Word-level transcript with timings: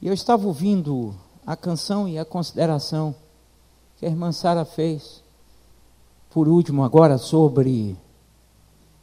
E 0.00 0.06
eu 0.06 0.14
estava 0.14 0.46
ouvindo 0.46 1.14
a 1.46 1.56
canção 1.56 2.08
e 2.08 2.18
a 2.18 2.24
consideração 2.24 3.14
que 3.98 4.06
a 4.06 4.08
irmã 4.08 4.32
Sara 4.32 4.64
fez, 4.64 5.22
por 6.30 6.48
último, 6.48 6.82
agora 6.82 7.18
sobre 7.18 7.96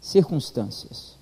circunstâncias. 0.01 1.15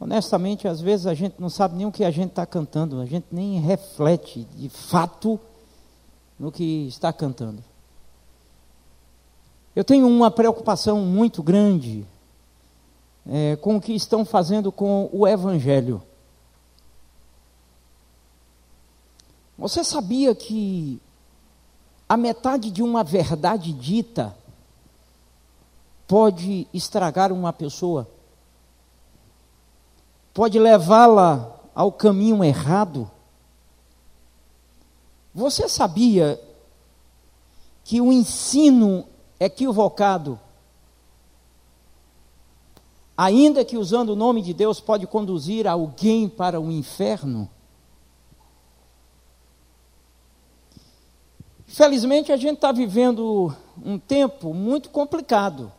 Honestamente, 0.00 0.68
às 0.68 0.80
vezes 0.80 1.06
a 1.06 1.12
gente 1.12 1.34
não 1.38 1.50
sabe 1.50 1.76
nem 1.76 1.86
o 1.86 1.92
que 1.92 2.04
a 2.04 2.10
gente 2.10 2.30
está 2.30 2.46
cantando, 2.46 3.00
a 3.00 3.04
gente 3.04 3.26
nem 3.32 3.60
reflete 3.60 4.46
de 4.56 4.68
fato 4.68 5.38
no 6.38 6.52
que 6.52 6.86
está 6.86 7.12
cantando. 7.12 7.62
Eu 9.74 9.84
tenho 9.84 10.06
uma 10.06 10.30
preocupação 10.30 11.00
muito 11.00 11.42
grande 11.42 12.06
é, 13.26 13.56
com 13.56 13.76
o 13.76 13.80
que 13.80 13.92
estão 13.92 14.24
fazendo 14.24 14.72
com 14.72 15.10
o 15.12 15.26
Evangelho. 15.26 16.02
Você 19.58 19.82
sabia 19.82 20.36
que 20.36 21.02
a 22.08 22.16
metade 22.16 22.70
de 22.70 22.80
uma 22.80 23.02
verdade 23.02 23.72
dita 23.72 24.36
pode 26.06 26.68
estragar 26.72 27.32
uma 27.32 27.52
pessoa? 27.52 28.08
Pode 30.32 30.60
levá-la 30.60 31.58
ao 31.74 31.90
caminho 31.90 32.44
errado? 32.44 33.10
Você 35.34 35.68
sabia 35.68 36.40
que 37.82 38.00
o 38.00 38.12
ensino 38.12 39.06
equivocado, 39.40 40.38
ainda 43.16 43.64
que 43.64 43.76
usando 43.76 44.10
o 44.10 44.16
nome 44.16 44.40
de 44.40 44.54
Deus, 44.54 44.78
pode 44.78 45.04
conduzir 45.04 45.66
alguém 45.66 46.28
para 46.28 46.60
o 46.60 46.70
inferno? 46.70 47.50
Felizmente, 51.68 52.32
a 52.32 52.36
gente 52.38 52.54
está 52.54 52.72
vivendo 52.72 53.54
um 53.84 53.98
tempo 53.98 54.54
muito 54.54 54.88
complicado, 54.88 55.70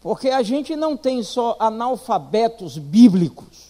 porque 0.00 0.28
a 0.28 0.42
gente 0.42 0.74
não 0.74 0.96
tem 0.96 1.22
só 1.22 1.56
analfabetos 1.60 2.76
bíblicos, 2.76 3.68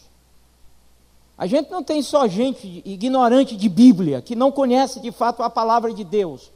a 1.36 1.46
gente 1.46 1.70
não 1.70 1.82
tem 1.82 2.00
só 2.00 2.26
gente 2.26 2.80
ignorante 2.82 3.56
de 3.56 3.68
Bíblia, 3.68 4.22
que 4.22 4.34
não 4.34 4.50
conhece 4.50 5.00
de 5.00 5.12
fato 5.12 5.42
a 5.42 5.50
palavra 5.50 5.92
de 5.92 6.02
Deus. 6.02 6.50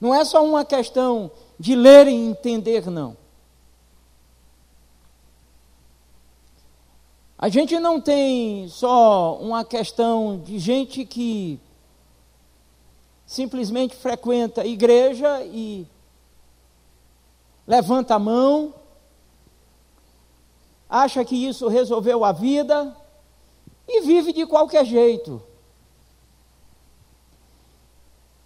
Não 0.00 0.14
é 0.14 0.24
só 0.24 0.42
uma 0.42 0.64
questão 0.64 1.30
de 1.60 1.74
ler 1.74 2.08
e 2.08 2.14
entender, 2.14 2.90
não. 2.90 3.14
A 7.36 7.50
gente 7.50 7.78
não 7.78 8.00
tem 8.00 8.68
só 8.68 9.36
uma 9.36 9.64
questão 9.64 10.40
de 10.42 10.58
gente 10.58 11.04
que 11.04 11.60
simplesmente 13.34 13.96
frequenta 13.96 14.62
a 14.62 14.66
igreja 14.66 15.44
e 15.44 15.88
levanta 17.66 18.14
a 18.14 18.18
mão, 18.18 18.72
acha 20.88 21.24
que 21.24 21.34
isso 21.34 21.66
resolveu 21.66 22.24
a 22.24 22.30
vida 22.30 22.96
e 23.88 24.02
vive 24.02 24.32
de 24.32 24.46
qualquer 24.46 24.84
jeito. 24.84 25.42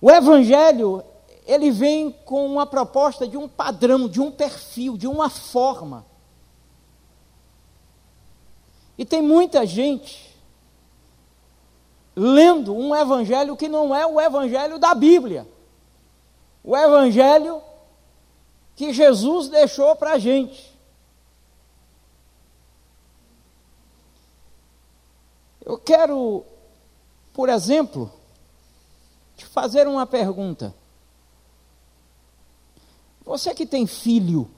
O 0.00 0.10
Evangelho, 0.10 1.04
ele 1.44 1.70
vem 1.70 2.10
com 2.10 2.46
uma 2.46 2.64
proposta 2.64 3.28
de 3.28 3.36
um 3.36 3.46
padrão, 3.46 4.08
de 4.08 4.22
um 4.22 4.30
perfil, 4.30 4.96
de 4.96 5.06
uma 5.06 5.28
forma. 5.28 6.06
E 8.96 9.04
tem 9.04 9.20
muita 9.20 9.66
gente 9.66 10.34
lendo 12.18 12.74
um 12.74 12.94
evangelho 12.94 13.56
que 13.56 13.68
não 13.68 13.94
é 13.94 14.04
o 14.04 14.20
evangelho 14.20 14.76
da 14.76 14.92
Bíblia. 14.92 15.46
O 16.64 16.76
evangelho 16.76 17.62
que 18.74 18.92
Jesus 18.92 19.48
deixou 19.48 19.94
para 19.94 20.14
a 20.14 20.18
gente. 20.18 20.76
Eu 25.64 25.78
quero, 25.78 26.44
por 27.32 27.48
exemplo, 27.48 28.10
te 29.36 29.46
fazer 29.46 29.86
uma 29.86 30.04
pergunta. 30.04 30.74
Você 33.24 33.54
que 33.54 33.66
tem 33.66 33.86
filho, 33.86 34.50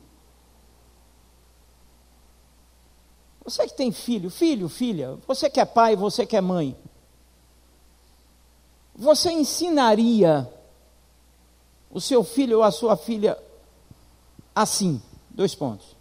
você 3.45 3.67
que 3.67 3.75
tem 3.75 3.93
filho, 3.93 4.31
filho, 4.31 4.69
filha, 4.69 5.19
você 5.27 5.51
que 5.51 5.61
é 5.61 5.65
pai, 5.65 5.97
você 5.97 6.25
que 6.25 6.37
é 6.37 6.41
mãe, 6.41 6.77
você 8.95 9.31
ensinaria 9.31 10.51
o 11.91 12.01
seu 12.01 12.23
filho 12.23 12.59
ou 12.59 12.63
a 12.63 12.71
sua 12.71 12.97
filha 12.97 13.37
assim? 14.55 15.03
Dois 15.31 15.55
pontos. 15.55 15.97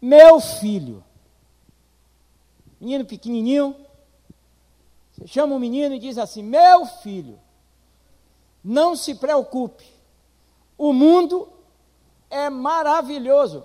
Meu 0.00 0.40
filho, 0.40 1.02
menino 2.80 3.04
pequenininho, 3.04 3.76
você 5.12 5.26
chama 5.26 5.54
o 5.54 5.60
menino 5.60 5.94
e 5.94 5.98
diz 6.00 6.18
assim: 6.18 6.42
Meu 6.42 6.84
filho, 6.86 7.38
não 8.64 8.96
se 8.96 9.14
preocupe, 9.14 9.86
o 10.76 10.92
mundo 10.92 11.48
é 12.28 12.50
maravilhoso. 12.50 13.64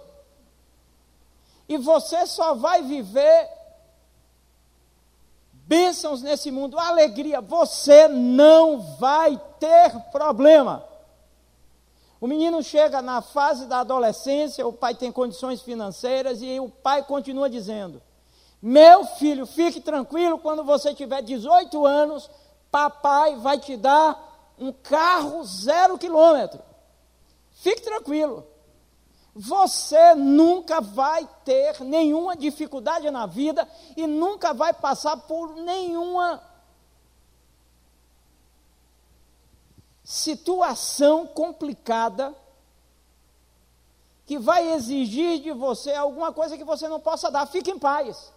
E 1.68 1.78
você 1.78 2.26
só 2.28 2.54
vai 2.54 2.84
viver 2.84 3.57
bênçãos 5.68 6.22
nesse 6.22 6.50
mundo, 6.50 6.80
alegria. 6.80 7.42
Você 7.42 8.08
não 8.08 8.80
vai 8.98 9.40
ter 9.60 9.92
problema. 10.12 10.84
O 12.20 12.26
menino 12.26 12.64
chega 12.64 13.02
na 13.02 13.22
fase 13.22 13.66
da 13.68 13.82
adolescência, 13.82 14.66
o 14.66 14.74
pai 14.74 14.96
tem 14.96 15.12
condições 15.12 15.62
financeiras 15.62 16.42
e 16.42 16.60
o 16.60 16.70
pai 16.70 17.04
continua 17.04 17.50
dizendo: 17.50 18.02
meu 18.62 19.06
filho, 19.06 19.46
fique 19.46 19.80
tranquilo, 19.80 20.40
quando 20.40 20.64
você 20.64 20.96
tiver 20.96 21.22
18 21.22 21.86
anos, 21.86 22.30
papai 22.72 23.36
vai 23.36 23.60
te 23.60 23.78
dar 23.78 24.56
um 24.58 24.72
carro 24.72 25.44
zero 25.44 25.98
quilômetro. 25.98 26.60
Fique 27.52 27.82
tranquilo. 27.82 28.48
Você 29.40 30.16
nunca 30.16 30.82
vai 30.82 31.30
ter 31.46 31.82
nenhuma 31.82 32.36
dificuldade 32.36 33.12
na 33.12 33.28
vida 33.28 33.70
e 33.96 34.08
nunca 34.08 34.52
vai 34.52 34.74
passar 34.74 35.16
por 35.16 35.56
nenhuma 35.58 36.42
situação 40.04 41.28
complicada 41.28 42.36
que 44.26 44.40
vai 44.40 44.72
exigir 44.74 45.40
de 45.44 45.52
você 45.52 45.94
alguma 45.94 46.34
coisa 46.34 46.58
que 46.58 46.64
você 46.64 46.88
não 46.88 47.00
possa 47.00 47.30
dar. 47.30 47.46
Fique 47.46 47.70
em 47.70 47.78
paz. 47.78 48.34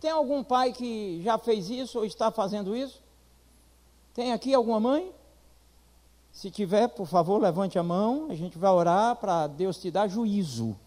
Tem 0.00 0.10
algum 0.10 0.42
pai 0.42 0.72
que 0.72 1.20
já 1.22 1.36
fez 1.36 1.68
isso 1.68 1.98
ou 1.98 2.06
está 2.06 2.30
fazendo 2.30 2.74
isso? 2.74 3.02
Tem 4.14 4.32
aqui 4.32 4.54
alguma 4.54 4.80
mãe? 4.80 5.14
Se 6.38 6.52
tiver, 6.52 6.86
por 6.86 7.08
favor, 7.08 7.42
levante 7.42 7.80
a 7.80 7.82
mão, 7.82 8.28
a 8.30 8.34
gente 8.36 8.56
vai 8.56 8.70
orar 8.70 9.16
para 9.16 9.48
Deus 9.48 9.76
te 9.76 9.90
dar 9.90 10.06
juízo. 10.06 10.78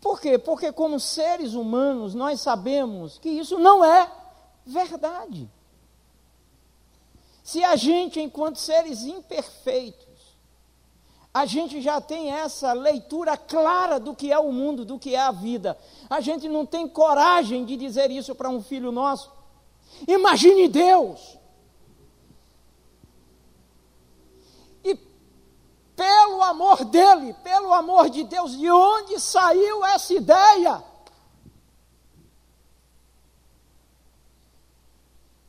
Por 0.00 0.20
quê? 0.20 0.36
Porque, 0.36 0.72
como 0.72 0.98
seres 0.98 1.54
humanos, 1.54 2.12
nós 2.12 2.40
sabemos 2.40 3.18
que 3.18 3.28
isso 3.28 3.56
não 3.56 3.84
é 3.84 4.10
verdade. 4.66 5.48
Se 7.40 7.62
a 7.62 7.76
gente, 7.76 8.20
enquanto 8.20 8.56
seres 8.56 9.04
imperfeitos, 9.04 10.36
a 11.32 11.46
gente 11.46 11.80
já 11.80 12.00
tem 12.00 12.32
essa 12.32 12.72
leitura 12.72 13.36
clara 13.36 14.00
do 14.00 14.12
que 14.12 14.32
é 14.32 14.38
o 14.40 14.50
mundo, 14.50 14.84
do 14.84 14.98
que 14.98 15.14
é 15.14 15.20
a 15.20 15.30
vida. 15.30 15.78
A 16.10 16.20
gente 16.20 16.48
não 16.48 16.66
tem 16.66 16.88
coragem 16.88 17.64
de 17.64 17.76
dizer 17.76 18.10
isso 18.10 18.34
para 18.34 18.50
um 18.50 18.60
filho 18.60 18.90
nosso. 18.90 19.30
Imagine 20.08 20.66
Deus. 20.66 21.35
Pelo 25.96 26.42
amor 26.42 26.84
dele, 26.84 27.32
pelo 27.42 27.72
amor 27.72 28.10
de 28.10 28.22
Deus, 28.22 28.56
de 28.56 28.70
onde 28.70 29.18
saiu 29.18 29.82
essa 29.86 30.12
ideia? 30.12 30.84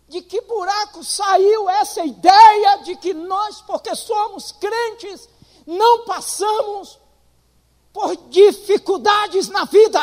De 0.07 0.21
que 0.21 0.39
buraco 0.39 1.03
saiu 1.03 1.69
essa 1.69 2.05
ideia 2.05 2.77
de 2.77 2.95
que 2.95 3.13
nós, 3.13 3.61
porque 3.61 3.93
somos 3.93 4.53
crentes, 4.53 5.27
não 5.65 6.05
passamos 6.05 6.97
por 7.91 8.15
dificuldades 8.29 9.49
na 9.49 9.65
vida. 9.65 9.99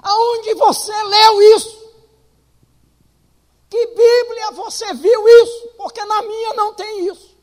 Aonde 0.00 0.54
você 0.54 1.02
leu 1.02 1.56
isso? 1.56 1.84
Que 3.68 3.86
Bíblia 3.86 4.52
você 4.52 4.94
viu 4.94 5.28
isso? 5.42 5.68
Porque 5.76 6.04
na 6.04 6.22
minha 6.22 6.54
não 6.54 6.74
tem 6.74 7.08
isso. 7.08 7.33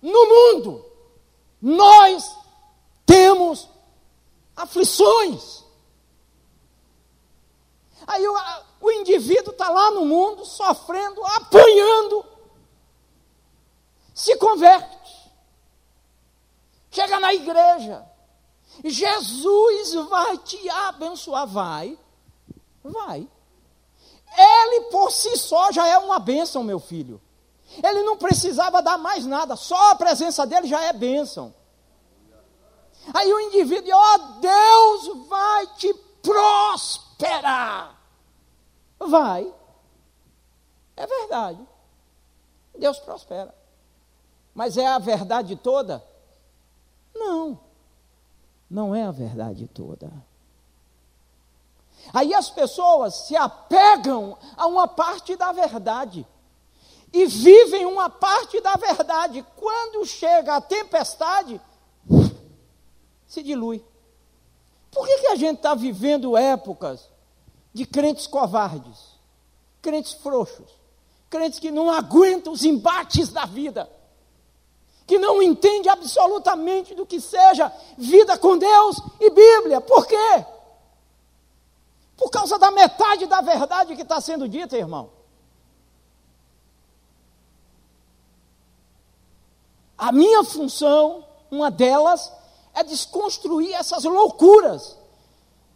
No 0.00 0.26
mundo, 0.26 0.84
nós 1.60 2.36
temos 3.04 3.68
aflições. 4.56 5.64
Aí 8.06 8.26
o, 8.26 8.34
o 8.80 8.90
indivíduo 8.92 9.52
está 9.52 9.68
lá 9.68 9.90
no 9.90 10.04
mundo, 10.04 10.44
sofrendo, 10.44 11.24
apanhando, 11.24 12.24
se 14.14 14.36
converte, 14.36 15.30
chega 16.90 17.20
na 17.20 17.34
igreja, 17.34 18.06
Jesus 18.84 19.94
vai 20.08 20.38
te 20.38 20.68
abençoar, 20.70 21.46
vai, 21.46 21.98
vai. 22.82 23.28
Ele 24.36 24.80
por 24.90 25.10
si 25.10 25.36
só 25.36 25.72
já 25.72 25.86
é 25.88 25.98
uma 25.98 26.18
bênção, 26.18 26.62
meu 26.62 26.78
filho. 26.78 27.20
Ele 27.82 28.02
não 28.02 28.16
precisava 28.16 28.82
dar 28.82 28.98
mais 28.98 29.26
nada, 29.26 29.54
só 29.54 29.90
a 29.90 29.94
presença 29.94 30.46
dele 30.46 30.66
já 30.66 30.82
é 30.84 30.92
bênção. 30.92 31.54
Aí 33.14 33.32
o 33.32 33.40
indivíduo, 33.40 33.92
ó 33.94 34.14
oh, 34.14 34.18
Deus 34.40 35.28
vai 35.28 35.66
te 35.76 35.94
prosperar. 36.22 37.96
Vai. 38.98 39.52
É 40.96 41.06
verdade. 41.06 41.66
Deus 42.76 42.98
prospera. 42.98 43.54
Mas 44.54 44.76
é 44.76 44.86
a 44.86 44.98
verdade 44.98 45.56
toda? 45.56 46.04
Não. 47.14 47.60
Não 48.70 48.94
é 48.94 49.04
a 49.04 49.10
verdade 49.10 49.66
toda. 49.68 50.10
Aí 52.12 52.34
as 52.34 52.50
pessoas 52.50 53.14
se 53.26 53.36
apegam 53.36 54.36
a 54.56 54.66
uma 54.66 54.86
parte 54.86 55.36
da 55.36 55.52
verdade 55.52 56.26
e 57.12 57.26
vivem 57.26 57.86
uma 57.86 58.10
parte 58.10 58.60
da 58.60 58.74
verdade. 58.74 59.44
Quando 59.56 60.04
chega 60.04 60.56
a 60.56 60.60
tempestade, 60.60 61.60
se 63.26 63.42
dilui. 63.42 63.84
Por 64.90 65.06
que, 65.06 65.18
que 65.18 65.26
a 65.28 65.36
gente 65.36 65.56
está 65.58 65.74
vivendo 65.74 66.36
épocas 66.36 67.08
de 67.72 67.86
crentes 67.86 68.26
covardes, 68.26 68.98
crentes 69.82 70.14
frouxos, 70.14 70.70
crentes 71.28 71.58
que 71.58 71.70
não 71.70 71.90
aguentam 71.90 72.52
os 72.52 72.64
embates 72.64 73.28
da 73.28 73.44
vida, 73.44 73.88
que 75.06 75.18
não 75.18 75.42
entendem 75.42 75.90
absolutamente 75.90 76.94
do 76.94 77.06
que 77.06 77.20
seja 77.20 77.72
vida 77.96 78.36
com 78.38 78.56
Deus 78.56 78.96
e 79.20 79.30
Bíblia? 79.30 79.80
Por 79.80 80.06
quê? 80.06 80.44
Por 82.16 82.30
causa 82.30 82.58
da 82.58 82.70
metade 82.70 83.26
da 83.26 83.40
verdade 83.40 83.94
que 83.94 84.02
está 84.02 84.20
sendo 84.20 84.48
dita, 84.48 84.76
irmão. 84.76 85.17
A 89.98 90.12
minha 90.12 90.44
função, 90.44 91.24
uma 91.50 91.70
delas, 91.70 92.32
é 92.72 92.84
desconstruir 92.84 93.74
essas 93.74 94.04
loucuras. 94.04 94.96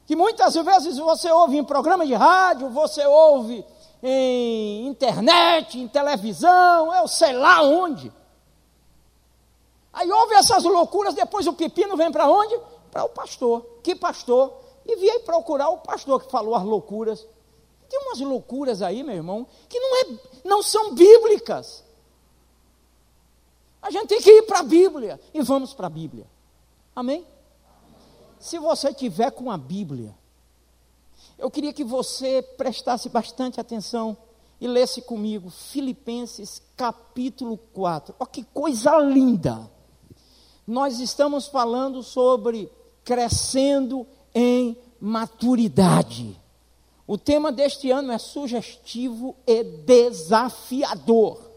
Que 0.06 0.14
muitas 0.14 0.54
vezes 0.54 0.96
você 0.98 1.30
ouve 1.30 1.58
em 1.58 1.64
programa 1.64 2.06
de 2.06 2.14
rádio, 2.14 2.70
você 2.70 3.04
ouve 3.04 3.64
em 4.02 4.86
internet, 4.86 5.78
em 5.78 5.88
televisão, 5.88 6.94
eu 6.94 7.08
sei 7.08 7.32
lá 7.32 7.62
onde. 7.62 8.12
Aí 9.92 10.10
ouve 10.10 10.34
essas 10.34 10.64
loucuras, 10.64 11.14
depois 11.14 11.46
o 11.46 11.52
pepino 11.52 11.96
vem 11.96 12.10
para 12.10 12.28
onde? 12.28 12.58
Para 12.90 13.04
o 13.04 13.08
pastor. 13.08 13.64
Que 13.82 13.94
pastor? 13.94 14.52
E 14.86 14.96
vim 14.96 15.20
procurar 15.20 15.68
o 15.68 15.78
pastor 15.78 16.22
que 16.24 16.30
falou 16.30 16.54
as 16.54 16.64
loucuras. 16.64 17.26
Tem 17.88 18.00
umas 18.00 18.20
loucuras 18.20 18.82
aí, 18.82 19.02
meu 19.02 19.14
irmão, 19.14 19.46
que 19.68 19.78
não, 19.78 19.96
é, 19.96 20.04
não 20.44 20.62
são 20.62 20.94
bíblicas. 20.94 21.84
A 23.82 23.90
gente 23.90 24.06
tem 24.06 24.22
que 24.22 24.30
ir 24.30 24.42
para 24.42 24.60
a 24.60 24.62
Bíblia 24.62 25.20
e 25.34 25.42
vamos 25.42 25.74
para 25.74 25.88
a 25.88 25.90
Bíblia. 25.90 26.26
Amém? 26.94 27.26
Se 28.38 28.58
você 28.58 28.94
tiver 28.94 29.32
com 29.32 29.50
a 29.50 29.58
Bíblia, 29.58 30.14
eu 31.36 31.50
queria 31.50 31.72
que 31.72 31.82
você 31.82 32.42
prestasse 32.56 33.08
bastante 33.08 33.60
atenção 33.60 34.16
e 34.60 34.68
lesse 34.68 35.02
comigo 35.02 35.50
Filipenses 35.50 36.62
capítulo 36.76 37.58
4. 37.72 38.14
Olha 38.18 38.30
que 38.30 38.44
coisa 38.44 38.96
linda! 38.98 39.68
Nós 40.64 41.00
estamos 41.00 41.48
falando 41.48 42.02
sobre 42.02 42.70
crescendo 43.04 44.06
em 44.32 44.76
maturidade. 45.00 46.40
O 47.06 47.18
tema 47.18 47.50
deste 47.50 47.90
ano 47.90 48.12
é 48.12 48.18
sugestivo 48.18 49.34
e 49.44 49.64
desafiador. 49.64 51.51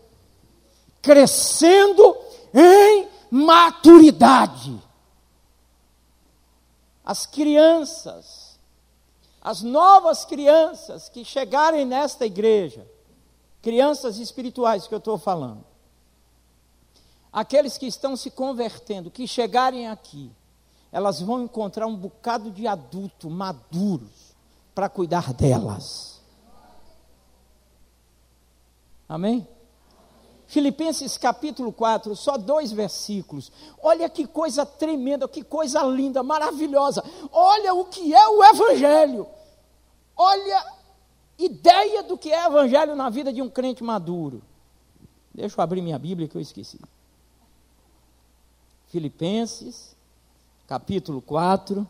Crescendo 1.06 2.18
em 2.52 3.08
maturidade 3.30 4.82
as 7.06 7.28
crianças, 7.28 8.60
as 9.40 9.62
novas 9.62 10.26
crianças 10.26 11.08
que 11.08 11.24
chegarem 11.24 11.86
nesta 11.86 12.26
igreja, 12.26 12.90
crianças 13.62 14.18
espirituais 14.18 14.88
que 14.88 14.96
eu 14.96 14.98
estou 14.98 15.20
falando, 15.20 15.64
aqueles 17.32 17.78
que 17.78 17.86
estão 17.86 18.16
se 18.16 18.32
convertendo, 18.32 19.12
que 19.12 19.28
chegarem 19.28 19.88
aqui, 19.88 20.32
elas 20.92 21.22
vão 21.22 21.44
encontrar 21.44 21.86
um 21.86 21.96
bocado 21.96 22.50
de 22.50 22.66
adulto 22.66 23.30
maduros 23.30 24.34
para 24.74 24.90
cuidar 24.90 25.32
delas. 25.34 26.20
Amém? 29.08 29.48
Filipenses 30.48 31.18
capítulo 31.18 31.72
4, 31.72 32.16
só 32.16 32.38
dois 32.38 32.72
versículos. 32.72 33.52
Olha 33.82 34.08
que 34.10 34.28
coisa 34.28 34.66
tremenda, 34.66 35.28
que 35.28 35.44
coisa 35.44 35.82
linda, 35.84 36.22
maravilhosa. 36.22 37.04
Olha 37.32 37.74
o 37.74 37.86
que 37.86 38.14
é 38.14 38.28
o 38.28 38.44
Evangelho. 38.44 39.28
Olha 40.16 40.66
ideia 41.38 42.04
do 42.04 42.18
que 42.18 42.32
é 42.32 42.46
Evangelho 42.46 42.96
na 42.96 43.10
vida 43.10 43.34
de 43.34 43.42
um 43.42 43.50
crente 43.50 43.84
maduro. 43.84 44.42
Deixa 45.34 45.60
eu 45.60 45.64
abrir 45.64 45.82
minha 45.82 46.00
Bíblia 46.00 46.28
que 46.28 46.38
eu 46.38 46.42
esqueci. 46.42 46.80
Filipenses, 48.88 49.96
capítulo 50.68 51.22
4, 51.22 51.86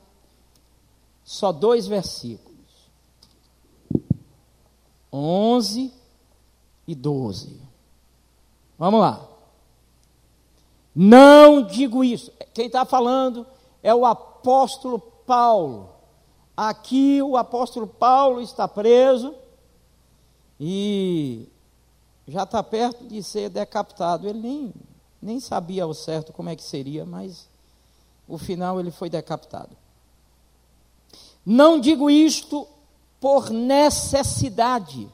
só 1.24 1.52
dois 1.52 1.86
versículos. 1.86 2.56
11 5.12 5.94
e 6.88 6.96
12. 6.96 7.65
Vamos 8.78 9.00
lá. 9.00 9.28
Não 10.94 11.62
digo 11.62 12.04
isso. 12.04 12.32
Quem 12.54 12.68
está 12.68 12.86
falando 12.86 13.46
é 13.84 13.94
o 13.94 14.06
apóstolo 14.06 15.00
Paulo. 15.00 15.90
Aqui 16.56 17.22
o 17.22 17.36
apóstolo 17.36 17.86
Paulo 17.86 18.42
está 18.42 18.68
preso 18.68 19.36
e 20.60 21.50
já 22.28 22.44
está 22.44 22.64
perto 22.64 23.06
de 23.06 23.22
ser 23.22 23.50
decapitado. 23.50 24.28
Ele 24.28 24.40
nem, 24.40 24.74
nem 25.22 25.40
sabia 25.40 25.84
ao 25.84 25.94
certo 25.94 26.32
como 26.32 26.50
é 26.50 26.56
que 26.56 26.64
seria, 26.64 27.06
mas 27.06 27.50
o 28.28 28.38
final 28.38 28.80
ele 28.80 28.92
foi 28.92 29.10
decapitado. 29.10 29.76
Não 31.46 31.80
digo 31.80 32.10
isto 32.10 32.68
por 33.20 33.50
necessidade, 33.50 35.10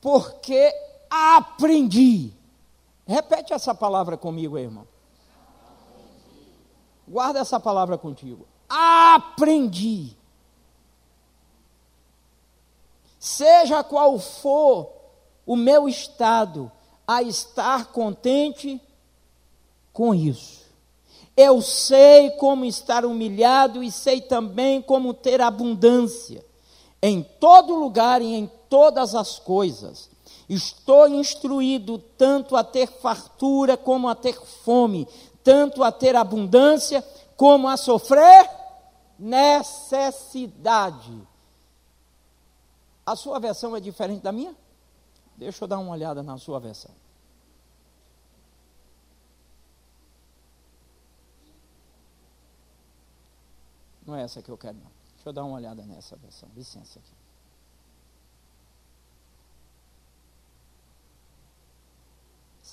porque 0.00 0.72
aprendi 1.10 2.35
Repete 3.06 3.52
essa 3.52 3.74
palavra 3.74 4.16
comigo, 4.16 4.58
irmão. 4.58 4.86
Guarda 7.06 7.38
essa 7.38 7.60
palavra 7.60 7.96
contigo. 7.96 8.46
Aprendi. 8.68 10.16
Seja 13.18 13.84
qual 13.84 14.18
for 14.18 14.90
o 15.46 15.54
meu 15.54 15.88
estado, 15.88 16.70
a 17.06 17.22
estar 17.22 17.86
contente 17.92 18.80
com 19.92 20.12
isso. 20.12 20.66
Eu 21.36 21.62
sei 21.62 22.30
como 22.32 22.64
estar 22.64 23.04
humilhado 23.04 23.82
e 23.82 23.92
sei 23.92 24.20
também 24.20 24.82
como 24.82 25.14
ter 25.14 25.40
abundância 25.40 26.44
em 27.00 27.22
todo 27.22 27.76
lugar 27.76 28.20
e 28.20 28.34
em 28.34 28.50
todas 28.68 29.14
as 29.14 29.38
coisas. 29.38 30.10
Estou 30.48 31.08
instruído 31.08 31.98
tanto 31.98 32.56
a 32.56 32.62
ter 32.62 32.86
fartura 32.86 33.76
como 33.76 34.08
a 34.08 34.14
ter 34.14 34.34
fome, 34.34 35.06
tanto 35.42 35.82
a 35.82 35.90
ter 35.90 36.14
abundância 36.14 37.02
como 37.36 37.68
a 37.68 37.76
sofrer 37.76 38.48
necessidade. 39.18 41.26
A 43.04 43.16
sua 43.16 43.38
versão 43.38 43.76
é 43.76 43.80
diferente 43.80 44.22
da 44.22 44.32
minha? 44.32 44.54
Deixa 45.36 45.64
eu 45.64 45.68
dar 45.68 45.78
uma 45.78 45.92
olhada 45.92 46.22
na 46.22 46.38
sua 46.38 46.58
versão. 46.58 46.90
Não 54.06 54.14
é 54.14 54.22
essa 54.22 54.40
que 54.40 54.50
eu 54.50 54.56
quero, 54.56 54.76
não. 54.76 54.90
Deixa 55.14 55.28
eu 55.28 55.32
dar 55.32 55.44
uma 55.44 55.56
olhada 55.56 55.84
nessa 55.84 56.16
versão. 56.16 56.48
Licença 56.54 57.00
aqui. 57.00 57.25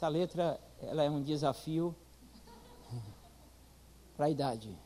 Essa 0.03 0.09
letra 0.09 0.59
ela 0.81 1.01
é 1.01 1.09
um 1.09 1.23
desafio 1.23 1.95
para 4.17 4.25
a 4.25 4.29
idade. 4.29 4.77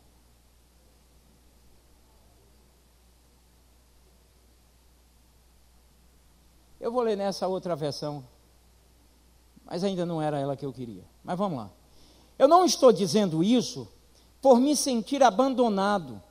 Eu 6.80 6.92
vou 6.92 7.02
ler 7.02 7.18
nessa 7.18 7.48
outra 7.48 7.76
versão, 7.76 8.24
mas 9.66 9.84
ainda 9.84 10.06
não 10.06 10.22
era 10.22 10.38
ela 10.38 10.56
que 10.56 10.64
eu 10.64 10.72
queria. 10.72 11.04
Mas 11.24 11.36
vamos 11.36 11.58
lá. 11.58 11.72
Eu 12.38 12.48
não 12.48 12.64
estou 12.64 12.94
dizendo 12.94 13.44
isso 13.44 13.88
por 14.40 14.60
me 14.60 14.76
sentir 14.76 15.24
abandonado, 15.24 16.22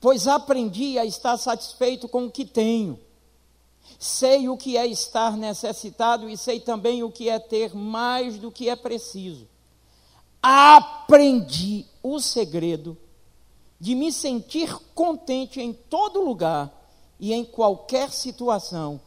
pois 0.00 0.26
aprendi 0.26 0.98
a 0.98 1.04
estar 1.04 1.36
satisfeito 1.36 2.08
com 2.08 2.24
o 2.24 2.30
que 2.30 2.46
tenho. 2.46 2.98
Sei 3.98 4.48
o 4.48 4.56
que 4.56 4.76
é 4.76 4.86
estar 4.86 5.36
necessitado 5.36 6.28
e 6.28 6.36
sei 6.36 6.60
também 6.60 7.02
o 7.02 7.10
que 7.10 7.28
é 7.28 7.38
ter 7.38 7.74
mais 7.74 8.38
do 8.38 8.50
que 8.50 8.68
é 8.68 8.76
preciso. 8.76 9.48
Aprendi 10.42 11.86
o 12.02 12.20
segredo 12.20 12.96
de 13.80 13.94
me 13.94 14.12
sentir 14.12 14.74
contente 14.94 15.60
em 15.60 15.72
todo 15.72 16.22
lugar 16.22 16.72
e 17.18 17.32
em 17.32 17.44
qualquer 17.44 18.10
situação, 18.10 19.00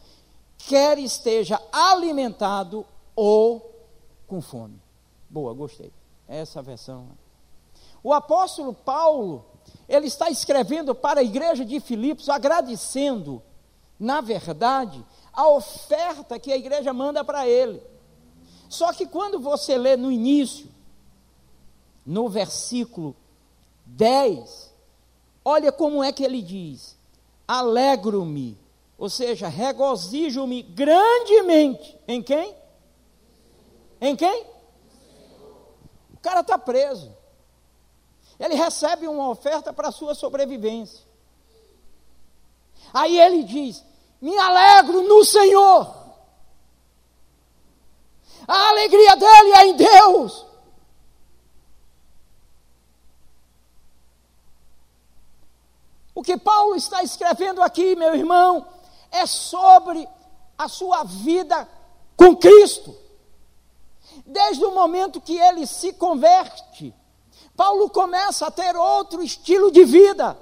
quer 0.57 0.97
esteja 0.97 1.61
alimentado 1.71 2.85
ou 3.15 3.69
com 4.27 4.41
fome. 4.41 4.79
Boa, 5.29 5.53
gostei. 5.53 5.91
Essa 6.27 6.61
versão. 6.61 7.07
O 8.03 8.13
apóstolo 8.13 8.73
Paulo, 8.73 9.45
ele 9.87 10.07
está 10.07 10.29
escrevendo 10.29 10.95
para 10.95 11.19
a 11.19 11.23
igreja 11.23 11.65
de 11.65 11.79
Filipos, 11.79 12.29
agradecendo, 12.29 13.41
na 13.99 14.21
verdade, 14.21 15.05
a 15.33 15.47
oferta 15.49 16.39
que 16.39 16.53
a 16.53 16.57
igreja 16.57 16.93
manda 16.93 17.23
para 17.23 17.47
ele. 17.47 17.81
Só 18.69 18.93
que 18.93 19.05
quando 19.05 19.39
você 19.39 19.77
lê 19.77 19.97
no 19.97 20.11
início, 20.11 20.69
no 22.05 22.29
versículo 22.29 23.15
10, 23.85 24.73
olha 25.43 25.71
como 25.71 26.03
é 26.03 26.11
que 26.11 26.23
ele 26.23 26.41
diz: 26.41 26.97
Alegro-me, 27.47 28.57
ou 28.97 29.09
seja, 29.09 29.47
regozijo-me 29.47 30.61
grandemente. 30.61 31.99
Em 32.07 32.21
quem? 32.21 32.55
Em 33.99 34.15
quem? 34.15 34.45
O 36.13 36.17
cara 36.21 36.41
está 36.41 36.57
preso. 36.57 37.11
Ele 38.39 38.55
recebe 38.55 39.07
uma 39.07 39.29
oferta 39.29 39.73
para 39.73 39.89
a 39.89 39.91
sua 39.91 40.15
sobrevivência. 40.15 41.03
Aí 42.93 43.19
ele 43.19 43.43
diz: 43.43 43.83
Me 44.21 44.37
alegro 44.37 45.01
no 45.03 45.23
Senhor. 45.23 45.95
A 48.47 48.69
alegria 48.69 49.15
dele 49.15 49.51
é 49.51 49.65
em 49.67 49.75
Deus. 49.75 50.45
O 56.15 56.21
que 56.21 56.37
Paulo 56.37 56.75
está 56.75 57.01
escrevendo 57.01 57.61
aqui, 57.61 57.95
meu 57.95 58.13
irmão, 58.13 58.67
é 59.11 59.25
sobre 59.25 60.07
a 60.57 60.67
sua 60.67 61.03
vida 61.03 61.69
com 62.17 62.35
Cristo. 62.35 62.93
Desde 64.25 64.65
o 64.65 64.71
momento 64.71 65.21
que 65.21 65.37
ele 65.37 65.65
se 65.65 65.93
converte, 65.93 66.93
Paulo 67.55 67.89
começa 67.89 68.47
a 68.47 68.51
ter 68.51 68.75
outro 68.75 69.23
estilo 69.23 69.71
de 69.71 69.85
vida. 69.85 70.37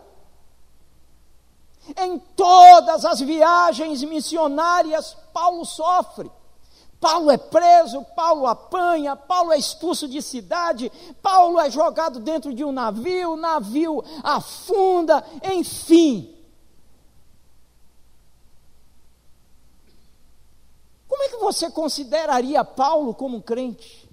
Em 1.95 2.17
todas 2.17 3.05
as 3.05 3.19
viagens 3.19 4.03
missionárias, 4.03 5.15
Paulo 5.31 5.63
sofre. 5.65 6.29
Paulo 6.99 7.29
é 7.29 7.37
preso, 7.37 8.03
Paulo 8.15 8.47
apanha, 8.47 9.15
Paulo 9.15 9.51
é 9.51 9.57
expulso 9.57 10.07
de 10.07 10.21
cidade, 10.21 10.91
Paulo 11.21 11.59
é 11.59 11.69
jogado 11.69 12.19
dentro 12.19 12.53
de 12.53 12.63
um 12.63 12.71
navio, 12.71 13.33
o 13.33 13.37
navio 13.37 14.03
afunda, 14.23 15.23
enfim. 15.43 16.33
Como 21.07 21.23
é 21.23 21.29
que 21.29 21.37
você 21.37 21.69
consideraria 21.69 22.63
Paulo 22.63 23.13
como 23.13 23.41
crente? 23.41 24.09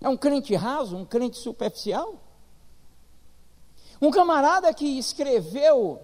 É 0.00 0.08
um 0.08 0.16
crente 0.16 0.54
raso, 0.54 0.96
um 0.96 1.04
crente 1.04 1.38
superficial? 1.38 2.14
Um 4.00 4.10
camarada 4.10 4.72
que 4.72 4.98
escreveu 4.98 6.00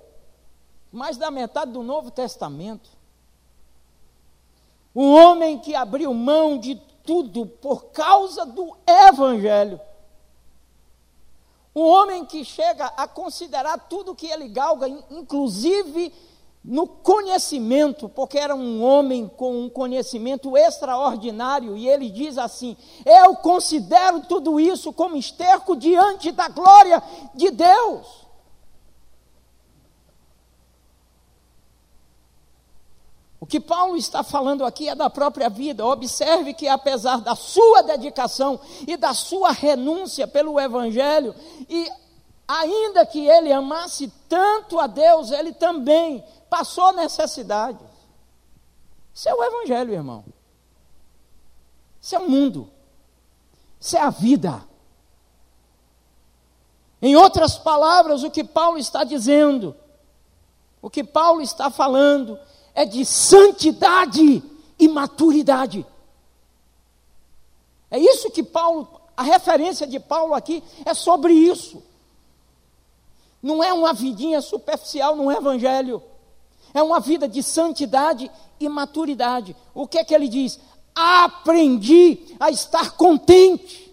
mais 0.92 1.16
da 1.16 1.30
metade 1.30 1.72
do 1.72 1.82
Novo 1.82 2.10
Testamento 2.10 3.00
um 4.94 5.14
homem 5.14 5.58
que 5.58 5.74
abriu 5.74 6.12
mão 6.12 6.58
de 6.58 6.74
tudo 7.04 7.46
por 7.46 7.86
causa 7.86 8.44
do 8.44 8.76
Evangelho. 8.86 9.80
Um 11.74 11.82
homem 11.82 12.24
que 12.24 12.44
chega 12.44 12.86
a 12.86 13.06
considerar 13.06 13.78
tudo 13.88 14.14
que 14.14 14.26
ele 14.26 14.48
galga, 14.48 14.88
inclusive 15.10 16.12
no 16.62 16.86
conhecimento, 16.86 18.08
porque 18.08 18.36
era 18.36 18.54
um 18.54 18.82
homem 18.82 19.28
com 19.28 19.62
um 19.62 19.70
conhecimento 19.70 20.56
extraordinário, 20.56 21.76
e 21.76 21.88
ele 21.88 22.10
diz 22.10 22.36
assim: 22.36 22.76
Eu 23.06 23.36
considero 23.36 24.20
tudo 24.22 24.58
isso 24.58 24.92
como 24.92 25.16
esterco 25.16 25.76
diante 25.76 26.32
da 26.32 26.48
glória 26.48 27.00
de 27.34 27.50
Deus. 27.50 28.26
O 33.40 33.46
que 33.46 33.58
Paulo 33.58 33.96
está 33.96 34.22
falando 34.22 34.66
aqui 34.66 34.90
é 34.90 34.94
da 34.94 35.08
própria 35.08 35.48
vida. 35.48 35.86
Observe 35.86 36.52
que, 36.52 36.68
apesar 36.68 37.22
da 37.22 37.34
sua 37.34 37.82
dedicação 37.82 38.60
e 38.86 38.98
da 38.98 39.14
sua 39.14 39.50
renúncia 39.50 40.28
pelo 40.28 40.60
Evangelho, 40.60 41.34
e 41.66 41.90
ainda 42.46 43.06
que 43.06 43.26
ele 43.26 43.50
amasse 43.50 44.12
tanto 44.28 44.78
a 44.78 44.86
Deus, 44.86 45.30
ele 45.30 45.54
também 45.54 46.22
passou 46.50 46.92
necessidade. 46.92 47.78
Isso 49.14 49.26
é 49.26 49.34
o 49.34 49.42
Evangelho, 49.42 49.94
irmão. 49.94 50.22
Isso 51.98 52.14
é 52.14 52.18
o 52.18 52.28
mundo. 52.28 52.70
Isso 53.80 53.96
é 53.96 54.00
a 54.00 54.10
vida. 54.10 54.62
Em 57.00 57.16
outras 57.16 57.56
palavras, 57.56 58.22
o 58.22 58.30
que 58.30 58.44
Paulo 58.44 58.76
está 58.76 59.02
dizendo, 59.02 59.74
o 60.82 60.90
que 60.90 61.02
Paulo 61.02 61.40
está 61.40 61.70
falando, 61.70 62.38
é 62.74 62.84
de 62.84 63.04
santidade 63.04 64.42
e 64.78 64.88
maturidade. 64.88 65.86
É 67.90 67.98
isso 67.98 68.30
que 68.30 68.42
Paulo, 68.42 68.88
a 69.16 69.22
referência 69.22 69.86
de 69.86 69.98
Paulo 69.98 70.34
aqui 70.34 70.62
é 70.84 70.94
sobre 70.94 71.32
isso. 71.32 71.82
Não 73.42 73.62
é 73.62 73.72
uma 73.72 73.92
vidinha 73.92 74.40
superficial 74.40 75.16
no 75.16 75.30
Evangelho. 75.30 76.02
É 76.72 76.82
uma 76.82 77.00
vida 77.00 77.28
de 77.28 77.42
santidade 77.42 78.30
e 78.60 78.68
maturidade. 78.68 79.56
O 79.74 79.86
que 79.88 79.98
é 79.98 80.04
que 80.04 80.14
ele 80.14 80.28
diz? 80.28 80.60
Aprendi 80.94 82.36
a 82.38 82.50
estar 82.50 82.92
contente. 82.92 83.90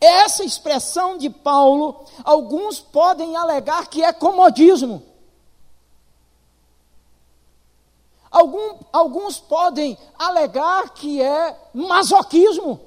Essa 0.00 0.44
expressão 0.44 1.16
de 1.18 1.28
Paulo, 1.28 2.04
alguns 2.22 2.78
podem 2.78 3.36
alegar 3.36 3.88
que 3.88 4.02
é 4.04 4.12
comodismo. 4.12 5.02
Algum, 8.30 8.78
alguns 8.92 9.38
podem 9.38 9.96
alegar 10.18 10.90
que 10.90 11.22
é 11.22 11.56
masoquismo. 11.72 12.80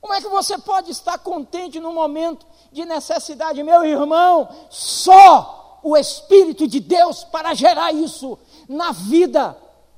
Como 0.00 0.14
é 0.14 0.20
que 0.20 0.28
você 0.28 0.56
pode 0.58 0.90
estar 0.90 1.18
contente 1.18 1.78
no 1.78 1.92
momento 1.92 2.46
de 2.72 2.84
necessidade, 2.84 3.62
meu 3.62 3.84
irmão? 3.84 4.48
Só 4.70 5.80
o 5.82 5.96
Espírito 5.96 6.66
de 6.66 6.80
Deus 6.80 7.24
para 7.24 7.54
gerar 7.54 7.92
isso 7.92 8.38
na 8.68 8.92
vida 8.92 9.56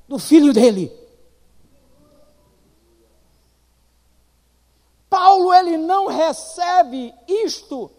do 0.09 0.19
filho 0.19 0.53
dele. 0.53 0.93
Paulo 5.09 5.53
ele 5.53 5.77
não 5.77 6.07
recebe 6.07 7.15
isto 7.29 7.91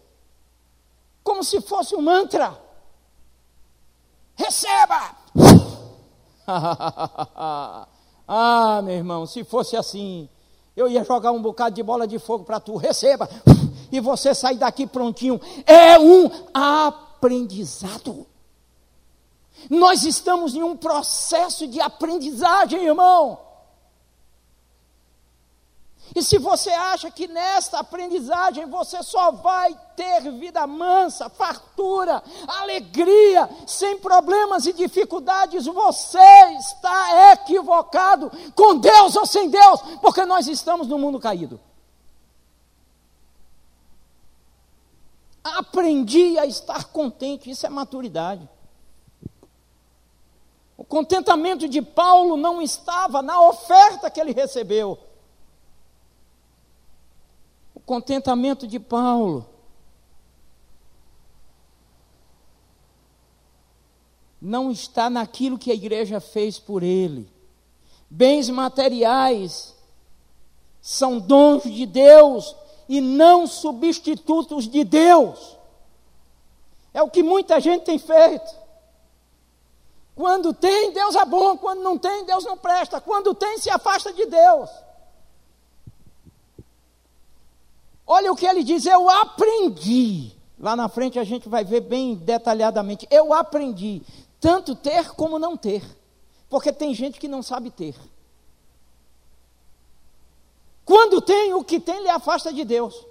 como 1.22 1.44
se 1.44 1.60
fosse 1.60 1.94
um 1.94 2.02
mantra. 2.02 2.60
Receba! 4.34 5.23
ah, 8.26 8.80
meu 8.82 8.94
irmão, 8.94 9.26
se 9.26 9.44
fosse 9.44 9.76
assim, 9.76 10.28
eu 10.76 10.88
ia 10.88 11.04
jogar 11.04 11.32
um 11.32 11.40
bocado 11.40 11.74
de 11.74 11.82
bola 11.82 12.06
de 12.06 12.18
fogo 12.18 12.44
para 12.44 12.60
tu, 12.60 12.76
receba, 12.76 13.28
e 13.90 14.00
você 14.00 14.34
sair 14.34 14.56
daqui 14.56 14.86
prontinho. 14.86 15.40
É 15.66 15.98
um 15.98 16.30
aprendizado. 16.52 18.26
Nós 19.70 20.04
estamos 20.04 20.54
em 20.54 20.62
um 20.62 20.76
processo 20.76 21.66
de 21.66 21.80
aprendizagem, 21.80 22.84
irmão. 22.84 23.38
E 26.14 26.22
se 26.22 26.38
você 26.38 26.70
acha 26.70 27.10
que 27.10 27.26
nesta 27.26 27.78
aprendizagem 27.78 28.66
você 28.66 29.02
só 29.02 29.30
vai 29.32 29.76
ter 29.96 30.20
vida 30.32 30.66
mansa, 30.66 31.28
fartura, 31.28 32.22
alegria, 32.46 33.48
sem 33.66 33.98
problemas 33.98 34.66
e 34.66 34.72
dificuldades, 34.72 35.66
você 35.66 36.52
está 36.58 37.32
equivocado 37.32 38.30
com 38.54 38.76
Deus 38.78 39.16
ou 39.16 39.26
sem 39.26 39.48
Deus, 39.48 39.80
porque 40.00 40.24
nós 40.24 40.46
estamos 40.48 40.86
no 40.88 40.98
mundo 40.98 41.18
caído. 41.18 41.60
Aprendi 45.42 46.38
a 46.38 46.46
estar 46.46 46.84
contente, 46.86 47.50
isso 47.50 47.66
é 47.66 47.70
maturidade. 47.70 48.48
O 50.76 50.84
contentamento 50.84 51.68
de 51.68 51.82
Paulo 51.82 52.36
não 52.36 52.60
estava 52.60 53.20
na 53.22 53.40
oferta 53.40 54.10
que 54.10 54.20
ele 54.20 54.32
recebeu. 54.32 54.98
Contentamento 57.86 58.66
de 58.66 58.80
Paulo 58.80 59.46
não 64.40 64.70
está 64.70 65.08
naquilo 65.08 65.58
que 65.58 65.70
a 65.70 65.74
igreja 65.74 66.20
fez 66.20 66.58
por 66.58 66.82
ele. 66.82 67.32
Bens 68.10 68.50
materiais 68.50 69.74
são 70.80 71.18
dons 71.18 71.62
de 71.64 71.86
Deus 71.86 72.54
e 72.88 73.00
não 73.00 73.46
substitutos 73.46 74.68
de 74.68 74.84
Deus. 74.84 75.56
É 76.92 77.02
o 77.02 77.10
que 77.10 77.22
muita 77.22 77.58
gente 77.58 77.84
tem 77.84 77.98
feito. 77.98 78.54
Quando 80.14 80.52
tem, 80.52 80.92
Deus 80.92 81.16
é 81.16 81.24
bom. 81.24 81.56
Quando 81.56 81.82
não 81.82 81.98
tem, 81.98 82.24
Deus 82.24 82.44
não 82.44 82.56
presta. 82.56 83.00
Quando 83.00 83.34
tem, 83.34 83.58
se 83.58 83.68
afasta 83.68 84.12
de 84.12 84.26
Deus. 84.26 84.70
Olha 88.06 88.32
o 88.32 88.36
que 88.36 88.46
ele 88.46 88.62
diz: 88.62 88.86
Eu 88.86 89.08
aprendi. 89.08 90.32
Lá 90.58 90.76
na 90.76 90.88
frente 90.88 91.18
a 91.18 91.24
gente 91.24 91.48
vai 91.48 91.64
ver 91.64 91.80
bem 91.80 92.14
detalhadamente. 92.14 93.06
Eu 93.10 93.32
aprendi 93.32 94.02
tanto 94.40 94.74
ter 94.74 95.10
como 95.10 95.38
não 95.38 95.56
ter. 95.56 95.82
Porque 96.48 96.72
tem 96.72 96.94
gente 96.94 97.18
que 97.18 97.28
não 97.28 97.42
sabe 97.42 97.70
ter. 97.70 97.96
Quando 100.84 101.20
tem, 101.20 101.54
o 101.54 101.64
que 101.64 101.80
tem 101.80 102.02
lhe 102.02 102.10
afasta 102.10 102.52
de 102.52 102.64
Deus. 102.64 103.06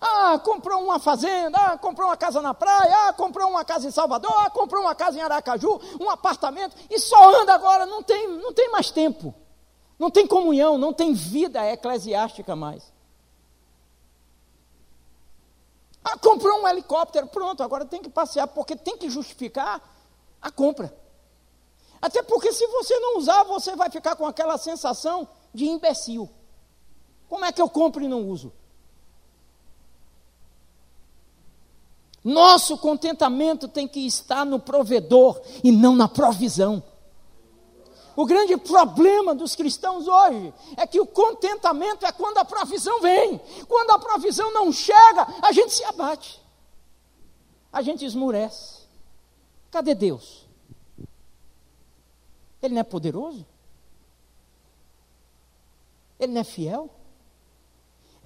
Ah, 0.00 0.38
comprou 0.38 0.82
uma 0.82 0.98
fazenda, 0.98 1.58
ah, 1.58 1.78
comprou 1.78 2.08
uma 2.08 2.16
casa 2.16 2.42
na 2.42 2.52
praia, 2.52 3.08
ah, 3.08 3.12
comprou 3.12 3.48
uma 3.48 3.64
casa 3.64 3.88
em 3.88 3.90
Salvador, 3.90 4.32
ah, 4.38 4.50
comprou 4.50 4.82
uma 4.82 4.94
casa 4.94 5.18
em 5.18 5.22
Aracaju, 5.22 5.80
um 5.98 6.10
apartamento, 6.10 6.76
e 6.90 6.98
só 6.98 7.40
anda 7.40 7.54
agora, 7.54 7.86
não 7.86 8.02
tem, 8.02 8.28
não 8.28 8.52
tem 8.52 8.70
mais 8.70 8.90
tempo. 8.90 9.34
Não 9.98 10.10
tem 10.10 10.26
comunhão, 10.26 10.76
não 10.76 10.92
tem 10.92 11.12
vida 11.12 11.64
eclesiástica 11.66 12.56
mais. 12.56 12.92
Ah, 16.04 16.18
comprou 16.18 16.60
um 16.60 16.68
helicóptero, 16.68 17.26
pronto, 17.28 17.62
agora 17.62 17.84
tem 17.84 18.02
que 18.02 18.10
passear, 18.10 18.46
porque 18.48 18.76
tem 18.76 18.98
que 18.98 19.08
justificar 19.08 19.80
a 20.42 20.50
compra. 20.50 20.94
Até 22.02 22.22
porque 22.22 22.52
se 22.52 22.66
você 22.66 22.98
não 22.98 23.16
usar, 23.16 23.44
você 23.44 23.74
vai 23.74 23.88
ficar 23.88 24.14
com 24.14 24.26
aquela 24.26 24.58
sensação 24.58 25.26
de 25.54 25.64
imbecil. 25.64 26.28
Como 27.28 27.44
é 27.44 27.50
que 27.50 27.62
eu 27.62 27.68
compro 27.70 28.04
e 28.04 28.08
não 28.08 28.28
uso? 28.28 28.52
Nosso 32.22 32.76
contentamento 32.78 33.68
tem 33.68 33.88
que 33.88 34.00
estar 34.06 34.44
no 34.44 34.58
provedor 34.58 35.40
e 35.62 35.70
não 35.70 35.94
na 35.94 36.08
provisão. 36.08 36.82
O 38.16 38.24
grande 38.24 38.56
problema 38.56 39.34
dos 39.34 39.56
cristãos 39.56 40.06
hoje 40.06 40.54
é 40.76 40.86
que 40.86 41.00
o 41.00 41.06
contentamento 41.06 42.06
é 42.06 42.12
quando 42.12 42.38
a 42.38 42.44
provisão 42.44 43.00
vem. 43.00 43.38
Quando 43.66 43.90
a 43.90 43.98
provisão 43.98 44.52
não 44.52 44.72
chega, 44.72 45.26
a 45.42 45.52
gente 45.52 45.72
se 45.72 45.84
abate. 45.84 46.40
A 47.72 47.82
gente 47.82 48.04
esmurece. 48.04 48.82
Cadê 49.70 49.94
Deus? 49.94 50.46
Ele 52.62 52.74
não 52.74 52.80
é 52.80 52.84
poderoso? 52.84 53.44
Ele 56.18 56.32
não 56.32 56.40
é 56.40 56.44
fiel? 56.44 56.88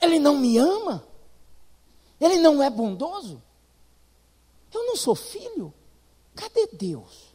Ele 0.01 0.19
não 0.19 0.37
me 0.37 0.59
ama? 0.59 1.05
Ele 2.21 2.37
não 2.37 2.63
é 2.63 2.69
bondoso? 2.69 3.43
Eu 4.73 4.87
não 4.87 4.97
sou 4.97 5.15
filho? 5.15 5.73
Cadê 6.35 6.67
Deus? 6.73 7.28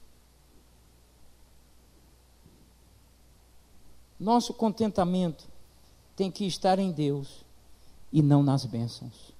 Nosso 4.20 4.54
contentamento 4.54 5.46
tem 6.16 6.32
que 6.32 6.46
estar 6.46 6.80
em 6.80 6.92
Deus 6.92 7.44
e 8.12 8.22
não 8.22 8.44
nas 8.44 8.66
bênçãos. 8.66 9.34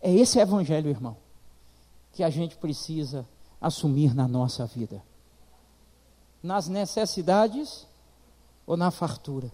É 0.00 0.12
esse 0.12 0.38
evangelho, 0.38 0.90
irmão, 0.90 1.16
que 2.12 2.22
a 2.22 2.30
gente 2.30 2.56
precisa 2.56 3.26
assumir 3.60 4.14
na 4.14 4.26
nossa 4.26 4.66
vida 4.66 5.02
nas 6.42 6.66
necessidades 6.66 7.86
ou 8.66 8.76
na 8.76 8.90
fartura. 8.90 9.50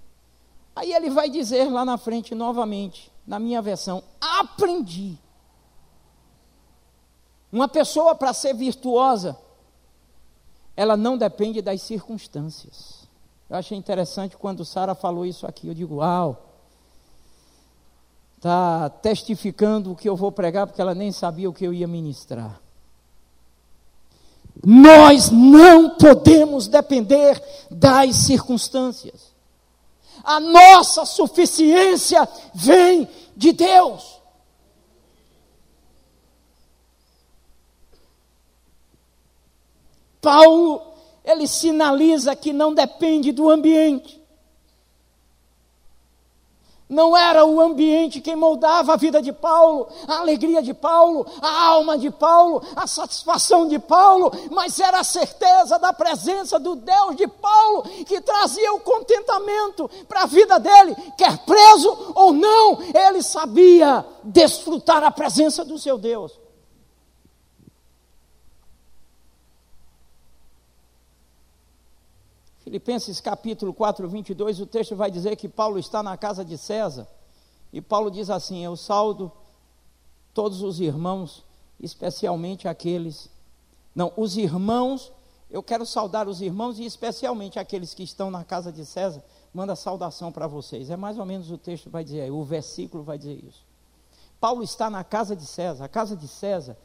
Aí 0.74 0.92
ele 0.92 1.10
vai 1.10 1.28
dizer 1.28 1.70
lá 1.70 1.84
na 1.84 1.98
frente 1.98 2.34
novamente, 2.34 3.12
na 3.26 3.38
minha 3.38 3.60
versão, 3.60 4.02
aprendi. 4.20 5.18
Uma 7.52 7.68
pessoa 7.68 8.14
para 8.14 8.32
ser 8.32 8.54
virtuosa, 8.54 9.36
ela 10.78 10.96
não 10.96 11.18
depende 11.18 11.60
das 11.60 11.82
circunstâncias. 11.82 13.08
Eu 13.50 13.56
achei 13.56 13.76
interessante 13.76 14.36
quando 14.36 14.64
Sara 14.64 14.94
falou 14.94 15.26
isso 15.26 15.44
aqui. 15.44 15.66
Eu 15.66 15.74
digo, 15.74 15.96
uau, 15.96 16.40
está 18.36 18.88
testificando 18.88 19.90
o 19.90 19.96
que 19.96 20.08
eu 20.08 20.14
vou 20.14 20.30
pregar, 20.30 20.68
porque 20.68 20.80
ela 20.80 20.94
nem 20.94 21.10
sabia 21.10 21.50
o 21.50 21.52
que 21.52 21.66
eu 21.66 21.74
ia 21.74 21.88
ministrar. 21.88 22.60
Nós 24.64 25.30
não 25.32 25.96
podemos 25.96 26.68
depender 26.68 27.42
das 27.68 28.14
circunstâncias. 28.14 29.34
A 30.22 30.38
nossa 30.38 31.04
suficiência 31.04 32.28
vem 32.54 33.08
de 33.36 33.50
Deus. 33.50 34.17
Paulo, 40.28 40.82
ele 41.24 41.48
sinaliza 41.48 42.36
que 42.36 42.52
não 42.52 42.74
depende 42.74 43.32
do 43.32 43.48
ambiente. 43.48 44.22
Não 46.86 47.16
era 47.16 47.46
o 47.46 47.58
ambiente 47.58 48.20
quem 48.20 48.36
moldava 48.36 48.92
a 48.92 48.96
vida 48.96 49.22
de 49.22 49.32
Paulo, 49.32 49.88
a 50.06 50.18
alegria 50.18 50.62
de 50.62 50.74
Paulo, 50.74 51.26
a 51.40 51.66
alma 51.68 51.96
de 51.96 52.10
Paulo, 52.10 52.62
a 52.76 52.86
satisfação 52.86 53.66
de 53.68 53.78
Paulo, 53.78 54.30
mas 54.50 54.78
era 54.78 55.00
a 55.00 55.04
certeza 55.04 55.78
da 55.78 55.94
presença 55.94 56.58
do 56.58 56.76
Deus 56.76 57.16
de 57.16 57.26
Paulo 57.26 57.84
que 58.04 58.20
trazia 58.20 58.74
o 58.74 58.80
contentamento 58.80 59.90
para 60.06 60.24
a 60.24 60.26
vida 60.26 60.58
dele, 60.60 60.94
quer 61.16 61.38
preso 61.38 62.12
ou 62.14 62.34
não, 62.34 62.80
ele 62.94 63.22
sabia 63.22 64.04
desfrutar 64.22 65.02
a 65.02 65.10
presença 65.10 65.64
do 65.64 65.78
seu 65.78 65.96
Deus. 65.96 66.47
Filipenses 72.68 73.18
capítulo 73.18 73.72
4, 73.72 74.06
22, 74.06 74.60
o 74.60 74.66
texto 74.66 74.94
vai 74.94 75.10
dizer 75.10 75.36
que 75.36 75.48
Paulo 75.48 75.78
está 75.78 76.02
na 76.02 76.18
casa 76.18 76.44
de 76.44 76.58
César. 76.58 77.08
E 77.72 77.80
Paulo 77.80 78.10
diz 78.10 78.28
assim: 78.28 78.62
Eu 78.62 78.76
saldo 78.76 79.32
todos 80.34 80.60
os 80.60 80.78
irmãos, 80.78 81.42
especialmente 81.80 82.68
aqueles. 82.68 83.30
Não, 83.94 84.12
os 84.18 84.36
irmãos, 84.36 85.10
eu 85.50 85.62
quero 85.62 85.86
saudar 85.86 86.28
os 86.28 86.42
irmãos 86.42 86.78
e 86.78 86.84
especialmente 86.84 87.58
aqueles 87.58 87.94
que 87.94 88.02
estão 88.02 88.30
na 88.30 88.44
casa 88.44 88.70
de 88.70 88.84
César. 88.84 89.24
Manda 89.54 89.74
saudação 89.74 90.30
para 90.30 90.46
vocês. 90.46 90.90
É 90.90 90.96
mais 90.96 91.18
ou 91.18 91.24
menos 91.24 91.50
o 91.50 91.56
texto 91.56 91.88
vai 91.88 92.04
dizer, 92.04 92.30
o 92.30 92.44
versículo 92.44 93.02
vai 93.02 93.16
dizer 93.16 93.42
isso. 93.42 93.64
Paulo 94.38 94.62
está 94.62 94.90
na 94.90 95.02
casa 95.02 95.34
de 95.34 95.46
César. 95.46 95.86
A 95.86 95.88
casa 95.88 96.14
de 96.14 96.28
César 96.28 96.76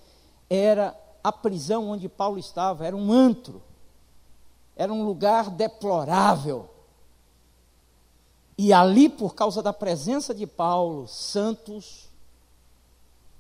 era 0.50 0.98
a 1.22 1.32
prisão 1.34 1.90
onde 1.90 2.08
Paulo 2.08 2.40
estava, 2.40 2.88
era 2.88 2.96
um 2.96 3.12
antro 3.12 3.62
era 4.76 4.92
um 4.92 5.04
lugar 5.04 5.50
deplorável. 5.50 6.70
E 8.58 8.72
ali, 8.72 9.10
por 9.10 9.34
causa 9.34 9.62
da 9.62 9.74
presença 9.74 10.34
de 10.34 10.46
Paulo, 10.46 11.08
santos, 11.08 12.10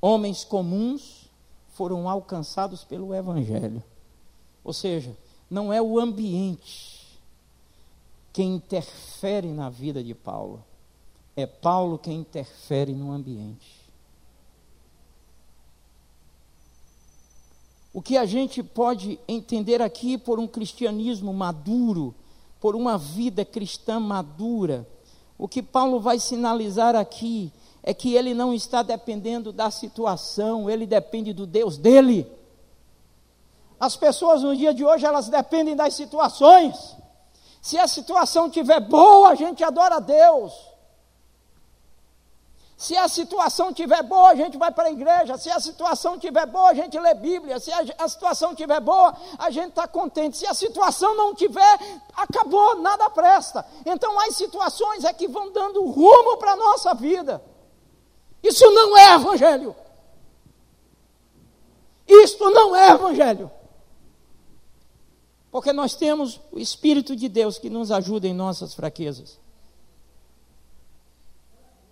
homens 0.02 0.44
comuns, 0.44 1.30
foram 1.74 2.10
alcançados 2.10 2.84
pelo 2.84 3.14
Evangelho. 3.14 3.84
Ou 4.64 4.74
seja, 4.74 5.16
não 5.50 5.72
é 5.72 5.82
o 5.82 6.00
ambiente 6.00 7.04
quem 8.32 8.56
interfere 8.56 9.50
na 9.54 9.70
vida 9.70 10.04
de 10.04 10.16
Paulo, 10.16 10.64
é 11.36 11.46
Paulo 11.46 12.00
quem 12.00 12.22
interfere 12.22 12.94
no 12.94 13.12
ambiente. 13.12 13.83
O 17.94 18.02
que 18.02 18.18
a 18.18 18.26
gente 18.26 18.64
pode 18.64 19.20
entender 19.28 19.80
aqui 19.80 20.18
por 20.18 20.40
um 20.40 20.48
cristianismo 20.48 21.32
maduro, 21.32 22.16
por 22.60 22.76
uma 22.76 22.98
vida 22.98 23.46
cristã 23.46 24.00
madura, 24.00 24.88
o 25.38 25.48
que 25.48 25.62
Paulo 25.62 26.00
vai 26.00 26.18
sinalizar 26.18 26.96
aqui 26.96 27.54
é 27.84 27.94
que 27.94 28.16
ele 28.16 28.34
não 28.34 28.54
está 28.54 28.82
dependendo 28.82 29.52
da 29.52 29.70
situação, 29.70 30.70
ele 30.70 30.88
depende 30.88 31.34
do 31.34 31.46
Deus 31.46 31.78
dele. 31.78 32.26
As 33.80 33.96
pessoas 33.96 34.42
no 34.42 34.56
dia 34.56 34.74
de 34.74 34.84
hoje, 34.84 35.06
elas 35.06 35.28
dependem 35.28 35.76
das 35.76 35.94
situações. 35.94 36.96
Se 37.62 37.78
a 37.78 37.88
situação 37.88 38.48
estiver 38.48 38.80
boa, 38.80 39.30
a 39.30 39.36
gente 39.36 39.64
adora 39.64 39.98
a 39.98 40.00
Deus. 40.00 40.54
Se 42.84 42.98
a 42.98 43.08
situação 43.08 43.70
estiver 43.70 44.04
boa, 44.04 44.32
a 44.32 44.36
gente 44.36 44.58
vai 44.58 44.70
para 44.70 44.90
a 44.90 44.92
igreja. 44.92 45.38
Se 45.38 45.50
a 45.50 45.58
situação 45.58 46.16
estiver 46.16 46.46
boa, 46.46 46.68
a 46.68 46.74
gente 46.74 47.00
lê 47.00 47.14
Bíblia. 47.14 47.58
Se 47.58 47.72
a, 47.72 47.82
a 47.98 48.10
situação 48.10 48.52
estiver 48.52 48.82
boa, 48.82 49.16
a 49.40 49.50
gente 49.50 49.70
está 49.70 49.88
contente. 49.88 50.36
Se 50.36 50.46
a 50.46 50.54
situação 50.54 51.16
não 51.16 51.34
tiver, 51.34 51.80
acabou, 52.14 52.82
nada 52.82 53.10
presta. 53.10 53.66
Então, 53.86 54.20
as 54.20 54.36
situações 54.36 55.06
é 55.06 55.14
que 55.14 55.30
vão 55.30 55.50
dando 55.54 55.82
rumo 55.86 56.36
para 56.36 56.52
a 56.52 56.56
nossa 56.58 56.94
vida. 56.94 57.42
Isso 58.44 58.70
não 58.70 58.98
é 58.98 59.16
evangelho. 59.16 59.74
Isto 62.06 62.50
não 62.50 62.76
é 62.76 62.90
evangelho. 62.92 63.50
Porque 65.50 65.72
nós 65.72 65.96
temos 65.96 66.42
o 66.52 66.60
Espírito 66.60 67.16
de 67.16 67.30
Deus 67.30 67.58
que 67.58 67.70
nos 67.70 67.92
ajuda 67.92 68.28
em 68.28 68.34
nossas 68.34 68.74
fraquezas. 68.74 69.40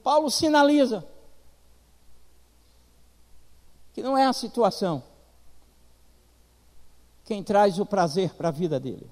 Paulo 0.04 0.30
sinaliza 0.30 1.06
que 3.94 4.02
não 4.02 4.18
é 4.18 4.26
a 4.26 4.34
situação 4.34 5.04
quem 7.26 7.44
traz 7.44 7.80
o 7.80 7.86
prazer 7.86 8.34
para 8.34 8.50
a 8.50 8.52
vida 8.52 8.80
dele. 8.80 9.10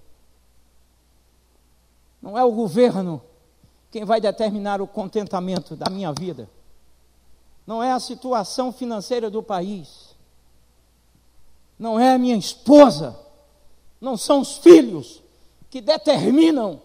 Não 2.21 2.37
é 2.37 2.43
o 2.43 2.51
governo 2.51 3.21
quem 3.91 4.03
vai 4.03 4.19
determinar 4.19 4.81
o 4.81 4.87
contentamento 4.87 5.75
da 5.75 5.89
minha 5.89 6.11
vida. 6.11 6.49
Não 7.65 7.81
é 7.81 7.91
a 7.91 7.99
situação 7.99 8.71
financeira 8.71 9.29
do 9.29 9.41
país. 9.41 10.15
Não 11.77 11.99
é 11.99 12.13
a 12.13 12.17
minha 12.17 12.35
esposa. 12.35 13.17
Não 14.01 14.17
são 14.17 14.41
os 14.41 14.57
filhos 14.57 15.23
que 15.69 15.79
determinam 15.79 16.81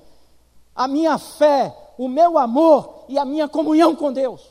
a 0.74 0.86
minha 0.86 1.18
fé 1.18 1.84
o 1.98 2.09
meu 2.09 2.38
amor 2.38 3.04
e 3.09 3.18
a 3.18 3.24
minha 3.24 3.48
comunhão 3.48 3.94
com 3.94 4.12
Deus. 4.12 4.42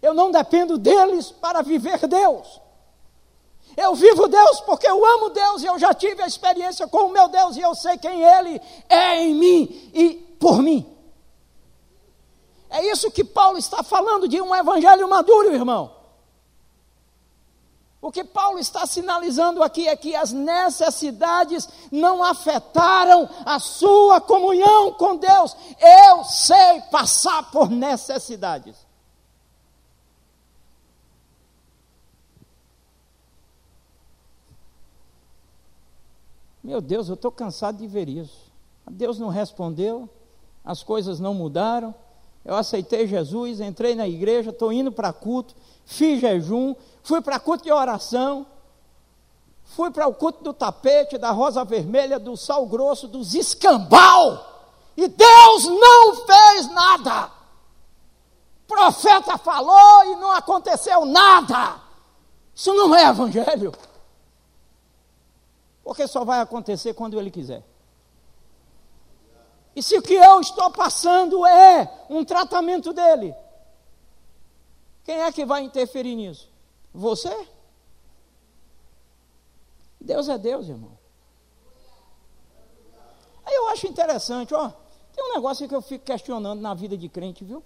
Eu 0.00 0.14
não 0.14 0.30
dependo 0.30 0.78
deles 0.78 1.30
para 1.30 1.62
viver 1.62 2.06
Deus. 2.06 2.60
Eu 3.76 3.94
vivo 3.94 4.28
Deus 4.28 4.60
porque 4.60 4.88
eu 4.88 5.04
amo 5.04 5.30
Deus 5.30 5.62
e 5.62 5.66
eu 5.66 5.78
já 5.78 5.92
tive 5.94 6.22
a 6.22 6.26
experiência 6.26 6.86
com 6.88 7.06
o 7.06 7.12
meu 7.12 7.28
Deus 7.28 7.56
e 7.56 7.60
eu 7.60 7.74
sei 7.74 7.96
quem 7.98 8.22
Ele 8.22 8.60
é 8.88 9.22
em 9.22 9.34
mim 9.34 9.90
e 9.92 10.14
por 10.38 10.62
mim. 10.62 10.86
É 12.70 12.84
isso 12.90 13.10
que 13.10 13.24
Paulo 13.24 13.58
está 13.58 13.82
falando 13.82 14.28
de 14.28 14.40
um 14.40 14.54
evangelho 14.54 15.08
maduro, 15.08 15.54
irmão. 15.54 15.97
O 18.00 18.12
que 18.12 18.22
Paulo 18.22 18.60
está 18.60 18.86
sinalizando 18.86 19.62
aqui 19.62 19.88
é 19.88 19.96
que 19.96 20.14
as 20.14 20.30
necessidades 20.32 21.68
não 21.90 22.22
afetaram 22.22 23.28
a 23.44 23.58
sua 23.58 24.20
comunhão 24.20 24.92
com 24.92 25.16
Deus. 25.16 25.56
Eu 25.80 26.22
sei 26.22 26.80
passar 26.92 27.50
por 27.50 27.68
necessidades. 27.68 28.76
Meu 36.62 36.80
Deus, 36.80 37.08
eu 37.08 37.14
estou 37.14 37.32
cansado 37.32 37.78
de 37.78 37.86
ver 37.86 38.08
isso. 38.08 38.52
Deus 38.90 39.18
não 39.18 39.28
respondeu, 39.28 40.08
as 40.64 40.82
coisas 40.82 41.18
não 41.18 41.34
mudaram. 41.34 41.94
Eu 42.44 42.54
aceitei 42.54 43.06
Jesus, 43.06 43.60
entrei 43.60 43.94
na 43.94 44.06
igreja, 44.06 44.50
estou 44.50 44.72
indo 44.72 44.92
para 44.92 45.12
culto, 45.12 45.54
fiz 45.84 46.20
jejum, 46.20 46.74
fui 47.02 47.20
para 47.20 47.38
culto 47.38 47.64
de 47.64 47.72
oração, 47.72 48.46
fui 49.64 49.90
para 49.90 50.06
o 50.06 50.14
culto 50.14 50.42
do 50.42 50.52
tapete, 50.52 51.18
da 51.18 51.30
rosa 51.30 51.64
vermelha, 51.64 52.18
do 52.18 52.36
sal 52.36 52.66
grosso, 52.66 53.08
dos 53.08 53.34
escambau, 53.34 54.58
e 54.96 55.06
Deus 55.06 55.64
não 55.64 56.26
fez 56.26 56.68
nada. 56.72 57.30
Profeta 58.66 59.38
falou 59.38 60.04
e 60.04 60.16
não 60.16 60.32
aconteceu 60.32 61.06
nada. 61.06 61.80
Isso 62.54 62.74
não 62.74 62.94
é 62.94 63.04
evangelho. 63.04 63.72
Porque 65.84 66.06
só 66.06 66.24
vai 66.24 66.40
acontecer 66.40 66.92
quando 66.92 67.18
ele 67.18 67.30
quiser. 67.30 67.64
E 69.74 69.82
se 69.82 69.96
o 69.96 70.02
que 70.02 70.14
eu 70.14 70.40
estou 70.40 70.70
passando 70.72 71.46
é 71.46 71.88
um 72.10 72.24
tratamento 72.24 72.92
dele, 72.92 73.32
quem 75.04 75.22
é 75.22 75.30
que 75.30 75.46
vai 75.46 75.62
interferir 75.62 76.16
nisso? 76.16 76.50
Você? 76.92 77.48
Deus 80.00 80.28
é 80.28 80.38
Deus, 80.38 80.68
irmão. 80.68 80.96
Aí 83.44 83.54
eu 83.54 83.68
acho 83.68 83.86
interessante, 83.86 84.54
ó. 84.54 84.70
Tem 85.12 85.24
um 85.24 85.34
negócio 85.34 85.68
que 85.68 85.74
eu 85.74 85.82
fico 85.82 86.04
questionando 86.04 86.60
na 86.60 86.74
vida 86.74 86.96
de 86.96 87.08
crente, 87.08 87.44
viu? 87.44 87.62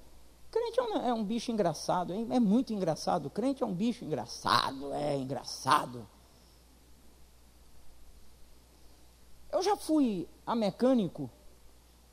Crente 0.51 0.79
é 0.79 0.83
um, 0.83 0.97
é 1.09 1.15
um 1.15 1.25
bicho 1.25 1.51
engraçado, 1.51 2.13
é, 2.13 2.37
é 2.37 2.41
muito 2.41 2.73
engraçado. 2.73 3.31
Crente 3.31 3.63
é 3.63 3.67
um 3.67 3.75
bicho 3.75 4.05
engraçado, 4.05 4.93
é 4.93 5.17
engraçado. 5.17 6.07
Eu 9.51 9.63
já 9.63 9.77
fui 9.77 10.29
a 10.47 10.55
mecânico 10.55 11.31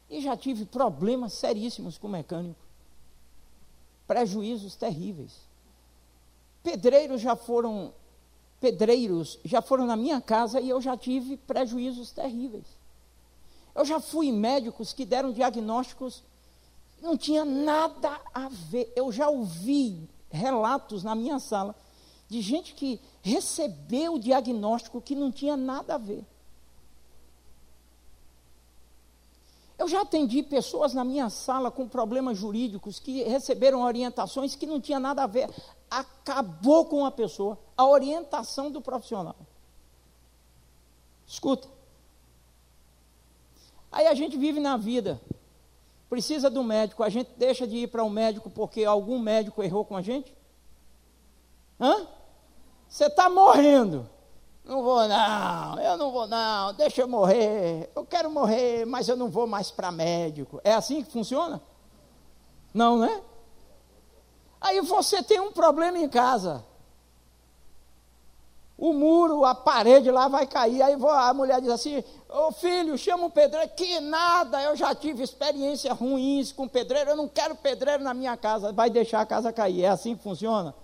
e 0.10 0.20
já 0.22 0.36
tive 0.36 0.66
problemas 0.66 1.34
seríssimos 1.34 1.98
com 1.98 2.08
mecânico 2.08 2.70
prejuízos 4.08 4.76
terríveis. 4.76 5.49
Pedreiros 6.64 7.22
já 7.22 7.36
foram 7.36 7.94
pedreiros 8.60 9.40
já 9.46 9.62
foram 9.62 9.86
na 9.86 9.96
minha 9.96 10.20
casa 10.20 10.60
e 10.60 10.70
eu 10.70 10.82
já 10.82 10.98
tive 10.98 11.38
prejuízos 11.38 12.12
terríveis. 12.12 12.66
Eu 13.74 13.86
já 13.86 14.00
fui 14.00 14.32
médicos 14.32 14.92
que 14.92 15.06
deram 15.06 15.32
diagnósticos 15.32 16.24
não 17.02 17.18
tinha 17.18 17.46
nada 17.46 18.20
a 18.34 18.50
ver. 18.50 18.92
Eu 18.96 19.12
já 19.12 19.30
ouvi 19.30 20.10
relatos 20.30 21.04
na 21.04 21.16
minha 21.16 21.40
sala 21.40 21.76
de 22.28 22.42
gente 22.42 22.74
que 22.74 23.00
recebeu 23.22 24.16
o 24.16 24.20
diagnóstico 24.20 25.02
que 25.02 25.16
não 25.16 25.32
tinha 25.32 25.58
nada 25.58 25.96
a 25.96 25.98
ver. 25.98 26.24
Eu 29.80 29.88
já 29.88 30.02
atendi 30.02 30.44
pessoas 30.44 30.94
na 30.94 31.06
minha 31.06 31.30
sala 31.30 31.72
com 31.72 31.88
problemas 31.88 32.38
jurídicos 32.38 33.00
que 33.00 33.24
receberam 33.24 33.82
orientações 33.82 34.54
que 34.54 34.66
não 34.68 34.82
tinha 34.82 35.00
nada 35.00 35.24
a 35.24 35.28
ver. 35.28 35.50
Acabou 35.90 36.86
com 36.86 37.06
a 37.06 37.12
pessoa, 37.12 37.58
a 37.78 37.86
orientação 37.86 38.70
do 38.70 38.82
profissional. 38.82 39.38
Escuta. 41.26 41.70
Aí 43.90 44.06
a 44.06 44.14
gente 44.14 44.38
vive 44.38 44.60
na 44.60 44.76
vida, 44.76 45.20
precisa 46.10 46.50
do 46.50 46.62
médico, 46.62 47.02
a 47.02 47.10
gente 47.10 47.32
deixa 47.38 47.66
de 47.66 47.78
ir 47.78 47.88
para 47.88 48.04
o 48.04 48.08
um 48.08 48.10
médico 48.10 48.50
porque 48.50 48.84
algum 48.84 49.18
médico 49.18 49.64
errou 49.64 49.86
com 49.86 49.96
a 49.96 50.02
gente? 50.02 50.36
Hã? 51.80 52.06
Você 52.90 53.06
está 53.06 53.30
morrendo. 53.30 54.10
Não 54.70 54.84
vou 54.84 55.08
não, 55.08 55.80
eu 55.80 55.98
não 55.98 56.12
vou 56.12 56.28
não, 56.28 56.72
deixa 56.76 57.02
eu 57.02 57.08
morrer. 57.08 57.90
Eu 57.96 58.06
quero 58.06 58.30
morrer, 58.30 58.86
mas 58.86 59.10
eu 59.10 59.18
não 59.18 59.28
vou 59.28 59.48
mais 59.48 59.72
para 59.72 59.92
médico. 59.92 60.62
É 60.64 60.74
assim 60.74 61.02
que 61.02 61.12
funciona? 61.12 61.60
Não, 62.72 63.00
né? 63.00 63.20
Aí 64.62 64.80
você 64.82 65.24
tem 65.24 65.40
um 65.40 65.52
problema 65.52 65.98
em 65.98 66.08
casa. 66.08 66.64
O 68.78 68.94
muro, 68.94 69.44
a 69.44 69.56
parede 69.56 70.12
lá 70.12 70.28
vai 70.28 70.46
cair. 70.46 70.84
Aí 70.84 70.96
a 71.04 71.34
mulher 71.34 71.60
diz 71.62 71.72
assim: 71.72 72.04
Ô 72.30 72.52
filho, 72.52 72.96
chama 72.96 73.26
o 73.26 73.32
pedreiro. 73.32 73.72
Que 73.76 74.00
nada, 74.00 74.62
eu 74.62 74.76
já 74.76 74.94
tive 74.94 75.24
experiências 75.24 75.98
ruins 75.98 76.52
com 76.52 76.68
pedreiro. 76.68 77.10
Eu 77.10 77.16
não 77.16 77.28
quero 77.28 77.56
pedreiro 77.56 78.04
na 78.04 78.14
minha 78.14 78.38
casa. 78.38 78.72
Vai 78.72 78.92
deixar 78.92 79.22
a 79.22 79.26
casa 79.26 79.52
cair. 79.52 79.86
É 79.86 79.90
assim 79.90 80.16
que 80.16 80.22
funciona? 80.22 80.76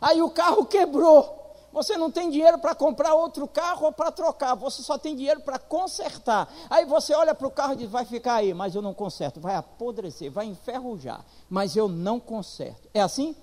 Aí 0.00 0.22
o 0.22 0.30
carro 0.30 0.64
quebrou. 0.64 1.47
Você 1.78 1.96
não 1.96 2.10
tem 2.10 2.28
dinheiro 2.28 2.58
para 2.58 2.74
comprar 2.74 3.14
outro 3.14 3.46
carro 3.46 3.86
ou 3.86 3.92
para 3.92 4.10
trocar, 4.10 4.56
você 4.56 4.82
só 4.82 4.98
tem 4.98 5.14
dinheiro 5.14 5.42
para 5.42 5.60
consertar. 5.60 6.52
Aí 6.68 6.84
você 6.84 7.14
olha 7.14 7.32
para 7.36 7.46
o 7.46 7.52
carro 7.52 7.74
e 7.74 7.76
diz: 7.76 7.88
vai 7.88 8.04
ficar 8.04 8.34
aí, 8.34 8.52
mas 8.52 8.74
eu 8.74 8.82
não 8.82 8.92
conserto, 8.92 9.38
vai 9.38 9.54
apodrecer, 9.54 10.28
vai 10.28 10.46
enferrujar, 10.46 11.24
mas 11.48 11.76
eu 11.76 11.86
não 11.86 12.18
conserto. 12.18 12.88
É 12.92 13.00
assim? 13.00 13.36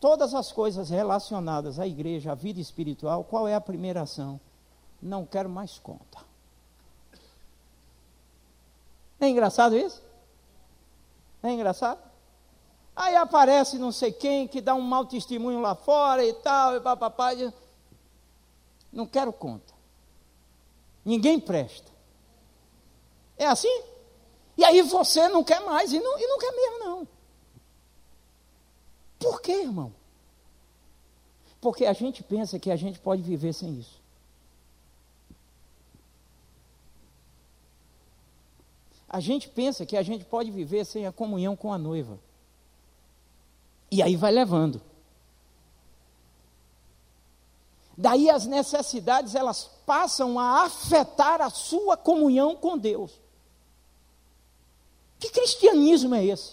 Todas 0.00 0.32
as 0.32 0.50
coisas 0.50 0.88
relacionadas 0.88 1.78
à 1.78 1.86
igreja, 1.86 2.32
à 2.32 2.34
vida 2.34 2.58
espiritual, 2.58 3.22
qual 3.22 3.46
é 3.46 3.54
a 3.54 3.60
primeira 3.60 4.00
ação? 4.00 4.40
Não 5.02 5.26
quero 5.26 5.50
mais 5.50 5.78
conta. 5.78 6.20
É 9.20 9.28
engraçado 9.28 9.76
isso? 9.76 10.02
É 11.42 11.50
engraçado? 11.50 12.07
Aí 13.00 13.14
aparece 13.14 13.78
não 13.78 13.92
sei 13.92 14.10
quem 14.10 14.48
que 14.48 14.60
dá 14.60 14.74
um 14.74 14.80
mau 14.80 15.06
testemunho 15.06 15.60
lá 15.60 15.76
fora 15.76 16.26
e 16.26 16.32
tal, 16.32 16.74
e 16.74 16.80
papapá. 16.80 17.30
Não 18.92 19.06
quero 19.06 19.32
conta. 19.32 19.72
Ninguém 21.04 21.38
presta. 21.38 21.92
É 23.36 23.46
assim? 23.46 23.82
E 24.56 24.64
aí 24.64 24.82
você 24.82 25.28
não 25.28 25.44
quer 25.44 25.60
mais, 25.60 25.92
e 25.92 26.00
não, 26.00 26.18
e 26.18 26.26
não 26.26 26.38
quer 26.40 26.50
mesmo, 26.50 26.78
não. 26.80 27.08
Por 29.20 29.40
quê, 29.40 29.52
irmão? 29.52 29.94
Porque 31.60 31.86
a 31.86 31.92
gente 31.92 32.24
pensa 32.24 32.58
que 32.58 32.68
a 32.68 32.76
gente 32.76 32.98
pode 32.98 33.22
viver 33.22 33.52
sem 33.52 33.78
isso. 33.78 34.02
a 39.08 39.20
gente 39.20 39.48
pensa 39.48 39.86
que 39.86 39.96
a 39.96 40.02
gente 40.02 40.24
pode 40.24 40.50
viver 40.50 40.84
sem 40.84 41.06
a 41.06 41.12
comunhão 41.12 41.56
com 41.56 41.72
a 41.72 41.78
noiva. 41.78 42.18
E 43.90 44.02
aí 44.02 44.16
vai 44.16 44.32
levando. 44.32 44.80
Daí 47.96 48.30
as 48.30 48.46
necessidades 48.46 49.34
elas 49.34 49.68
passam 49.84 50.38
a 50.38 50.62
afetar 50.62 51.42
a 51.42 51.50
sua 51.50 51.96
comunhão 51.96 52.54
com 52.54 52.78
Deus. 52.78 53.10
Que 55.18 55.30
cristianismo 55.30 56.14
é 56.14 56.24
esse? 56.24 56.52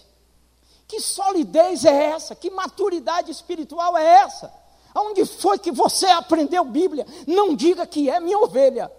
Que 0.88 1.00
solidez 1.00 1.84
é 1.84 2.06
essa? 2.06 2.34
Que 2.34 2.50
maturidade 2.50 3.30
espiritual 3.30 3.96
é 3.96 4.04
essa? 4.22 4.52
Aonde 4.94 5.24
foi 5.24 5.58
que 5.58 5.70
você 5.70 6.06
aprendeu 6.06 6.64
Bíblia? 6.64 7.06
Não 7.26 7.54
diga 7.54 7.86
que 7.86 8.10
é 8.10 8.18
minha 8.18 8.38
ovelha. 8.38 8.90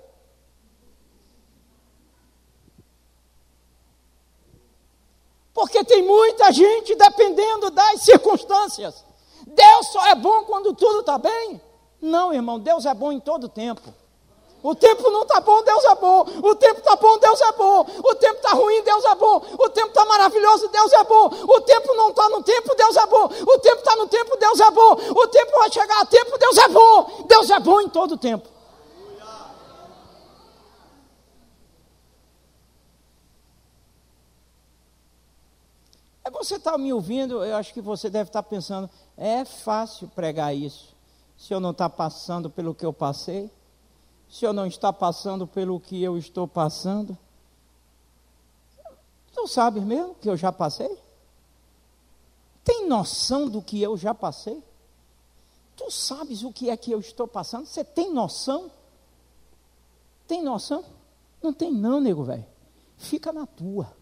Porque 5.57 5.83
tem 5.83 6.03
muita 6.03 6.51
gente 6.51 6.93
dependendo 6.93 7.71
das 7.71 8.03
circunstâncias. 8.03 9.03
Deus 9.47 9.87
só 9.87 10.05
é 10.05 10.13
bom 10.13 10.43
quando 10.43 10.71
tudo 10.75 10.99
está 10.99 11.17
bem. 11.17 11.59
Não, 11.99 12.31
irmão, 12.31 12.59
Deus 12.59 12.85
é 12.85 12.93
bom 12.93 13.11
em 13.11 13.19
todo 13.19 13.49
tempo. 13.49 13.81
O 14.61 14.75
tempo 14.75 15.09
não 15.09 15.23
está 15.23 15.39
bom, 15.41 15.63
Deus 15.63 15.83
é 15.83 15.95
bom. 15.95 16.27
O 16.43 16.53
tempo 16.53 16.77
está 16.77 16.95
bom, 16.95 17.17
Deus 17.17 17.41
é 17.41 17.51
bom. 17.53 17.87
O 18.03 18.13
tempo 18.13 18.35
está 18.35 18.51
ruim, 18.51 18.83
Deus 18.83 19.03
é 19.03 19.15
bom. 19.15 19.41
O 19.57 19.69
tempo 19.69 19.87
está 19.87 20.05
maravilhoso, 20.05 20.67
Deus 20.67 20.93
é 20.93 21.03
bom. 21.05 21.25
O 21.25 21.61
tempo 21.61 21.95
não 21.95 22.09
está 22.09 22.29
no 22.29 22.43
tempo, 22.43 22.75
Deus 22.75 22.95
é 22.95 23.05
bom. 23.07 23.23
O 23.25 23.57
tempo 23.57 23.77
está 23.77 23.95
no 23.95 24.07
tempo, 24.07 24.37
Deus 24.37 24.59
é 24.59 24.69
bom. 24.69 24.91
O 24.91 25.27
tempo 25.27 25.57
vai 25.57 25.71
chegar 25.71 26.01
a 26.01 26.05
tempo, 26.05 26.37
Deus 26.37 26.57
é 26.59 26.67
bom. 26.67 27.25
Deus 27.27 27.49
é 27.49 27.59
bom 27.59 27.81
em 27.81 27.89
todo 27.89 28.15
tempo. 28.15 28.47
Você 36.29 36.55
está 36.55 36.77
me 36.77 36.91
ouvindo, 36.93 37.43
eu 37.43 37.55
acho 37.55 37.73
que 37.73 37.81
você 37.81 38.09
deve 38.09 38.29
estar 38.29 38.43
tá 38.43 38.49
pensando, 38.49 38.89
é 39.15 39.45
fácil 39.45 40.07
pregar 40.09 40.55
isso 40.55 40.97
se 41.37 41.53
eu 41.53 41.59
não 41.59 41.71
está 41.71 41.87
passando 41.87 42.49
pelo 42.49 42.73
que 42.73 42.85
eu 42.85 42.91
passei, 42.91 43.51
se 44.27 44.43
eu 44.43 44.51
não 44.51 44.65
está 44.65 44.91
passando 44.91 45.45
pelo 45.45 45.79
que 45.79 46.01
eu 46.01 46.17
estou 46.17 46.47
passando. 46.47 47.17
Tu 49.33 49.47
sabes 49.47 49.83
mesmo 49.83 50.15
que 50.15 50.29
eu 50.29 50.35
já 50.35 50.51
passei? 50.51 50.97
Tem 52.63 52.87
noção 52.87 53.47
do 53.47 53.61
que 53.61 53.81
eu 53.81 53.95
já 53.95 54.13
passei? 54.13 54.61
Tu 55.75 55.91
sabes 55.91 56.43
o 56.43 56.51
que 56.51 56.71
é 56.71 56.75
que 56.75 56.91
eu 56.91 56.99
estou 56.99 57.27
passando? 57.27 57.67
Você 57.67 57.83
tem 57.83 58.11
noção? 58.11 58.71
Tem 60.27 60.43
noção? 60.43 60.83
Não 61.41 61.53
tem 61.53 61.71
não, 61.71 62.01
nego 62.01 62.23
velho. 62.23 62.45
Fica 62.97 63.31
na 63.31 63.45
tua. 63.45 63.95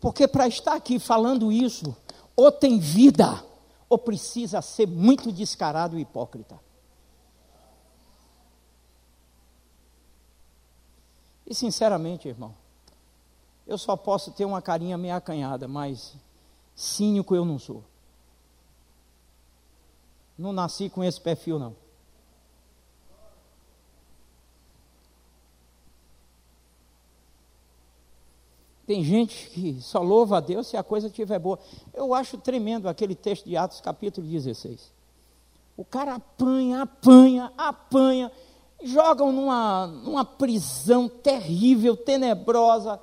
Porque 0.00 0.26
para 0.26 0.48
estar 0.48 0.74
aqui 0.74 0.98
falando 0.98 1.52
isso, 1.52 1.94
ou 2.34 2.50
tem 2.50 2.78
vida, 2.78 3.44
ou 3.88 3.98
precisa 3.98 4.62
ser 4.62 4.86
muito 4.86 5.30
descarado 5.30 5.98
e 5.98 6.02
hipócrita? 6.02 6.58
E 11.46 11.54
sinceramente, 11.54 12.28
irmão, 12.28 12.54
eu 13.66 13.76
só 13.76 13.96
posso 13.96 14.30
ter 14.30 14.44
uma 14.44 14.62
carinha 14.62 14.96
meio 14.96 15.14
acanhada, 15.14 15.68
mas 15.68 16.14
cínico 16.74 17.34
eu 17.34 17.44
não 17.44 17.58
sou. 17.58 17.84
Não 20.38 20.52
nasci 20.52 20.88
com 20.88 21.04
esse 21.04 21.20
perfil, 21.20 21.58
não. 21.58 21.76
Tem 28.90 29.04
gente 29.04 29.50
que 29.50 29.80
só 29.80 30.02
louva 30.02 30.38
a 30.38 30.40
Deus 30.40 30.66
se 30.66 30.76
a 30.76 30.82
coisa 30.82 31.06
estiver 31.06 31.38
boa. 31.38 31.60
Eu 31.94 32.12
acho 32.12 32.36
tremendo 32.36 32.88
aquele 32.88 33.14
texto 33.14 33.44
de 33.44 33.56
Atos, 33.56 33.80
capítulo 33.80 34.26
16. 34.26 34.92
O 35.76 35.84
cara 35.84 36.16
apanha, 36.16 36.82
apanha, 36.82 37.52
apanha, 37.56 38.32
jogam 38.82 39.30
numa, 39.30 39.86
numa 39.86 40.24
prisão 40.24 41.08
terrível, 41.08 41.96
tenebrosa, 41.96 43.00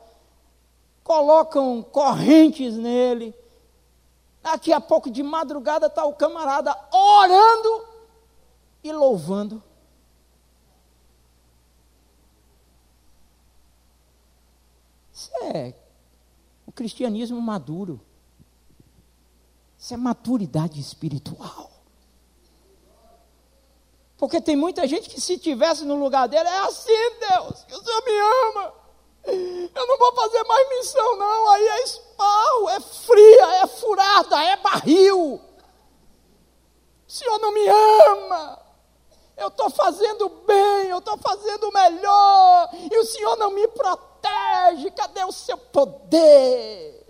colocam 1.05 1.81
correntes 1.81 2.75
nele. 2.75 3.33
Daqui 4.43 4.73
a 4.73 4.81
pouco, 4.81 5.09
de 5.09 5.23
madrugada, 5.23 5.87
está 5.87 6.03
o 6.03 6.11
camarada 6.11 6.77
orando 6.91 7.85
e 8.83 8.91
louvando. 8.91 9.63
Isso 15.17 15.31
é 15.55 15.73
o 16.65 16.71
cristianismo 16.71 17.41
maduro. 17.41 18.01
Isso 19.77 19.93
é 19.93 19.97
maturidade 19.97 20.79
espiritual. 20.79 21.71
Porque 24.17 24.41
tem 24.41 24.55
muita 24.55 24.87
gente 24.87 25.09
que 25.09 25.21
se 25.21 25.37
tivesse 25.37 25.85
no 25.85 25.95
lugar 25.95 26.27
dele, 26.27 26.49
é 26.49 26.59
assim, 26.59 27.11
Deus, 27.19 27.63
que 27.65 27.75
o 27.75 27.83
Senhor 27.83 28.03
me 28.03 28.49
ama. 28.49 28.73
Eu 29.27 29.87
não 29.87 29.97
vou 29.97 30.15
fazer 30.15 30.43
mais 30.43 30.69
missão, 30.69 31.17
não. 31.17 31.49
Aí 31.49 31.67
é 31.67 31.83
esparro, 31.83 32.69
é 32.69 32.79
fria, 32.79 33.63
é 33.63 33.67
furada, 33.67 34.43
é 34.43 34.57
barril. 34.57 35.35
O 37.07 37.11
Senhor 37.11 37.39
não 37.39 37.53
me 37.53 37.67
ama. 37.67 38.59
Eu 39.37 39.49
estou 39.49 39.69
fazendo 39.69 40.29
bem, 40.29 40.87
eu 40.89 40.97
estou 40.97 41.17
fazendo 41.17 41.71
melhor. 41.71 42.69
E 42.91 42.97
o 42.97 43.05
Senhor 43.05 43.37
não 43.37 43.51
me 43.51 43.67
protege 43.67 44.06
protege, 44.67 44.91
cadê 44.91 45.23
o 45.23 45.31
seu 45.31 45.57
poder? 45.57 47.05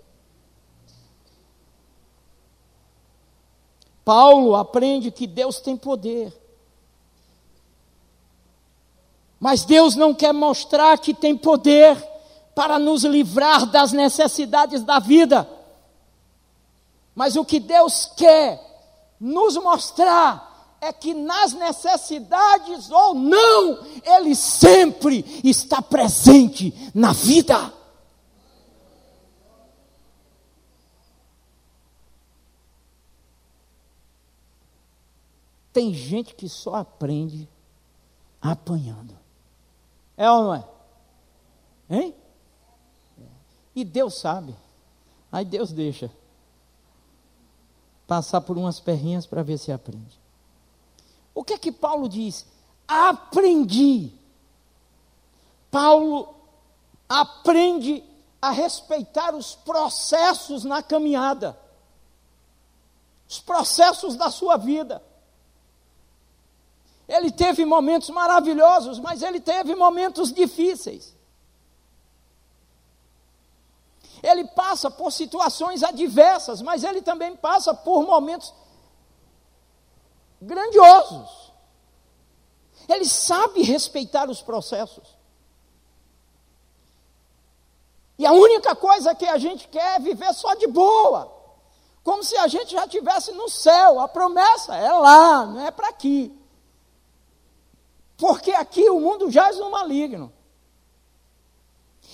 Paulo 4.04 4.54
aprende 4.54 5.10
que 5.10 5.26
Deus 5.26 5.60
tem 5.60 5.76
poder. 5.76 6.32
Mas 9.38 9.64
Deus 9.64 9.94
não 9.94 10.14
quer 10.14 10.32
mostrar 10.32 10.98
que 10.98 11.12
tem 11.12 11.36
poder 11.36 11.96
para 12.54 12.78
nos 12.78 13.04
livrar 13.04 13.66
das 13.66 13.92
necessidades 13.92 14.82
da 14.82 14.98
vida. 14.98 15.48
Mas 17.14 17.36
o 17.36 17.44
que 17.44 17.60
Deus 17.60 18.06
quer 18.16 18.66
nos 19.20 19.56
mostrar 19.56 20.47
é 20.80 20.92
que 20.92 21.12
nas 21.12 21.52
necessidades 21.52 22.90
ou 22.90 23.14
não, 23.14 23.84
Ele 24.04 24.34
sempre 24.34 25.24
está 25.42 25.82
presente 25.82 26.72
na 26.94 27.12
vida. 27.12 27.72
Tem 35.72 35.92
gente 35.94 36.34
que 36.34 36.48
só 36.48 36.76
aprende 36.76 37.48
apanhando. 38.40 39.16
É 40.16 40.30
ou 40.30 40.44
não 40.44 40.54
é? 40.54 40.64
Hein? 41.90 42.14
E 43.74 43.84
Deus 43.84 44.18
sabe. 44.18 44.56
Aí 45.30 45.44
Deus 45.44 45.70
deixa 45.72 46.10
passar 48.08 48.40
por 48.40 48.56
umas 48.56 48.80
perrinhas 48.80 49.26
para 49.26 49.42
ver 49.42 49.58
se 49.58 49.70
aprende. 49.70 50.18
O 51.38 51.44
que 51.44 51.54
é 51.54 51.58
que 51.58 51.70
Paulo 51.70 52.08
diz? 52.08 52.44
Aprendi. 52.88 54.12
Paulo 55.70 56.34
aprende 57.08 58.02
a 58.42 58.50
respeitar 58.50 59.36
os 59.36 59.54
processos 59.54 60.64
na 60.64 60.82
caminhada, 60.82 61.56
os 63.28 63.38
processos 63.38 64.16
da 64.16 64.32
sua 64.32 64.56
vida. 64.56 65.00
Ele 67.06 67.30
teve 67.30 67.64
momentos 67.64 68.10
maravilhosos, 68.10 68.98
mas 68.98 69.22
ele 69.22 69.38
teve 69.38 69.76
momentos 69.76 70.32
difíceis. 70.32 71.14
Ele 74.24 74.44
passa 74.44 74.90
por 74.90 75.12
situações 75.12 75.84
adversas, 75.84 76.60
mas 76.60 76.82
ele 76.82 77.00
também 77.00 77.36
passa 77.36 77.72
por 77.72 78.02
momentos 78.04 78.52
grandiosos. 80.40 81.52
Ele 82.88 83.04
sabe 83.04 83.62
respeitar 83.62 84.30
os 84.30 84.40
processos. 84.40 85.18
E 88.18 88.26
a 88.26 88.32
única 88.32 88.74
coisa 88.74 89.14
que 89.14 89.26
a 89.26 89.38
gente 89.38 89.68
quer 89.68 89.96
é 89.96 90.00
viver 90.00 90.32
só 90.34 90.54
de 90.54 90.66
boa. 90.66 91.32
Como 92.02 92.24
se 92.24 92.36
a 92.36 92.48
gente 92.48 92.72
já 92.72 92.84
estivesse 92.84 93.32
no 93.32 93.48
céu. 93.48 94.00
A 94.00 94.08
promessa 94.08 94.74
é 94.74 94.90
lá, 94.92 95.46
não 95.46 95.66
é 95.66 95.70
para 95.70 95.88
aqui. 95.88 96.34
Porque 98.16 98.50
aqui 98.50 98.88
o 98.90 99.00
mundo 99.00 99.30
jaz 99.30 99.58
no 99.58 99.70
maligno. 99.70 100.32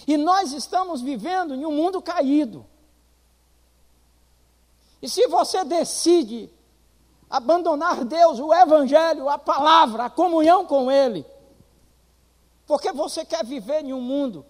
E 0.07 0.17
nós 0.17 0.53
estamos 0.53 1.01
vivendo 1.01 1.55
em 1.55 1.65
um 1.65 1.73
mundo 1.73 2.03
caído. 2.03 2.67
E 5.01 5.09
se 5.09 5.27
você 5.29 5.65
decide 5.65 6.51
abandonar 7.35 8.05
Deus, 8.05 8.39
o 8.39 8.55
Evangelho, 8.55 9.29
a 9.29 9.37
palavra, 9.37 10.05
a 10.05 10.11
comunhão 10.11 10.65
com 10.65 10.89
Ele. 10.89 11.27
Porque 12.65 12.93
você 12.93 13.25
quer 13.25 13.45
viver 13.45 13.85
em 13.85 13.93
um 13.93 14.01
mundo, 14.01 14.47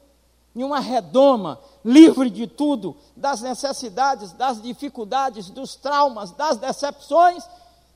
em 0.54 0.62
uma 0.62 0.80
redoma, 0.80 1.58
livre 1.82 2.28
de 2.28 2.46
tudo, 2.46 2.94
das 3.16 3.40
necessidades, 3.40 4.32
das 4.32 4.60
dificuldades, 4.60 5.48
dos 5.48 5.76
traumas, 5.76 6.32
das 6.32 6.58
decepções. 6.58 7.48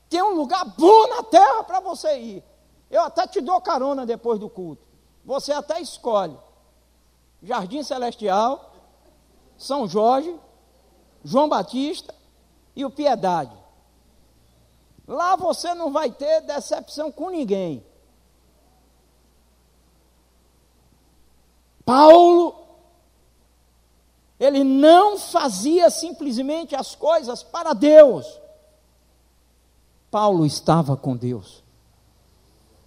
Tem 0.09 0.23
um 0.23 0.33
lugar 0.33 0.65
bom 0.65 1.07
na 1.09 1.21
terra 1.21 1.63
para 1.63 1.79
você 1.79 2.17
ir. 2.17 2.43
Eu 2.89 3.03
até 3.03 3.27
te 3.27 3.41
dou 3.41 3.61
carona 3.61 4.07
depois 4.07 4.39
do 4.39 4.49
culto. 4.49 4.81
Você 5.23 5.51
até 5.51 5.79
escolhe. 5.79 6.35
Jardim 7.43 7.83
Celestial, 7.83 8.73
São 9.55 9.87
Jorge, 9.87 10.35
João 11.23 11.47
Batista 11.47 12.11
e 12.75 12.83
o 12.83 12.89
Piedade. 12.89 13.58
Lá 15.09 15.35
você 15.35 15.73
não 15.73 15.91
vai 15.91 16.11
ter 16.11 16.41
decepção 16.41 17.11
com 17.11 17.31
ninguém. 17.31 17.83
Paulo, 21.83 22.53
ele 24.39 24.63
não 24.63 25.17
fazia 25.17 25.89
simplesmente 25.89 26.75
as 26.75 26.93
coisas 26.93 27.41
para 27.41 27.73
Deus. 27.73 28.39
Paulo 30.11 30.45
estava 30.45 30.95
com 30.95 31.17
Deus. 31.17 31.63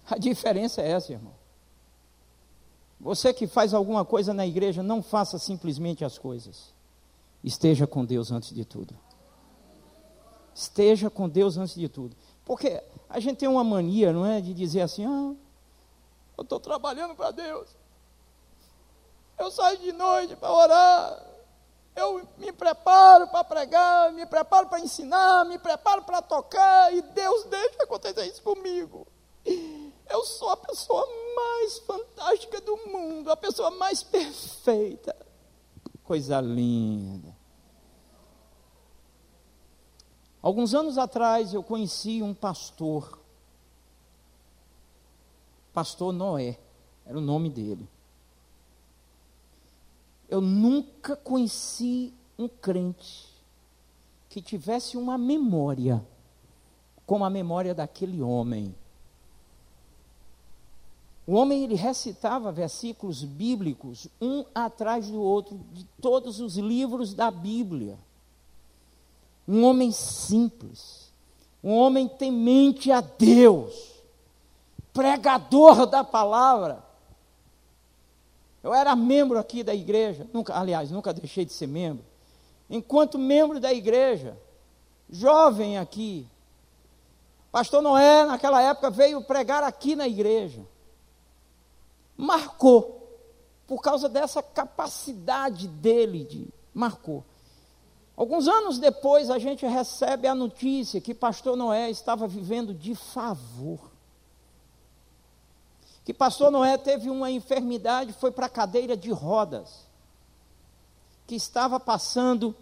A 0.09 0.17
diferença 0.17 0.81
é 0.81 0.91
essa, 0.91 1.11
irmão. 1.11 1.33
Você 3.01 3.33
que 3.33 3.47
faz 3.47 3.73
alguma 3.73 4.05
coisa 4.05 4.33
na 4.33 4.47
igreja, 4.47 4.81
não 4.81 5.03
faça 5.03 5.37
simplesmente 5.37 6.05
as 6.05 6.17
coisas. 6.17 6.73
Esteja 7.43 7.85
com 7.85 8.05
Deus 8.05 8.31
antes 8.31 8.55
de 8.55 8.63
tudo. 8.63 8.95
Esteja 10.53 11.09
com 11.09 11.27
Deus 11.27 11.57
antes 11.57 11.75
de 11.75 11.89
tudo. 11.89 12.15
Porque 12.45 12.81
a 13.09 13.19
gente 13.19 13.37
tem 13.37 13.49
uma 13.49 13.63
mania, 13.63 14.11
não 14.11 14.25
é? 14.25 14.41
De 14.41 14.53
dizer 14.53 14.81
assim: 14.81 15.05
ah, 15.05 15.35
eu 16.37 16.43
estou 16.43 16.59
trabalhando 16.59 17.15
para 17.15 17.31
Deus. 17.31 17.69
Eu 19.37 19.51
saio 19.51 19.77
de 19.79 19.91
noite 19.91 20.35
para 20.35 20.51
orar. 20.51 21.33
Eu 21.95 22.27
me 22.37 22.51
preparo 22.51 23.27
para 23.27 23.43
pregar, 23.43 24.11
me 24.13 24.25
preparo 24.25 24.67
para 24.67 24.79
ensinar, 24.79 25.45
me 25.45 25.59
preparo 25.59 26.01
para 26.01 26.23
tocar, 26.23 26.91
e 26.91 27.03
Deus 27.03 27.43
deixa 27.45 27.83
acontecer 27.83 28.25
isso 28.25 28.41
comigo. 28.41 29.05
Eu 30.09 30.25
sou 30.25 30.49
a 30.49 30.57
pessoa 30.57 31.07
mais 31.35 31.77
fantástica 31.79 32.59
do 32.61 32.77
mundo, 32.87 33.31
a 33.31 33.37
pessoa 33.37 33.69
mais 33.71 34.01
perfeita. 34.01 35.15
Coisa 36.03 36.41
linda. 36.41 37.32
Alguns 40.43 40.75
anos 40.75 40.97
atrás 40.97 41.53
eu 41.53 41.63
conheci 41.63 42.21
um 42.21 42.33
pastor, 42.33 43.17
Pastor 45.73 46.11
Noé, 46.11 46.59
era 47.05 47.17
o 47.17 47.21
nome 47.21 47.49
dele. 47.49 47.87
Eu 50.27 50.41
nunca 50.41 51.15
conheci 51.15 52.13
um 52.37 52.49
crente 52.49 53.29
que 54.27 54.41
tivesse 54.41 54.97
uma 54.97 55.17
memória 55.17 56.05
como 57.05 57.23
a 57.23 57.29
memória 57.29 57.73
daquele 57.73 58.21
homem. 58.21 58.75
O 61.25 61.35
homem 61.35 61.63
ele 61.63 61.75
recitava 61.75 62.51
versículos 62.51 63.23
bíblicos 63.23 64.09
um 64.19 64.43
atrás 64.53 65.09
do 65.09 65.21
outro 65.21 65.57
de 65.71 65.85
todos 66.01 66.41
os 66.41 66.57
livros 66.57 67.13
da 67.13 67.31
Bíblia. 67.31 67.97
Um 69.47 69.63
homem 69.63 69.91
simples, 69.91 71.11
um 71.63 71.73
homem 71.73 72.07
temente 72.07 72.91
a 72.91 73.01
Deus, 73.01 73.73
pregador 74.93 75.85
da 75.85 76.03
palavra. 76.03 76.83
Eu 78.61 78.73
era 78.73 78.95
membro 78.95 79.37
aqui 79.37 79.63
da 79.63 79.75
igreja, 79.75 80.27
nunca, 80.31 80.57
aliás, 80.57 80.89
nunca 80.89 81.13
deixei 81.13 81.43
de 81.43 81.51
ser 81.51 81.67
membro. 81.67 82.05
Enquanto 82.69 83.19
membro 83.19 83.59
da 83.59 83.73
igreja, 83.73 84.37
jovem 85.09 85.77
aqui, 85.77 86.25
Pastor 87.53 87.83
Noé, 87.83 88.25
naquela 88.25 88.63
época, 88.63 88.89
veio 88.89 89.23
pregar 89.23 89.63
aqui 89.63 89.95
na 89.95 90.07
igreja. 90.07 90.65
Marcou, 92.17 93.07
por 93.67 93.79
causa 93.79 94.09
dessa 94.09 94.41
capacidade 94.41 95.67
dele 95.67 96.23
de. 96.23 96.47
Marcou. 96.73 97.23
Alguns 98.15 98.47
anos 98.47 98.77
depois, 98.77 99.29
a 99.29 99.39
gente 99.39 99.65
recebe 99.65 100.27
a 100.27 100.35
notícia 100.35 101.01
que 101.01 101.13
Pastor 101.13 101.57
Noé 101.57 101.89
estava 101.89 102.27
vivendo 102.27 102.73
de 102.73 102.93
favor. 102.93 103.91
Que 106.05 106.13
Pastor 106.13 106.51
Noé 106.51 106.77
teve 106.77 107.09
uma 107.09 107.31
enfermidade, 107.31 108.13
foi 108.13 108.31
para 108.31 108.45
a 108.45 108.49
cadeira 108.49 108.95
de 108.95 109.11
rodas. 109.11 109.87
Que 111.25 111.35
estava 111.35 111.79
passando 111.79 112.55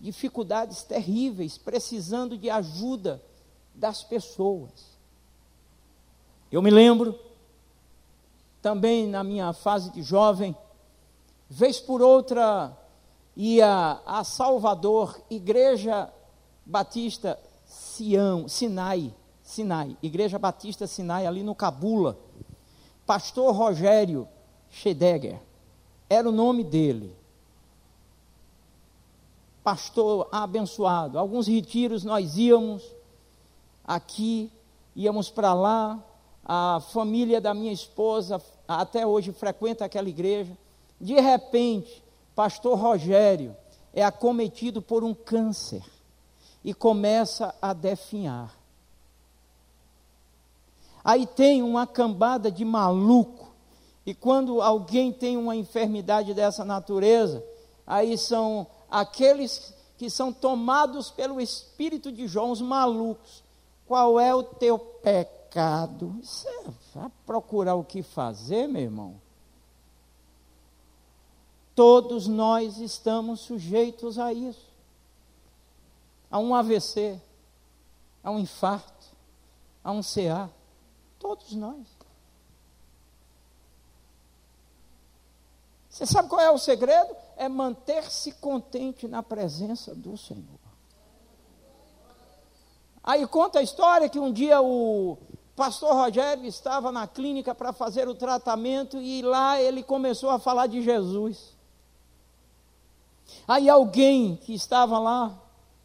dificuldades 0.00 0.82
terríveis, 0.82 1.58
precisando 1.58 2.38
de 2.38 2.48
ajuda 2.48 3.22
das 3.74 4.02
pessoas. 4.02 4.98
Eu 6.50 6.62
me 6.62 6.70
lembro, 6.70 7.18
também 8.62 9.06
na 9.06 9.22
minha 9.22 9.52
fase 9.52 9.90
de 9.90 10.02
jovem, 10.02 10.56
vez 11.48 11.78
por 11.78 12.00
outra, 12.00 12.76
ia 13.40 14.02
a 14.04 14.22
Salvador, 14.22 15.18
Igreja 15.30 16.12
Batista 16.66 17.40
Sião, 17.64 18.46
Sinai, 18.46 19.14
Sinai, 19.42 19.96
Igreja 20.02 20.38
Batista 20.38 20.86
Sinai, 20.86 21.26
ali 21.26 21.42
no 21.42 21.54
Cabula. 21.54 22.18
Pastor 23.06 23.54
Rogério 23.54 24.28
Schedeger, 24.70 25.40
era 26.08 26.28
o 26.28 26.32
nome 26.32 26.62
dele. 26.62 27.16
Pastor 29.64 30.28
abençoado. 30.30 31.18
Alguns 31.18 31.46
retiros 31.46 32.04
nós 32.04 32.36
íamos 32.36 32.84
aqui, 33.86 34.52
íamos 34.94 35.30
para 35.30 35.54
lá. 35.54 35.98
A 36.44 36.82
família 36.92 37.40
da 37.40 37.54
minha 37.54 37.72
esposa 37.72 38.40
até 38.68 39.06
hoje 39.06 39.32
frequenta 39.32 39.86
aquela 39.86 40.10
igreja. 40.10 40.56
De 41.00 41.14
repente, 41.14 42.02
pastor 42.40 42.78
Rogério 42.78 43.54
é 43.92 44.02
acometido 44.02 44.80
por 44.80 45.04
um 45.04 45.12
câncer 45.12 45.84
e 46.64 46.72
começa 46.72 47.54
a 47.60 47.74
definhar. 47.74 48.58
Aí 51.04 51.26
tem 51.26 51.62
uma 51.62 51.86
cambada 51.86 52.50
de 52.50 52.64
maluco, 52.64 53.52
e 54.06 54.14
quando 54.14 54.62
alguém 54.62 55.12
tem 55.12 55.36
uma 55.36 55.54
enfermidade 55.54 56.32
dessa 56.32 56.64
natureza, 56.64 57.44
aí 57.86 58.16
são 58.16 58.66
aqueles 58.90 59.74
que 59.98 60.08
são 60.08 60.32
tomados 60.32 61.10
pelo 61.10 61.42
espírito 61.42 62.10
de 62.10 62.26
João, 62.26 62.52
os 62.52 62.62
malucos. 62.62 63.44
Qual 63.86 64.18
é 64.18 64.34
o 64.34 64.42
teu 64.42 64.78
pecado? 64.78 66.16
Você 66.22 66.48
vai 66.94 67.10
procurar 67.26 67.74
o 67.74 67.84
que 67.84 68.02
fazer, 68.02 68.66
meu 68.66 68.80
irmão? 68.80 69.20
Todos 71.80 72.26
nós 72.26 72.76
estamos 72.76 73.40
sujeitos 73.40 74.18
a 74.18 74.34
isso. 74.34 74.68
A 76.30 76.38
um 76.38 76.54
AVC, 76.54 77.18
a 78.22 78.30
um 78.30 78.38
infarto, 78.38 79.06
a 79.82 79.90
um 79.90 80.02
CA. 80.02 80.50
Todos 81.18 81.54
nós. 81.54 81.86
Você 85.88 86.04
sabe 86.04 86.28
qual 86.28 86.42
é 86.42 86.50
o 86.50 86.58
segredo? 86.58 87.16
É 87.38 87.48
manter-se 87.48 88.32
contente 88.32 89.08
na 89.08 89.22
presença 89.22 89.94
do 89.94 90.18
Senhor. 90.18 90.60
Aí 93.02 93.26
conta 93.26 93.58
a 93.58 93.62
história 93.62 94.10
que 94.10 94.18
um 94.18 94.30
dia 94.30 94.60
o 94.60 95.16
pastor 95.56 95.94
Rogério 95.94 96.44
estava 96.44 96.92
na 96.92 97.06
clínica 97.06 97.54
para 97.54 97.72
fazer 97.72 98.06
o 98.06 98.14
tratamento 98.14 98.98
e 98.98 99.22
lá 99.22 99.58
ele 99.58 99.82
começou 99.82 100.28
a 100.28 100.38
falar 100.38 100.66
de 100.66 100.82
Jesus. 100.82 101.58
Aí 103.46 103.68
alguém 103.68 104.36
que 104.36 104.54
estava 104.54 104.98
lá 104.98 105.38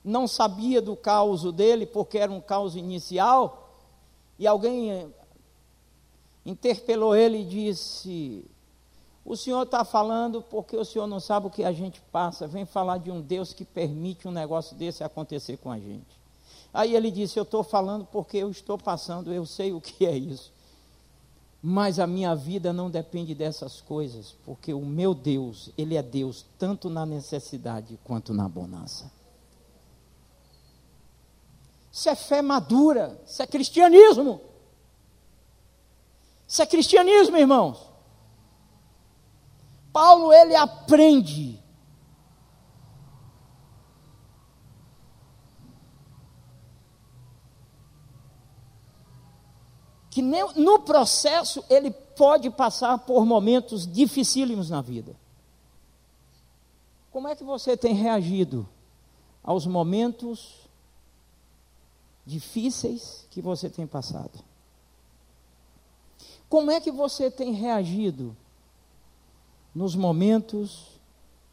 não 0.04 0.28
sabia 0.28 0.82
do 0.82 0.96
caos 0.96 1.52
dele, 1.54 1.86
porque 1.86 2.18
era 2.18 2.32
um 2.32 2.39
caos 2.39 2.76
inicial, 2.76 3.72
e 4.38 4.46
alguém 4.46 4.91
eh, 4.91 5.08
interpelou 6.46 7.16
ele 7.16 7.41
e 7.41 7.46
disse: 7.46 8.46
O 9.24 9.36
senhor 9.36 9.64
está 9.64 9.84
falando 9.84 10.41
porque 10.41 10.78
o 10.78 10.86
senhor 10.86 11.08
não 11.08 11.20
sabe 11.20 11.48
o 11.48 11.50
que 11.50 11.64
a 11.64 11.72
gente 11.72 12.02
passa, 12.12 12.48
vem 12.48 12.66
falar 12.66 13.00
de 13.00 13.10
um 13.10 13.22
Deus 13.22 13.54
que 13.54 13.66
permite 13.66 14.28
um 14.28 14.32
negócio 14.32 14.76
desse 14.76 15.04
acontecer 15.04 15.58
com 15.58 15.72
a 15.72 15.80
gente. 15.80 16.20
Aí 16.74 16.96
ele 16.96 17.10
disse: 17.10 17.39
Eu 17.39 17.43
estou 17.43 17.64
falando 17.64 18.06
porque 18.06 18.38
eu 18.38 18.52
estou 18.52 18.78
passando, 18.78 19.34
eu 19.34 19.46
sei 19.46 19.74
o 19.74 19.82
que 19.82 20.06
é 20.06 20.16
isso. 20.16 20.54
Mas 21.68 21.97
a 21.97 22.05
minha 22.05 22.36
vida 22.36 22.72
não 22.72 22.91
depende 22.91 23.34
dessas 23.34 23.82
coisas, 23.82 24.36
porque 24.45 24.72
o 24.72 24.86
meu 24.86 25.16
Deus, 25.16 25.72
Ele 25.76 25.95
é 25.95 26.03
Deus 26.03 26.45
tanto 26.59 26.91
na 26.91 27.07
necessidade 27.07 27.99
quanto 28.03 28.36
na 28.36 28.47
bonança. 28.47 29.11
Isso 31.91 32.07
é 32.07 32.13
fé 32.13 32.43
madura, 32.43 33.20
isso 33.26 33.41
é 33.41 33.47
cristianismo. 33.47 34.41
Isso 36.47 36.61
é 36.61 36.68
cristianismo, 36.68 37.36
irmãos. 37.36 37.80
Paulo, 39.91 40.32
ele 40.32 40.55
aprende. 40.55 41.59
Que 50.16 50.22
no 50.22 50.80
processo 50.80 51.61
ele 51.70 51.91
pode 51.91 52.49
passar 52.49 52.99
por 52.99 53.26
momentos 53.26 53.86
dificílimos 53.86 54.70
na 54.70 54.82
vida. 54.82 55.13
Como 57.11 57.28
é 57.28 57.36
que 57.36 57.43
você 57.43 57.76
tem 57.76 57.93
reagido 57.93 58.66
aos 59.43 59.68
momentos 59.68 60.53
difíceis 62.26 63.28
que 63.30 63.41
você 63.41 63.70
tem 63.70 63.86
passado? 63.86 64.39
Como 66.47 66.72
é 66.72 66.80
que 66.80 66.91
você 66.91 67.30
tem 67.30 67.51
reagido 67.51 68.34
nos 69.76 69.95
momentos 69.95 70.91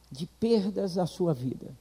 de 0.08 0.24
perdas 0.38 0.94
da 0.94 1.06
sua 1.08 1.34
vida? 1.34 1.76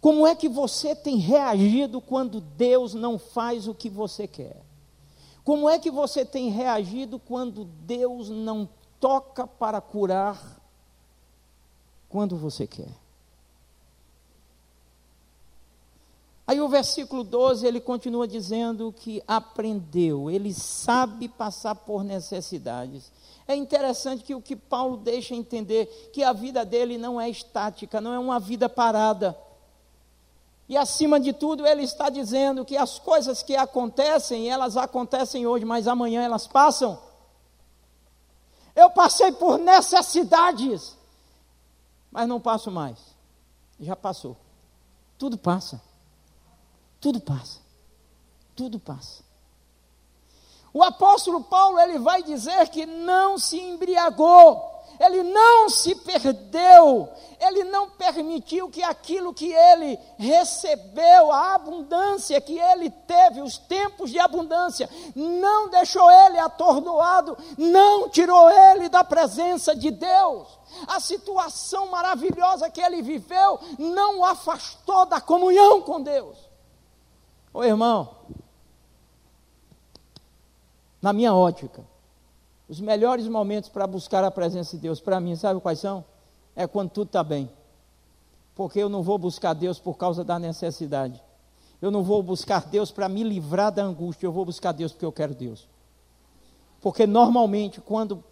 Como 0.00 0.26
é 0.26 0.34
que 0.34 0.48
você 0.48 0.96
tem 0.96 1.18
reagido 1.18 2.00
quando 2.00 2.40
Deus 2.40 2.92
não 2.92 3.20
faz 3.20 3.68
o 3.68 3.74
que 3.74 3.88
você 3.88 4.26
quer? 4.26 4.60
Como 5.44 5.68
é 5.68 5.78
que 5.78 5.90
você 5.90 6.24
tem 6.24 6.48
reagido 6.48 7.18
quando 7.18 7.64
Deus 7.64 8.30
não 8.30 8.66
toca 8.98 9.46
para 9.46 9.80
curar 9.80 10.60
quando 12.08 12.36
você 12.36 12.66
quer? 12.66 13.04
Aí 16.46 16.60
o 16.60 16.68
versículo 16.68 17.24
12 17.24 17.66
ele 17.66 17.80
continua 17.80 18.28
dizendo 18.28 18.92
que 18.92 19.22
aprendeu, 19.26 20.30
ele 20.30 20.52
sabe 20.52 21.28
passar 21.28 21.74
por 21.74 22.04
necessidades. 22.04 23.10
É 23.48 23.54
interessante 23.54 24.22
que 24.22 24.34
o 24.34 24.42
que 24.42 24.54
Paulo 24.54 24.96
deixa 24.96 25.34
entender 25.34 26.10
que 26.12 26.22
a 26.22 26.32
vida 26.32 26.64
dele 26.64 26.98
não 26.98 27.18
é 27.20 27.28
estática, 27.28 28.00
não 28.00 28.12
é 28.12 28.18
uma 28.18 28.38
vida 28.38 28.68
parada. 28.68 29.36
E 30.68 30.76
acima 30.76 31.20
de 31.20 31.32
tudo, 31.32 31.66
ele 31.66 31.82
está 31.82 32.08
dizendo 32.08 32.64
que 32.64 32.76
as 32.76 32.98
coisas 32.98 33.42
que 33.42 33.54
acontecem, 33.54 34.50
elas 34.50 34.76
acontecem 34.76 35.46
hoje, 35.46 35.64
mas 35.64 35.86
amanhã 35.86 36.22
elas 36.22 36.46
passam. 36.46 36.98
Eu 38.74 38.90
passei 38.90 39.30
por 39.32 39.58
necessidades, 39.58 40.96
mas 42.10 42.26
não 42.26 42.40
passo 42.40 42.70
mais. 42.70 42.98
Já 43.78 43.94
passou. 43.94 44.36
Tudo 45.18 45.36
passa. 45.36 45.80
Tudo 47.00 47.20
passa. 47.20 47.60
Tudo 48.56 48.80
passa. 48.80 49.22
O 50.72 50.82
apóstolo 50.82 51.44
Paulo 51.44 51.78
ele 51.78 51.98
vai 51.98 52.22
dizer 52.22 52.68
que 52.68 52.84
não 52.84 53.38
se 53.38 53.60
embriagou, 53.60 54.73
ele 54.98 55.22
não 55.22 55.68
se 55.68 55.94
perdeu, 55.94 57.08
ele 57.40 57.64
não 57.64 57.90
permitiu 57.90 58.68
que 58.68 58.82
aquilo 58.82 59.34
que 59.34 59.52
ele 59.52 59.98
recebeu, 60.18 61.32
a 61.32 61.54
abundância 61.54 62.40
que 62.40 62.58
ele 62.58 62.90
teve, 62.90 63.40
os 63.40 63.58
tempos 63.58 64.10
de 64.10 64.18
abundância, 64.18 64.88
não 65.14 65.68
deixou 65.68 66.10
ele 66.10 66.38
atordoado, 66.38 67.36
não 67.58 68.08
tirou 68.08 68.50
ele 68.50 68.88
da 68.88 69.04
presença 69.04 69.74
de 69.74 69.90
Deus. 69.90 70.58
A 70.86 70.98
situação 71.00 71.90
maravilhosa 71.90 72.70
que 72.70 72.80
ele 72.80 73.02
viveu 73.02 73.60
não 73.78 74.20
o 74.20 74.24
afastou 74.24 75.06
da 75.06 75.20
comunhão 75.20 75.82
com 75.82 76.00
Deus. 76.00 76.38
Ô 77.52 77.62
irmão, 77.62 78.16
na 81.00 81.12
minha 81.12 81.34
ótica, 81.34 81.84
os 82.74 82.80
melhores 82.80 83.28
momentos 83.28 83.70
para 83.70 83.86
buscar 83.86 84.24
a 84.24 84.30
presença 84.32 84.76
de 84.76 84.82
Deus, 84.82 85.00
para 85.00 85.20
mim, 85.20 85.36
sabe 85.36 85.60
quais 85.60 85.78
são? 85.78 86.04
É 86.56 86.66
quando 86.66 86.90
tudo 86.90 87.06
está 87.06 87.22
bem. 87.22 87.48
Porque 88.52 88.80
eu 88.80 88.88
não 88.88 89.00
vou 89.00 89.16
buscar 89.16 89.54
Deus 89.54 89.78
por 89.78 89.96
causa 89.96 90.24
da 90.24 90.40
necessidade. 90.40 91.22
Eu 91.80 91.92
não 91.92 92.02
vou 92.02 92.20
buscar 92.20 92.66
Deus 92.66 92.90
para 92.90 93.08
me 93.08 93.22
livrar 93.22 93.70
da 93.70 93.84
angústia, 93.84 94.26
eu 94.26 94.32
vou 94.32 94.44
buscar 94.44 94.72
Deus 94.72 94.90
porque 94.90 95.04
eu 95.04 95.12
quero 95.12 95.34
Deus. 95.34 95.68
Porque 96.80 97.06
normalmente, 97.06 97.80
quando 97.80 98.24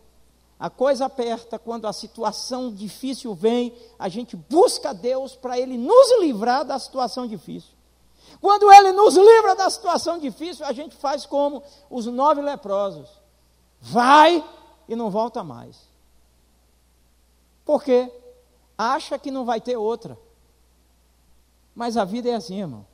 a 0.58 0.68
coisa 0.68 1.04
aperta, 1.04 1.56
quando 1.56 1.86
a 1.86 1.92
situação 1.92 2.72
difícil 2.72 3.34
vem, 3.34 3.72
a 3.96 4.08
gente 4.08 4.34
busca 4.34 4.92
Deus 4.92 5.36
para 5.36 5.56
Ele 5.56 5.78
nos 5.78 6.20
livrar 6.20 6.64
da 6.64 6.80
situação 6.80 7.28
difícil. 7.28 7.70
Quando 8.40 8.72
Ele 8.72 8.90
nos 8.90 9.14
livra 9.14 9.54
da 9.54 9.70
situação 9.70 10.18
difícil, 10.18 10.66
a 10.66 10.72
gente 10.72 10.96
faz 10.96 11.26
como 11.26 11.62
os 11.88 12.06
nove 12.06 12.40
leprosos: 12.40 13.21
vai 13.82 14.42
e 14.88 14.94
não 14.94 15.10
volta 15.10 15.42
mais. 15.42 15.76
Por 17.64 17.82
quê? 17.82 18.10
Acha 18.78 19.18
que 19.18 19.30
não 19.30 19.44
vai 19.44 19.60
ter 19.60 19.76
outra. 19.76 20.16
Mas 21.74 21.96
a 21.96 22.04
vida 22.04 22.30
é 22.30 22.34
assim, 22.34 22.60
irmão. 22.60 22.86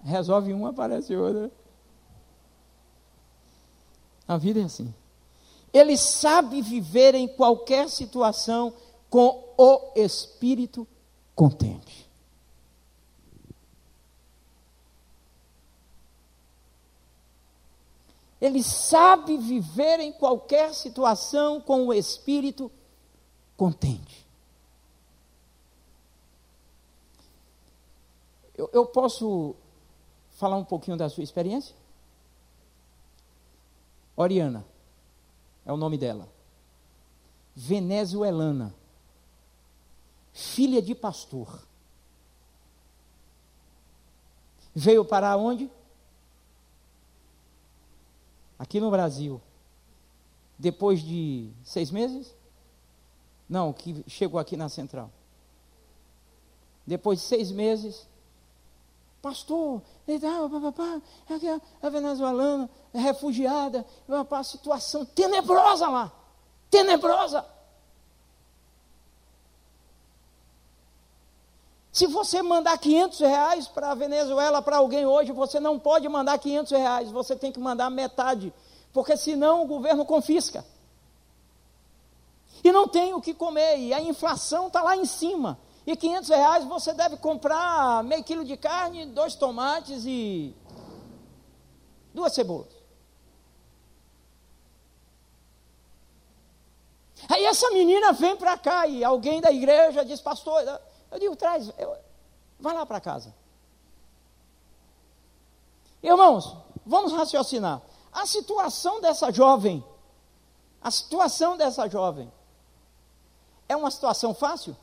Resolve 0.00 0.52
uma, 0.52 0.70
aparece 0.70 1.14
outra. 1.14 1.50
A 4.26 4.36
vida 4.36 4.60
é 4.60 4.64
assim. 4.64 4.94
Ele 5.72 5.96
sabe 5.96 6.62
viver 6.62 7.14
em 7.14 7.28
qualquer 7.28 7.90
situação 7.90 8.72
com 9.10 9.52
o 9.56 9.92
espírito 9.96 10.86
contente. 11.34 12.07
Ele 18.40 18.62
sabe 18.62 19.36
viver 19.36 19.98
em 20.00 20.12
qualquer 20.12 20.72
situação 20.72 21.60
com 21.60 21.86
o 21.86 21.94
espírito 21.94 22.70
contente. 23.56 24.26
Eu, 28.56 28.70
eu, 28.72 28.86
posso 28.86 29.54
falar 30.30 30.56
um 30.56 30.64
pouquinho 30.64 30.96
da 30.96 31.08
sua 31.08 31.22
experiência? 31.22 31.74
Oriana 34.16 34.64
é 35.64 35.72
o 35.72 35.76
nome 35.76 35.96
dela. 35.96 36.28
Venezuelana. 37.54 38.74
Filha 40.32 40.80
de 40.80 40.94
pastor. 40.94 41.66
Veio 44.74 45.04
para 45.04 45.36
onde? 45.36 45.70
Aqui 48.58 48.80
no 48.80 48.90
Brasil, 48.90 49.40
depois 50.58 51.00
de 51.00 51.50
seis 51.64 51.90
meses? 51.90 52.34
Não, 53.48 53.72
que 53.72 54.04
chegou 54.06 54.38
aqui 54.38 54.56
na 54.56 54.68
central. 54.68 55.10
Depois 56.86 57.20
de 57.20 57.26
seis 57.26 57.50
meses, 57.50 58.06
pastor, 59.20 59.82
a 61.82 61.88
venezuelana 61.88 62.70
é 62.92 62.98
refugiada, 62.98 63.86
a 64.08 64.44
situação 64.44 65.04
tenebrosa 65.04 65.88
lá, 65.88 66.12
tenebrosa. 66.70 67.44
Se 71.98 72.06
você 72.06 72.42
mandar 72.42 72.78
500 72.78 73.18
reais 73.18 73.66
para 73.66 73.90
a 73.90 73.94
Venezuela 73.96 74.62
para 74.62 74.76
alguém 74.76 75.04
hoje, 75.04 75.32
você 75.32 75.58
não 75.58 75.80
pode 75.80 76.08
mandar 76.08 76.38
500 76.38 76.70
reais, 76.70 77.10
você 77.10 77.34
tem 77.34 77.50
que 77.50 77.58
mandar 77.58 77.90
metade, 77.90 78.54
porque 78.92 79.16
senão 79.16 79.64
o 79.64 79.66
governo 79.66 80.04
confisca. 80.04 80.64
E 82.62 82.70
não 82.70 82.86
tem 82.86 83.14
o 83.14 83.20
que 83.20 83.34
comer, 83.34 83.80
e 83.80 83.92
a 83.92 84.00
inflação 84.00 84.68
está 84.68 84.80
lá 84.80 84.96
em 84.96 85.04
cima. 85.04 85.58
E 85.84 85.96
500 85.96 86.28
reais 86.28 86.64
você 86.66 86.92
deve 86.92 87.16
comprar 87.16 88.04
meio 88.04 88.22
quilo 88.22 88.44
de 88.44 88.56
carne, 88.56 89.04
dois 89.06 89.34
tomates 89.34 90.04
e 90.06 90.54
duas 92.14 92.32
cebolas. 92.32 92.78
Aí 97.28 97.44
essa 97.44 97.68
menina 97.72 98.12
vem 98.12 98.36
para 98.36 98.56
cá 98.56 98.86
e 98.86 99.02
alguém 99.02 99.40
da 99.40 99.50
igreja 99.50 100.04
diz, 100.04 100.20
pastor, 100.20 100.62
eu 101.10 101.18
digo, 101.18 101.36
traz, 101.36 101.72
eu, 101.78 101.96
vai 102.58 102.74
lá 102.74 102.84
para 102.84 103.00
casa. 103.00 103.34
Irmãos, 106.02 106.56
vamos 106.84 107.12
raciocinar. 107.12 107.82
A 108.12 108.26
situação 108.26 109.00
dessa 109.00 109.30
jovem, 109.30 109.84
a 110.80 110.90
situação 110.90 111.56
dessa 111.56 111.88
jovem, 111.88 112.32
é 113.68 113.76
uma 113.76 113.90
situação 113.90 114.34
fácil? 114.34 114.76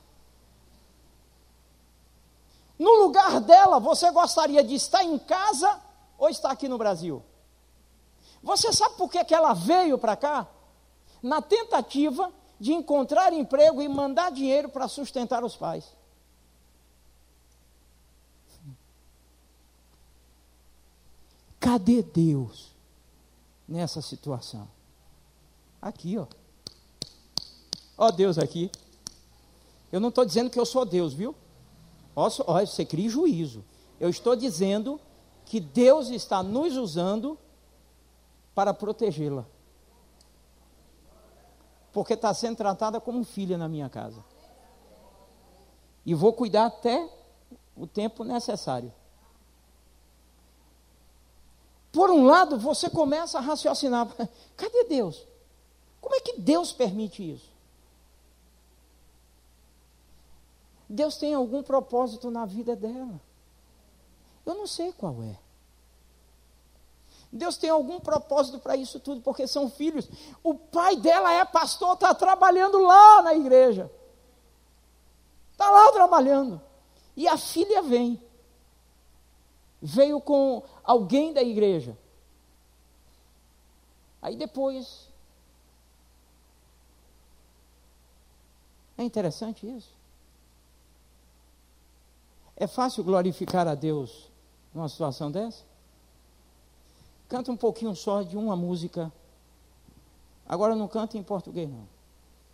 No 2.77 2.91
lugar 3.03 3.39
dela, 3.39 3.79
você 3.79 4.11
gostaria 4.11 4.63
de 4.63 4.75
estar 4.75 5.03
em 5.03 5.17
casa 5.17 5.81
ou 6.17 6.29
estar 6.29 6.51
aqui 6.51 6.67
no 6.67 6.77
Brasil? 6.77 7.23
Você 8.43 8.71
sabe 8.71 8.95
por 8.95 9.09
que, 9.09 9.23
que 9.23 9.33
ela 9.33 9.53
veio 9.53 9.97
para 9.97 10.15
cá? 10.15 10.47
Na 11.23 11.41
tentativa 11.41 12.31
de 12.59 12.73
encontrar 12.73 13.33
emprego 13.33 13.81
e 13.81 13.87
mandar 13.87 14.31
dinheiro 14.31 14.69
para 14.69 14.87
sustentar 14.87 15.43
os 15.43 15.55
pais. 15.55 15.85
Cadê 21.65 22.03
Deus 22.03 22.75
nessa 23.67 23.99
situação? 23.99 24.67
Aqui, 25.81 26.15
ó. 26.15 26.27
Ó 27.97 28.11
Deus 28.11 28.37
aqui. 28.37 28.69
Eu 29.91 29.99
não 29.99 30.09
estou 30.09 30.23
dizendo 30.23 30.51
que 30.51 30.59
eu 30.59 30.65
sou 30.65 30.85
Deus, 30.85 31.11
viu? 31.15 31.33
Ó, 32.15 32.29
ó, 32.45 32.59
você 32.63 32.85
cria 32.85 33.09
juízo. 33.09 33.65
Eu 33.99 34.09
estou 34.11 34.35
dizendo 34.35 35.01
que 35.43 35.59
Deus 35.59 36.09
está 36.09 36.43
nos 36.43 36.77
usando 36.77 37.35
para 38.53 38.71
protegê-la. 38.71 39.43
Porque 41.91 42.13
está 42.13 42.31
sendo 42.31 42.57
tratada 42.57 43.01
como 43.01 43.23
filha 43.23 43.57
na 43.57 43.67
minha 43.67 43.89
casa. 43.89 44.23
E 46.05 46.13
vou 46.13 46.31
cuidar 46.31 46.67
até 46.67 47.09
o 47.75 47.87
tempo 47.87 48.23
necessário. 48.23 48.93
Por 51.95 52.11
um 52.11 52.25
lado, 52.25 52.59
você 52.59 52.89
começa 52.89 53.37
a 53.37 53.41
raciocinar: 53.41 54.05
cadê 54.57 54.83
Deus? 54.83 55.25
Como 56.01 56.13
é 56.13 56.19
que 56.19 56.37
Deus 56.37 56.73
permite 56.73 57.31
isso? 57.31 57.49
Deus 60.89 61.15
tem 61.15 61.33
algum 61.33 61.63
propósito 61.63 62.29
na 62.29 62.45
vida 62.45 62.75
dela. 62.75 63.19
Eu 64.45 64.55
não 64.55 64.67
sei 64.67 64.91
qual 64.91 65.23
é. 65.23 65.39
Deus 67.31 67.55
tem 67.55 67.69
algum 67.69 67.99
propósito 68.01 68.59
para 68.59 68.75
isso 68.75 68.99
tudo, 68.99 69.21
porque 69.21 69.47
são 69.47 69.69
filhos. 69.69 70.07
O 70.43 70.53
pai 70.53 70.97
dela 70.97 71.31
é 71.31 71.45
pastor, 71.45 71.93
está 71.93 72.13
trabalhando 72.13 72.77
lá 72.77 73.21
na 73.21 73.33
igreja. 73.33 73.89
Está 75.53 75.71
lá 75.71 75.91
trabalhando. 75.93 76.61
E 77.15 77.25
a 77.25 77.37
filha 77.37 77.81
vem. 77.81 78.21
Veio 79.85 80.19
com 80.19 80.63
alguém 80.83 81.31
da 81.31 81.43
igreja. 81.43 81.95
Aí 84.19 84.35
depois. 84.35 85.07
É 88.97 89.03
interessante 89.03 89.67
isso. 89.67 89.93
É 92.55 92.65
fácil 92.65 93.03
glorificar 93.03 93.67
a 93.67 93.75
Deus 93.75 94.31
numa 94.73 94.89
situação 94.89 95.29
dessa? 95.29 95.63
Canta 97.29 97.51
um 97.51 97.57
pouquinho 97.57 97.95
só 97.95 98.23
de 98.23 98.35
uma 98.35 98.55
música. 98.55 99.13
Agora 100.47 100.75
não 100.75 100.87
canta 100.87 101.15
em 101.15 101.23
português, 101.23 101.69
não. 101.69 101.87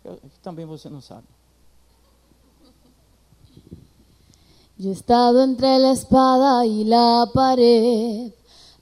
Eu, 0.04 0.20
também 0.42 0.66
você 0.66 0.90
não 0.90 1.00
sabe. 1.00 1.26
Yo 4.82 4.90
he 4.90 4.94
estado 4.94 5.44
entre 5.44 5.78
la 5.78 5.92
espada 5.92 6.66
y 6.66 6.82
la 6.82 7.30
pared, 7.32 8.32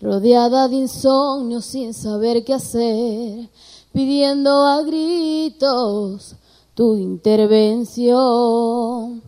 rodeada 0.00 0.66
de 0.66 0.76
insomnio 0.76 1.60
sin 1.60 1.92
saber 1.92 2.42
qué 2.42 2.54
hacer, 2.54 3.50
pidiendo 3.92 4.64
a 4.64 4.80
gritos 4.80 6.36
tu 6.72 6.96
intervención. 6.96 9.22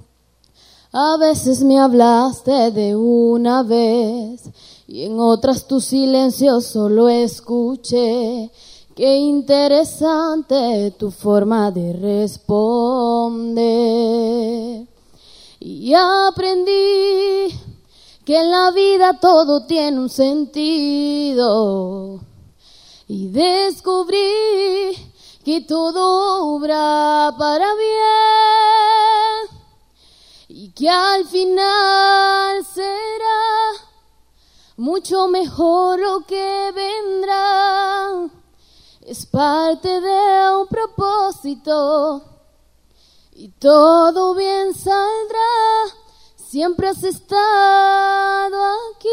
A 0.93 1.19
veces 1.19 1.63
me 1.63 1.79
hablaste 1.79 2.71
de 2.71 2.97
una 2.97 3.63
vez 3.63 4.49
y 4.89 5.03
en 5.03 5.21
otras 5.21 5.67
tu 5.67 5.79
silencio 5.79 6.63
solo 6.63 7.11
escuché. 7.11 8.51
Qué 8.97 9.19
interesante 9.19 10.95
tu 10.99 11.11
forma 11.11 11.71
de 11.71 11.93
responder. 11.93 13.53
Y 15.65 15.95
aprendí 15.95 17.57
que 18.25 18.37
en 18.37 18.51
la 18.51 18.73
vida 18.73 19.21
todo 19.21 19.65
tiene 19.65 19.97
un 20.01 20.09
sentido. 20.11 21.39
Y 23.07 23.29
descubrí 23.29 24.91
que 25.45 25.61
todo 25.61 26.57
obra 26.57 27.33
para 27.39 27.69
bien 27.77 29.61
y 30.49 30.73
que 30.73 30.91
al 30.91 31.29
final 31.29 32.65
será 32.65 33.87
mucho 34.77 35.29
mejor 35.29 36.01
lo 36.01 36.27
que 36.27 36.73
vendrá. 36.75 38.29
Es 39.01 39.27
parte 39.27 40.01
de 40.01 40.57
un 40.57 40.67
propósito 40.67 42.32
y 43.35 43.49
todo 43.53 44.35
bien 44.35 44.75
saldrá. 44.75 45.97
Siempre 46.37 46.89
has 46.89 47.03
estado 47.03 48.57
aquí. 48.91 49.09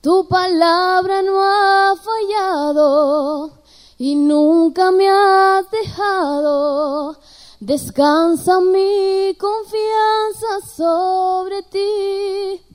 Tu 0.00 0.26
palabra 0.28 1.22
no 1.22 1.42
ha 1.42 1.94
fallado 1.96 3.50
y 3.98 4.14
nunca 4.14 4.90
me 4.90 5.08
has 5.08 5.70
dejado. 5.70 7.16
Descansa 7.60 8.60
mi 8.60 9.36
confianza 9.38 10.74
sobre 10.74 11.62
ti. 11.64 12.67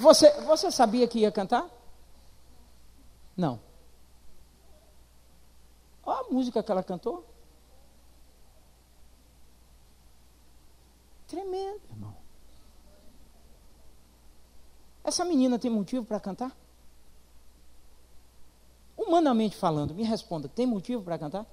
Você, 0.00 0.30
você 0.42 0.70
sabia 0.70 1.06
que 1.08 1.20
ia 1.20 1.32
cantar? 1.32 1.68
Não. 3.36 3.60
Olha 6.04 6.20
a 6.20 6.32
música 6.32 6.62
que 6.62 6.70
ela 6.70 6.82
cantou. 6.82 7.24
Tremendo, 11.26 11.80
irmão. 11.90 12.16
Essa 15.02 15.24
menina 15.24 15.58
tem 15.58 15.70
motivo 15.70 16.04
para 16.04 16.20
cantar? 16.20 16.56
Humanamente 18.96 19.56
falando, 19.56 19.94
me 19.94 20.02
responda, 20.02 20.48
tem 20.48 20.66
motivo 20.66 21.02
para 21.02 21.18
cantar? 21.18 21.46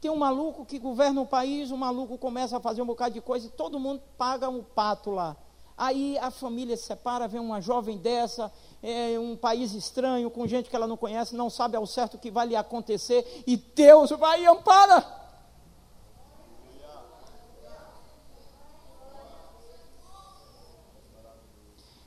Tem 0.00 0.10
um 0.10 0.16
maluco 0.16 0.64
que 0.64 0.78
governa 0.78 1.20
o 1.20 1.26
país, 1.26 1.70
o 1.70 1.76
maluco 1.76 2.16
começa 2.16 2.56
a 2.56 2.60
fazer 2.60 2.80
um 2.80 2.86
bocado 2.86 3.14
de 3.14 3.20
coisa 3.20 3.46
e 3.46 3.50
todo 3.50 3.78
mundo 3.78 4.02
paga 4.16 4.48
um 4.48 4.62
pato 4.62 5.10
lá. 5.10 5.36
Aí 5.82 6.18
a 6.18 6.30
família 6.30 6.76
se 6.76 6.82
separa, 6.82 7.26
vem 7.26 7.40
uma 7.40 7.58
jovem 7.58 7.96
dessa, 7.96 8.52
é, 8.82 9.18
um 9.18 9.34
país 9.34 9.72
estranho, 9.72 10.30
com 10.30 10.46
gente 10.46 10.68
que 10.68 10.76
ela 10.76 10.86
não 10.86 10.94
conhece, 10.94 11.34
não 11.34 11.48
sabe 11.48 11.74
ao 11.74 11.86
certo 11.86 12.16
o 12.16 12.18
que 12.18 12.30
vai 12.30 12.48
lhe 12.48 12.54
acontecer, 12.54 13.42
e 13.46 13.56
Deus 13.56 14.10
vai 14.10 14.42
e 14.42 14.46
ampara. 14.46 15.02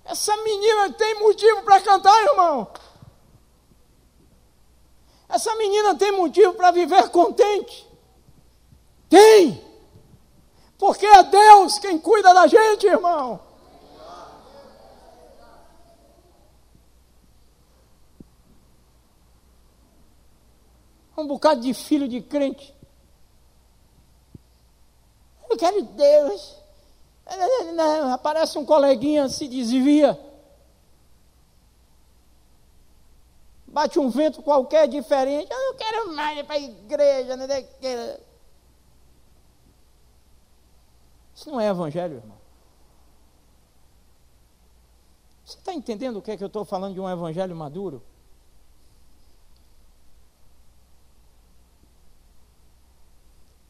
Essa 0.05 0.37
menina 0.37 0.93
tem 0.93 1.19
motivo 1.19 1.63
para 1.63 1.81
cantar, 1.81 2.23
irmão. 2.25 2.67
Essa 5.27 5.55
menina 5.55 5.95
tem 5.95 6.11
motivo 6.11 6.53
para 6.53 6.69
viver 6.69 7.09
contente. 7.09 7.89
Tem. 9.09 9.65
Porque 10.77 11.07
é 11.07 11.23
Deus 11.23 11.79
quem 11.79 11.97
cuida 11.97 12.35
da 12.35 12.45
gente, 12.45 12.85
irmão. 12.85 13.52
Um 21.15 21.27
bocado 21.27 21.61
de 21.61 21.73
filho 21.73 22.07
de 22.07 22.21
crente. 22.21 22.73
Eu 25.49 25.57
quero 25.57 25.83
Deus. 25.83 26.57
Aparece 28.13 28.57
um 28.57 28.65
coleguinha, 28.65 29.29
se 29.29 29.47
desvia. 29.47 30.19
Bate 33.67 33.97
um 33.99 34.09
vento 34.09 34.41
qualquer 34.41 34.87
diferente. 34.87 35.51
Eu 35.51 35.57
não 35.57 35.75
quero 35.75 36.15
mais 36.15 36.39
ir 36.39 36.43
para 36.43 36.55
a 36.55 36.59
igreja. 36.59 37.35
Não 37.35 37.47
quero. 37.47 38.21
Isso 41.35 41.49
não 41.49 41.59
é 41.59 41.67
evangelho, 41.67 42.17
irmão. 42.17 42.37
Você 45.43 45.57
está 45.57 45.73
entendendo 45.73 46.17
o 46.17 46.21
que 46.21 46.31
é 46.31 46.37
que 46.37 46.43
eu 46.43 46.47
estou 46.47 46.63
falando 46.63 46.93
de 46.93 46.99
um 46.99 47.09
evangelho 47.09 47.55
maduro? 47.55 48.01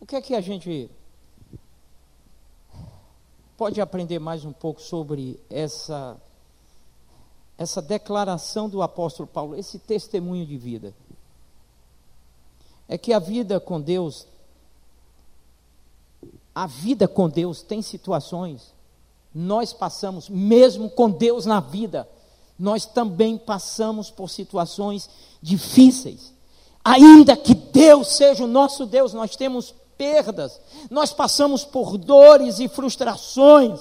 O 0.04 0.06
que 0.06 0.18
é 0.18 0.22
que 0.22 0.36
a 0.36 0.42
gente 0.42 0.92
pode 3.56 3.80
aprender 3.80 4.20
mais 4.20 4.44
um 4.44 4.52
pouco 4.52 4.82
sobre 4.82 5.40
essa 5.50 6.18
essa 7.58 7.82
declaração 7.82 8.68
do 8.68 8.82
apóstolo 8.82 9.26
Paulo, 9.26 9.56
esse 9.56 9.80
testemunho 9.80 10.46
de 10.46 10.58
vida? 10.58 10.94
É 12.86 12.98
que 12.98 13.14
a 13.14 13.20
vida 13.20 13.62
com 13.62 13.80
Deus 13.80 14.28
a 16.54 16.68
vida 16.68 17.08
com 17.08 17.30
Deus 17.30 17.62
tem 17.62 17.82
situações 17.82 18.74
nós 19.34 19.72
passamos 19.72 20.28
mesmo 20.28 20.90
com 20.90 21.10
Deus 21.10 21.46
na 21.46 21.62
vida, 21.62 22.10
nós 22.60 22.86
também 22.86 23.38
passamos 23.38 24.12
por 24.12 24.30
situações 24.30 25.10
difíceis. 25.42 26.34
Ainda 26.84 27.38
que 27.38 27.56
Deus 27.56 28.18
seja 28.18 28.44
o 28.44 28.48
nosso 28.48 28.86
Deus, 28.86 29.14
nós 29.14 29.38
temos 29.38 29.74
perdas, 29.98 30.60
nós 30.90 31.14
passamos 31.14 31.64
por 31.64 31.98
dores 31.98 32.60
e 32.60 32.68
frustrações, 32.68 33.80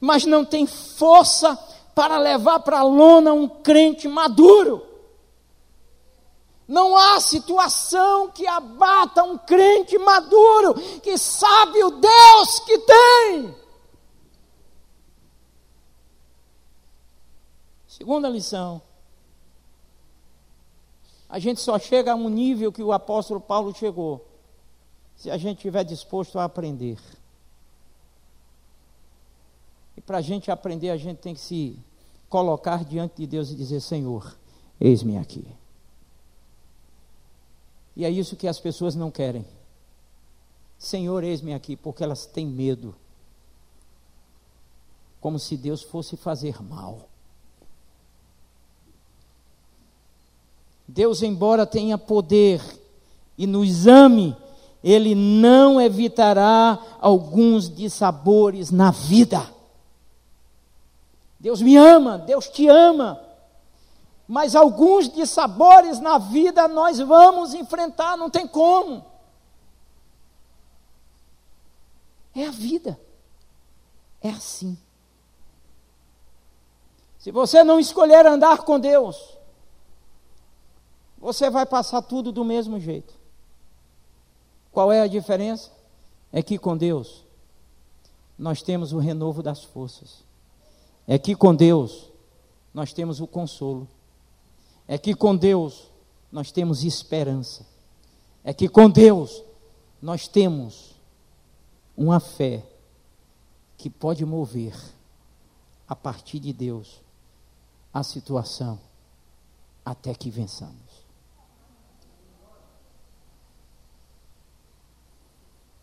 mas 0.00 0.24
não 0.24 0.44
tem 0.44 0.66
força 0.66 1.56
para 1.94 2.18
levar 2.18 2.60
para 2.60 2.80
a 2.80 2.82
lona 2.82 3.32
um 3.32 3.48
crente 3.48 4.06
maduro. 4.06 4.86
Não 6.68 6.94
há 6.94 7.18
situação 7.18 8.30
que 8.30 8.46
abata 8.46 9.24
um 9.24 9.38
crente 9.38 9.96
maduro, 9.96 10.74
que 11.02 11.16
sabe 11.16 11.82
o 11.82 11.90
Deus 11.92 12.60
que 12.60 12.78
tem. 12.78 13.54
Segunda 17.86 18.28
lição. 18.28 18.82
A 21.28 21.38
gente 21.38 21.60
só 21.60 21.78
chega 21.78 22.12
a 22.12 22.14
um 22.14 22.28
nível 22.28 22.70
que 22.70 22.82
o 22.82 22.92
apóstolo 22.92 23.40
Paulo 23.40 23.74
chegou, 23.74 24.27
se 25.18 25.30
a 25.30 25.36
gente 25.36 25.58
estiver 25.58 25.84
disposto 25.84 26.38
a 26.38 26.44
aprender. 26.44 26.98
E 29.96 30.00
para 30.00 30.18
a 30.18 30.22
gente 30.22 30.48
aprender, 30.48 30.90
a 30.90 30.96
gente 30.96 31.18
tem 31.18 31.34
que 31.34 31.40
se 31.40 31.76
colocar 32.28 32.84
diante 32.84 33.16
de 33.16 33.26
Deus 33.26 33.50
e 33.50 33.56
dizer: 33.56 33.80
Senhor, 33.80 34.38
eis-me 34.80 35.18
aqui. 35.18 35.44
E 37.96 38.04
é 38.04 38.10
isso 38.10 38.36
que 38.36 38.46
as 38.46 38.60
pessoas 38.60 38.94
não 38.94 39.10
querem. 39.10 39.44
Senhor, 40.78 41.24
eis-me 41.24 41.52
aqui, 41.52 41.74
porque 41.74 42.04
elas 42.04 42.24
têm 42.24 42.46
medo. 42.46 42.94
Como 45.20 45.36
se 45.36 45.56
Deus 45.56 45.82
fosse 45.82 46.16
fazer 46.16 46.62
mal. 46.62 47.08
Deus, 50.86 51.22
embora 51.22 51.66
tenha 51.66 51.98
poder 51.98 52.62
e 53.36 53.48
nos 53.48 53.88
ame, 53.88 54.36
Ele 54.82 55.14
não 55.14 55.80
evitará 55.80 56.78
alguns 57.00 57.68
dissabores 57.68 58.70
na 58.70 58.90
vida. 58.90 59.42
Deus 61.40 61.60
me 61.62 61.76
ama, 61.76 62.18
Deus 62.18 62.48
te 62.48 62.68
ama 62.68 63.28
mas 64.28 64.54
alguns 64.54 65.08
dissabores 65.08 65.98
na 66.00 66.18
vida 66.18 66.68
nós 66.68 66.98
vamos 66.98 67.54
enfrentar, 67.54 68.14
não 68.14 68.28
tem 68.28 68.46
como. 68.46 69.02
É 72.34 72.46
a 72.46 72.50
vida. 72.50 73.00
É 74.20 74.28
assim. 74.28 74.76
Se 77.18 77.32
você 77.32 77.64
não 77.64 77.80
escolher 77.80 78.26
andar 78.26 78.58
com 78.58 78.78
Deus, 78.78 79.38
você 81.16 81.48
vai 81.48 81.64
passar 81.64 82.02
tudo 82.02 82.30
do 82.30 82.44
mesmo 82.44 82.78
jeito. 82.78 83.17
Qual 84.78 84.92
é 84.92 85.00
a 85.00 85.08
diferença? 85.08 85.72
É 86.32 86.40
que 86.40 86.56
com 86.56 86.76
Deus 86.76 87.24
nós 88.38 88.62
temos 88.62 88.92
o 88.92 88.98
renovo 89.00 89.42
das 89.42 89.64
forças. 89.64 90.22
É 91.04 91.18
que 91.18 91.34
com 91.34 91.52
Deus 91.52 92.12
nós 92.72 92.92
temos 92.92 93.20
o 93.20 93.26
consolo 93.26 93.88
é 94.86 94.96
que 94.96 95.16
com 95.16 95.34
Deus 95.34 95.90
nós 96.30 96.52
temos 96.52 96.84
esperança. 96.84 97.66
É 98.44 98.54
que 98.54 98.68
com 98.68 98.88
Deus 98.88 99.42
nós 100.00 100.28
temos 100.28 100.94
uma 101.96 102.20
fé 102.20 102.64
que 103.76 103.90
pode 103.90 104.24
mover 104.24 104.76
a 105.88 105.96
partir 105.96 106.38
de 106.38 106.52
Deus 106.52 107.00
a 107.92 108.04
situação 108.04 108.78
até 109.84 110.14
que 110.14 110.30
vençamos. 110.30 110.87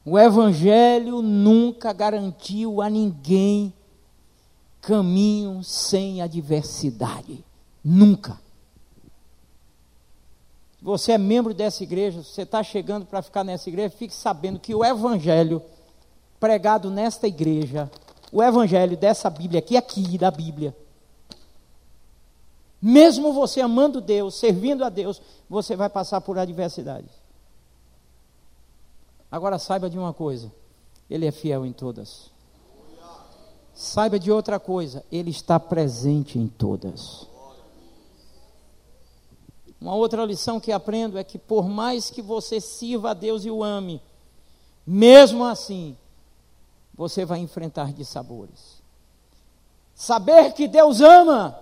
O 0.06 0.20
Evangelho 0.20 1.22
nunca 1.22 1.91
garantiu 1.91 2.82
a 2.82 2.89
ninguém 2.89 3.74
caminho 4.80 5.64
sem 5.64 6.22
adversidade. 6.22 7.43
Nunca 7.84 8.39
você 10.86 11.14
é 11.14 11.18
membro 11.18 11.51
dessa 11.51 11.82
igreja, 11.82 12.22
você 12.22 12.43
está 12.43 12.62
chegando 12.62 13.08
para 13.08 13.20
ficar 13.24 13.43
nessa 13.43 13.68
igreja, 13.68 13.89
fique 13.89 14.14
sabendo 14.14 14.60
que 14.60 14.76
o 14.76 14.86
evangelho 14.86 15.60
pregado 16.39 16.91
nesta 16.91 17.28
igreja, 17.28 17.89
o 18.32 18.43
evangelho 18.43 18.95
dessa 18.95 19.28
Bíblia 19.28 19.58
aqui, 19.58 19.76
aqui 19.76 20.16
da 20.16 20.30
Bíblia, 20.30 20.78
mesmo 22.80 23.34
você 23.34 23.62
amando 23.62 23.99
Deus, 23.99 24.36
servindo 24.36 24.86
a 24.86 24.89
Deus, 24.89 25.20
você 25.49 25.76
vai 25.76 25.89
passar 25.89 26.22
por 26.22 26.38
adversidades. 26.38 27.10
Agora 29.36 29.59
saiba 29.59 29.89
de 29.89 29.99
uma 29.99 30.13
coisa, 30.13 30.49
Ele 31.09 31.25
é 31.25 31.31
fiel 31.31 31.65
em 31.65 31.73
todas. 31.73 32.31
Saiba 33.73 34.17
de 34.17 34.31
outra 34.31 34.61
coisa, 34.61 35.03
Ele 35.11 35.29
está 35.29 35.59
presente 35.59 36.39
em 36.39 36.47
todas. 36.47 37.27
Uma 39.81 39.93
outra 39.93 40.23
lição 40.23 40.57
que 40.57 40.71
aprendo 40.71 41.17
é 41.17 41.23
que 41.25 41.38
por 41.38 41.67
mais 41.67 42.09
que 42.09 42.21
você 42.21 42.61
sirva 42.61 43.09
a 43.09 43.13
Deus 43.13 43.43
e 43.43 43.51
o 43.51 43.61
ame, 43.61 44.01
mesmo 44.88 45.43
assim, 45.43 45.97
você 46.93 47.25
vai 47.25 47.39
enfrentar 47.39 47.91
dissabores. 47.91 48.81
Saber 49.93 50.53
que 50.53 50.65
Deus 50.65 51.01
ama, 51.01 51.59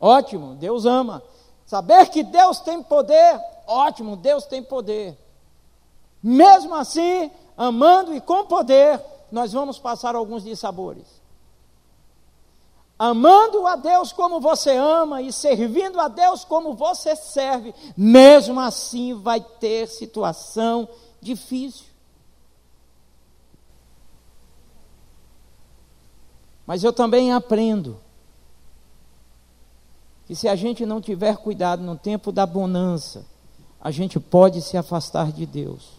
ótimo, 0.00 0.56
Deus 0.56 0.86
ama. 0.86 1.22
Saber 1.64 2.10
que 2.10 2.24
Deus 2.24 2.58
tem 2.58 2.82
poder, 2.82 3.40
ótimo, 3.64 4.16
Deus 4.16 4.44
tem 4.44 4.60
poder. 4.60 5.16
Mesmo 6.22 6.74
assim, 6.74 7.30
amando 7.56 8.14
e 8.14 8.20
com 8.20 8.44
poder, 8.46 9.02
nós 9.30 9.52
vamos 9.52 9.78
passar 9.78 10.14
alguns 10.14 10.42
dissabores 10.44 11.18
amando 12.98 13.64
a 13.66 13.76
Deus 13.76 14.12
como 14.12 14.40
você 14.40 14.76
ama 14.76 15.22
e 15.22 15.32
servindo 15.32 16.00
a 16.00 16.08
Deus 16.08 16.44
como 16.44 16.74
você 16.74 17.14
serve, 17.14 17.72
mesmo 17.96 18.58
assim 18.58 19.14
vai 19.14 19.40
ter 19.40 19.86
situação 19.86 20.88
difícil. 21.20 21.86
Mas 26.66 26.82
eu 26.82 26.92
também 26.92 27.32
aprendo 27.32 28.00
que 30.26 30.34
se 30.34 30.48
a 30.48 30.56
gente 30.56 30.84
não 30.84 31.00
tiver 31.00 31.36
cuidado 31.38 31.82
no 31.82 31.96
tempo 31.96 32.30
da 32.30 32.44
bonança, 32.44 33.24
a 33.80 33.90
gente 33.90 34.20
pode 34.20 34.60
se 34.60 34.76
afastar 34.76 35.32
de 35.32 35.46
Deus. 35.46 35.97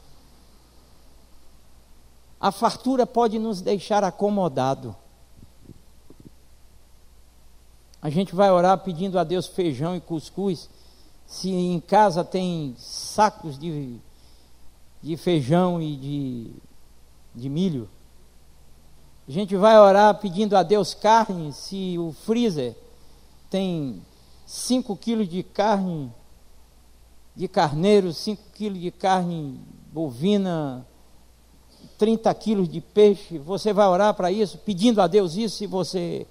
A 2.39 2.51
fartura 2.51 3.05
pode 3.05 3.37
nos 3.37 3.61
deixar 3.61 4.03
acomodado. 4.03 4.95
A 8.01 8.09
gente 8.09 8.33
vai 8.33 8.49
orar 8.49 8.77
pedindo 8.79 9.19
a 9.19 9.23
Deus 9.25 9.47
feijão 9.47 9.95
e 9.95 9.99
cuscuz. 9.99 10.69
Se 11.27 11.51
em 11.51 11.79
casa 11.81 12.23
tem 12.23 12.73
sacos 12.77 13.59
de, 13.59 13.97
de 15.01 15.17
feijão 15.17 15.81
e 15.81 15.95
de, 15.97 16.53
de 17.35 17.49
milho. 17.49 17.89
A 19.27 19.31
gente 19.31 19.55
vai 19.55 19.77
orar 19.77 20.17
pedindo 20.19 20.55
a 20.55 20.63
Deus 20.63 20.93
carne. 20.93 21.51
Se 21.51 21.97
o 21.99 22.13
freezer 22.13 22.75
tem 23.49 24.01
5 24.45 24.95
quilos 24.95 25.27
de 25.27 25.43
carne 25.43 26.11
de 27.35 27.47
carneiro, 27.47 28.11
5 28.11 28.41
quilos 28.53 28.79
de 28.79 28.91
carne 28.91 29.59
bovina, 29.93 30.85
30 31.99 32.33
quilos 32.33 32.69
de 32.69 32.81
peixe. 32.81 33.37
Você 33.37 33.71
vai 33.71 33.87
orar 33.87 34.13
para 34.15 34.31
isso, 34.31 34.57
pedindo 34.57 35.01
a 35.01 35.05
Deus 35.05 35.35
isso, 35.35 35.57
se 35.57 35.67
você 35.67 36.25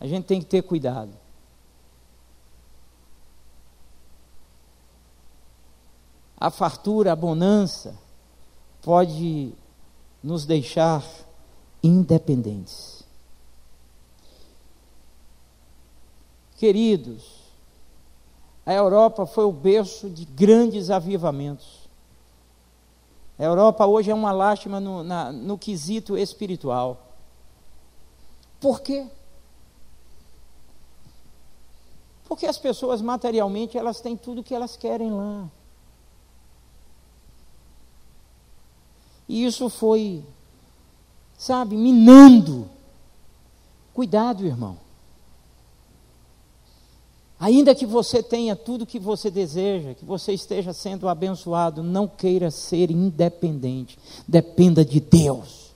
a 0.00 0.06
gente 0.06 0.24
tem 0.24 0.40
que 0.40 0.46
ter 0.46 0.62
cuidado. 0.62 1.12
A 6.38 6.50
fartura, 6.50 7.12
a 7.12 7.16
bonança, 7.16 7.94
pode 8.80 9.52
nos 10.22 10.46
deixar 10.46 11.04
independentes. 11.82 13.04
Queridos, 16.56 17.40
a 18.64 18.72
Europa 18.72 19.26
foi 19.26 19.44
o 19.44 19.52
berço 19.52 20.08
de 20.08 20.24
grandes 20.24 20.88
avivamentos. 20.88 21.79
A 23.40 23.42
Europa 23.42 23.86
hoje 23.86 24.10
é 24.10 24.14
uma 24.14 24.32
lástima 24.32 24.78
no, 24.78 25.02
na, 25.02 25.32
no 25.32 25.56
quesito 25.56 26.14
espiritual. 26.14 27.00
Por 28.60 28.82
quê? 28.82 29.06
Porque 32.26 32.44
as 32.44 32.58
pessoas 32.58 33.00
materialmente 33.00 33.78
elas 33.78 33.98
têm 34.02 34.14
tudo 34.14 34.42
que 34.42 34.54
elas 34.54 34.76
querem 34.76 35.10
lá. 35.10 35.48
E 39.26 39.42
isso 39.46 39.70
foi, 39.70 40.22
sabe, 41.38 41.78
minando. 41.78 42.68
Cuidado, 43.94 44.44
irmão. 44.44 44.76
Ainda 47.40 47.74
que 47.74 47.86
você 47.86 48.22
tenha 48.22 48.54
tudo 48.54 48.84
que 48.84 48.98
você 48.98 49.30
deseja, 49.30 49.94
que 49.94 50.04
você 50.04 50.34
esteja 50.34 50.74
sendo 50.74 51.08
abençoado, 51.08 51.82
não 51.82 52.06
queira 52.06 52.50
ser 52.50 52.90
independente. 52.90 53.98
Dependa 54.28 54.84
de 54.84 55.00
Deus. 55.00 55.70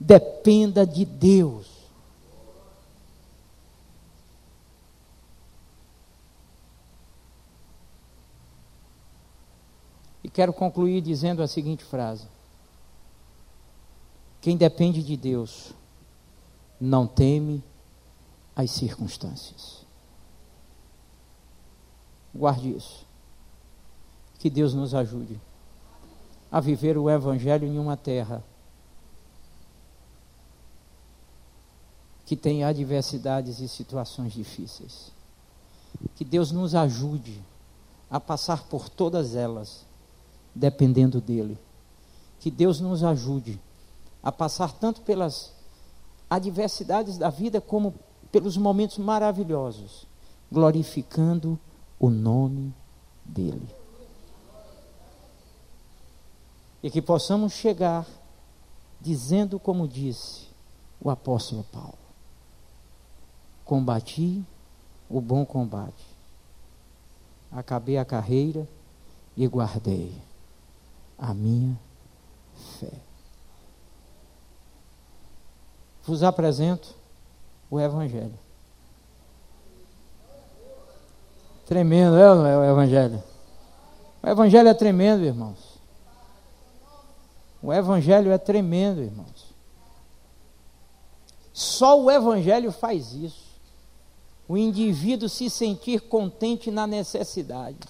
Dependa 0.00 0.86
de 0.86 1.04
Deus. 1.04 1.66
E 10.24 10.30
quero 10.30 10.54
concluir 10.54 11.02
dizendo 11.02 11.42
a 11.42 11.46
seguinte 11.46 11.84
frase: 11.84 12.24
Quem 14.40 14.56
depende 14.56 15.02
de 15.02 15.14
Deus 15.14 15.74
não 16.80 17.06
teme 17.06 17.62
as 18.56 18.70
circunstâncias. 18.70 19.87
Guarde 22.34 22.74
isso. 22.74 23.06
Que 24.38 24.48
Deus 24.48 24.74
nos 24.74 24.94
ajude 24.94 25.40
a 26.50 26.60
viver 26.60 26.96
o 26.96 27.10
Evangelho 27.10 27.66
em 27.66 27.78
uma 27.78 27.96
terra 27.96 28.42
que 32.24 32.36
tem 32.36 32.62
adversidades 32.62 33.58
e 33.60 33.68
situações 33.68 34.32
difíceis. 34.32 35.10
Que 36.14 36.24
Deus 36.24 36.52
nos 36.52 36.74
ajude 36.74 37.42
a 38.10 38.20
passar 38.20 38.64
por 38.64 38.88
todas 38.88 39.34
elas, 39.34 39.86
dependendo 40.54 41.20
dEle. 41.20 41.58
Que 42.38 42.50
Deus 42.50 42.80
nos 42.80 43.02
ajude 43.02 43.60
a 44.22 44.30
passar 44.30 44.72
tanto 44.72 45.00
pelas 45.02 45.52
adversidades 46.28 47.16
da 47.16 47.30
vida 47.30 47.60
como 47.60 47.94
pelos 48.30 48.56
momentos 48.56 48.98
maravilhosos, 48.98 50.06
glorificando 50.52 51.58
o 51.98 52.08
nome 52.10 52.74
dele. 53.24 53.68
E 56.82 56.90
que 56.90 57.02
possamos 57.02 57.52
chegar 57.52 58.06
dizendo 59.00 59.58
como 59.58 59.88
disse 59.88 60.46
o 61.00 61.10
apóstolo 61.10 61.64
Paulo: 61.64 61.98
Combati 63.64 64.44
o 65.08 65.20
bom 65.20 65.44
combate, 65.44 66.04
acabei 67.50 67.98
a 67.98 68.04
carreira 68.04 68.68
e 69.36 69.46
guardei 69.46 70.14
a 71.16 71.34
minha 71.34 71.78
fé. 72.78 72.92
Vos 76.04 76.22
apresento 76.22 76.94
o 77.70 77.78
Evangelho. 77.78 78.47
Tremendo, 81.68 82.16
é 82.16 82.22
é 82.22 82.56
o 82.56 82.64
Evangelho? 82.64 83.22
O 84.22 84.26
Evangelho 84.26 84.68
é 84.70 84.72
tremendo, 84.72 85.22
irmãos. 85.22 85.58
O 87.62 87.70
Evangelho 87.70 88.32
é 88.32 88.38
tremendo, 88.38 89.02
irmãos. 89.02 89.52
Só 91.52 92.00
o 92.00 92.10
Evangelho 92.10 92.72
faz 92.72 93.12
isso. 93.12 93.48
O 94.48 94.56
indivíduo 94.56 95.28
se 95.28 95.50
sentir 95.50 96.00
contente 96.00 96.70
na 96.70 96.86
necessidade. 96.86 97.86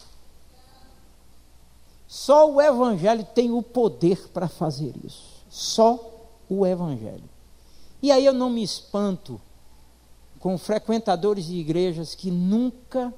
Só 2.08 2.50
o 2.50 2.60
Evangelho 2.60 3.24
tem 3.32 3.52
o 3.52 3.62
poder 3.62 4.28
para 4.30 4.48
fazer 4.48 4.92
isso. 5.04 5.44
Só 5.48 6.26
o 6.48 6.66
Evangelho. 6.66 7.30
E 8.02 8.10
aí 8.10 8.24
eu 8.24 8.32
não 8.32 8.50
me 8.50 8.64
espanto 8.64 9.40
com 10.40 10.58
frequentadores 10.58 11.44
de 11.44 11.54
igrejas 11.54 12.16
que 12.16 12.28
nunca 12.28 13.14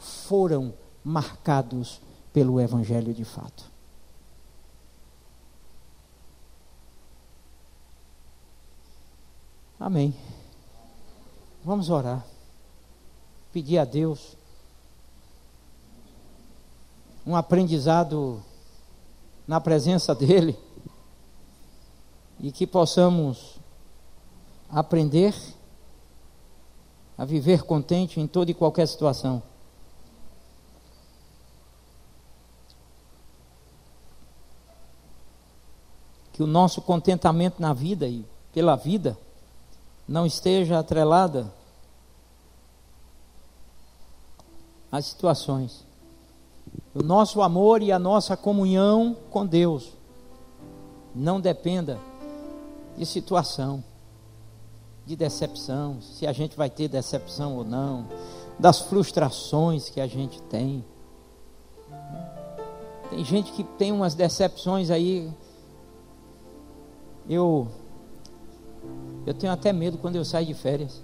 foram 0.00 0.74
marcados 1.04 2.00
pelo 2.32 2.60
Evangelho 2.60 3.14
de 3.14 3.24
fato. 3.24 3.70
Amém. 9.78 10.14
Vamos 11.64 11.88
orar. 11.90 12.24
Pedir 13.52 13.78
a 13.78 13.84
Deus 13.84 14.36
um 17.26 17.36
aprendizado 17.36 18.42
na 19.46 19.60
presença 19.60 20.14
dEle 20.14 20.58
e 22.38 22.50
que 22.50 22.66
possamos 22.66 23.58
aprender 24.70 25.34
a 27.18 27.24
viver 27.24 27.62
contente 27.64 28.18
em 28.20 28.26
toda 28.26 28.50
e 28.50 28.54
qualquer 28.54 28.86
situação. 28.86 29.42
Que 36.40 36.44
o 36.44 36.46
nosso 36.46 36.80
contentamento 36.80 37.60
na 37.60 37.74
vida 37.74 38.08
e 38.08 38.24
pela 38.50 38.74
vida 38.74 39.14
não 40.08 40.24
esteja 40.24 40.78
atrelada 40.78 41.52
às 44.90 45.04
situações. 45.04 45.84
O 46.94 47.02
nosso 47.02 47.42
amor 47.42 47.82
e 47.82 47.92
a 47.92 47.98
nossa 47.98 48.38
comunhão 48.38 49.14
com 49.30 49.44
Deus 49.44 49.92
não 51.14 51.38
dependa 51.38 52.00
de 52.96 53.04
situação, 53.04 53.84
de 55.04 55.14
decepção, 55.14 56.00
se 56.00 56.26
a 56.26 56.32
gente 56.32 56.56
vai 56.56 56.70
ter 56.70 56.88
decepção 56.88 57.54
ou 57.58 57.64
não, 57.64 58.08
das 58.58 58.80
frustrações 58.80 59.90
que 59.90 60.00
a 60.00 60.06
gente 60.06 60.40
tem. 60.44 60.82
Tem 63.10 63.22
gente 63.26 63.52
que 63.52 63.62
tem 63.62 63.92
umas 63.92 64.14
decepções 64.14 64.88
aí 64.88 65.30
eu 67.28 67.68
eu 69.26 69.34
tenho 69.34 69.52
até 69.52 69.72
medo 69.72 69.98
quando 69.98 70.16
eu 70.16 70.24
saio 70.24 70.46
de 70.46 70.54
férias. 70.54 71.02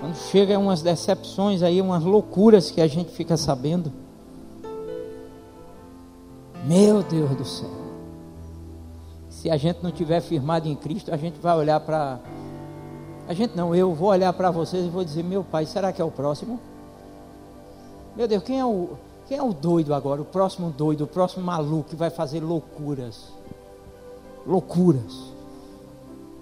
Quando 0.00 0.14
chega 0.14 0.58
umas 0.58 0.82
decepções 0.82 1.62
aí, 1.62 1.80
umas 1.80 2.04
loucuras 2.04 2.70
que 2.70 2.80
a 2.80 2.86
gente 2.86 3.10
fica 3.10 3.36
sabendo. 3.36 3.92
Meu 6.64 7.02
Deus 7.02 7.30
do 7.36 7.44
céu. 7.44 7.70
Se 9.28 9.50
a 9.50 9.56
gente 9.56 9.82
não 9.82 9.90
tiver 9.90 10.20
firmado 10.20 10.68
em 10.68 10.76
Cristo, 10.76 11.12
a 11.12 11.16
gente 11.16 11.38
vai 11.40 11.56
olhar 11.56 11.80
para 11.80 12.20
a 13.30 13.32
gente 13.32 13.56
não, 13.56 13.72
eu 13.72 13.94
vou 13.94 14.08
olhar 14.08 14.32
para 14.32 14.50
vocês 14.50 14.84
e 14.84 14.88
vou 14.88 15.04
dizer, 15.04 15.22
meu 15.22 15.44
pai, 15.44 15.64
será 15.64 15.92
que 15.92 16.02
é 16.02 16.04
o 16.04 16.10
próximo? 16.10 16.58
Meu 18.16 18.26
Deus, 18.26 18.42
quem 18.42 18.58
é 18.58 18.64
o 18.64 18.98
quem 19.30 19.38
é 19.38 19.42
o 19.44 19.52
doido 19.52 19.94
agora? 19.94 20.20
O 20.20 20.24
próximo 20.24 20.70
doido, 20.70 21.04
o 21.04 21.06
próximo 21.06 21.44
maluco 21.44 21.90
que 21.90 21.94
vai 21.94 22.10
fazer 22.10 22.40
loucuras. 22.40 23.28
Loucuras. 24.44 25.32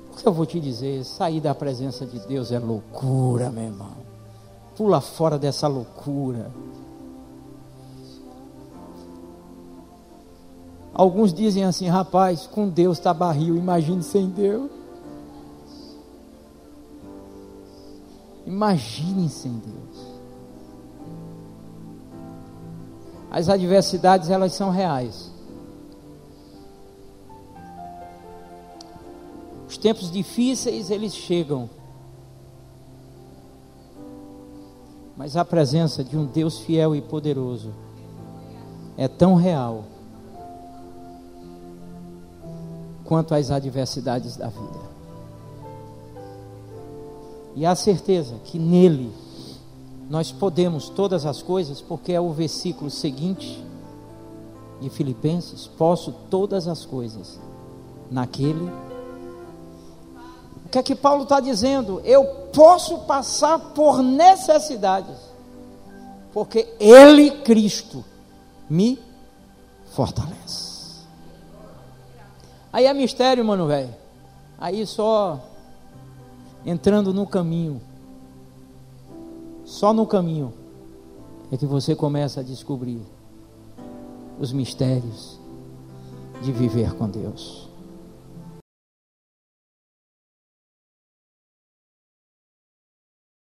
Porque 0.09 0.27
eu 0.27 0.33
vou 0.33 0.47
te 0.47 0.59
dizer, 0.59 1.05
sair 1.05 1.39
da 1.39 1.55
presença 1.55 2.07
de 2.07 2.19
Deus 2.21 2.51
é 2.51 2.59
loucura, 2.59 3.51
meu 3.51 3.65
irmão. 3.65 3.93
Pula 4.75 5.03
fora 5.03 5.39
dessa 5.39 5.69
loucura. 5.69 6.51
Alguns 10.95 11.35
dizem 11.35 11.65
assim, 11.65 11.89
rapaz, 11.89 12.47
com 12.47 12.71
Deus 12.71 12.97
está 12.97 13.13
barril, 13.13 13.55
imagine 13.55 14.03
sem 14.03 14.31
Deus. 14.31 14.71
Imagine 18.47 19.29
sem 19.29 19.53
Deus. 19.53 20.08
As 23.31 23.49
adversidades, 23.49 24.31
elas 24.31 24.53
são 24.53 24.71
reais. 24.71 25.31
Os 29.69 29.77
tempos 29.77 30.11
difíceis, 30.11 30.91
eles 30.91 31.15
chegam. 31.15 31.69
Mas 35.17 35.37
a 35.37 35.45
presença 35.45 36.03
de 36.03 36.17
um 36.17 36.25
Deus 36.25 36.61
fiel 36.61 36.97
e 36.97 37.03
poderoso 37.03 37.75
é 38.97 39.07
tão 39.07 39.35
real 39.35 39.85
quanto 43.05 43.35
as 43.35 43.51
adversidades 43.51 44.37
da 44.37 44.49
vida. 44.49 44.89
E 47.57 47.67
a 47.67 47.75
certeza 47.75 48.37
que 48.45 48.59
nele 48.59 49.13
nós 50.09 50.33
podemos 50.33 50.89
todas 50.89 51.27
as 51.27 51.43
coisas, 51.43 51.81
porque 51.81 52.13
é 52.13 52.21
o 52.21 52.33
versículo 52.33 52.91
seguinte 52.91 53.63
de 54.81 54.89
Filipenses: 54.89 55.67
posso 55.67 56.13
todas 56.31 56.67
as 56.67 56.85
coisas 56.85 57.39
naquele. 58.11 58.71
O 60.65 60.71
que 60.71 60.79
é 60.79 60.83
que 60.83 60.95
Paulo 60.95 61.23
está 61.23 61.41
dizendo? 61.41 62.01
Eu 62.05 62.25
posso 62.53 62.99
passar 63.01 63.59
por 63.59 64.03
necessidades, 64.03 65.17
porque 66.33 66.69
Ele, 66.79 67.31
Cristo, 67.43 68.05
me 68.69 68.99
fortalece. 69.93 70.69
Aí 72.73 72.87
é 72.87 72.93
mistério, 72.93 73.45
mano, 73.45 73.67
velho. 73.67 73.95
Aí 74.59 74.87
só 74.87 75.41
entrando 76.67 77.15
no 77.15 77.27
caminho 77.27 77.81
Só 79.69 79.93
no 79.93 80.07
caminho 80.07 80.51
é 81.53 81.57
que 81.59 81.67
você 81.67 81.95
começa 81.95 82.41
a 82.41 82.43
descobrir 82.43 83.03
os 84.41 84.51
mistérios 84.51 85.39
de 86.43 86.51
viver 86.51 86.95
com 86.95 87.07
Deus. 87.07 87.68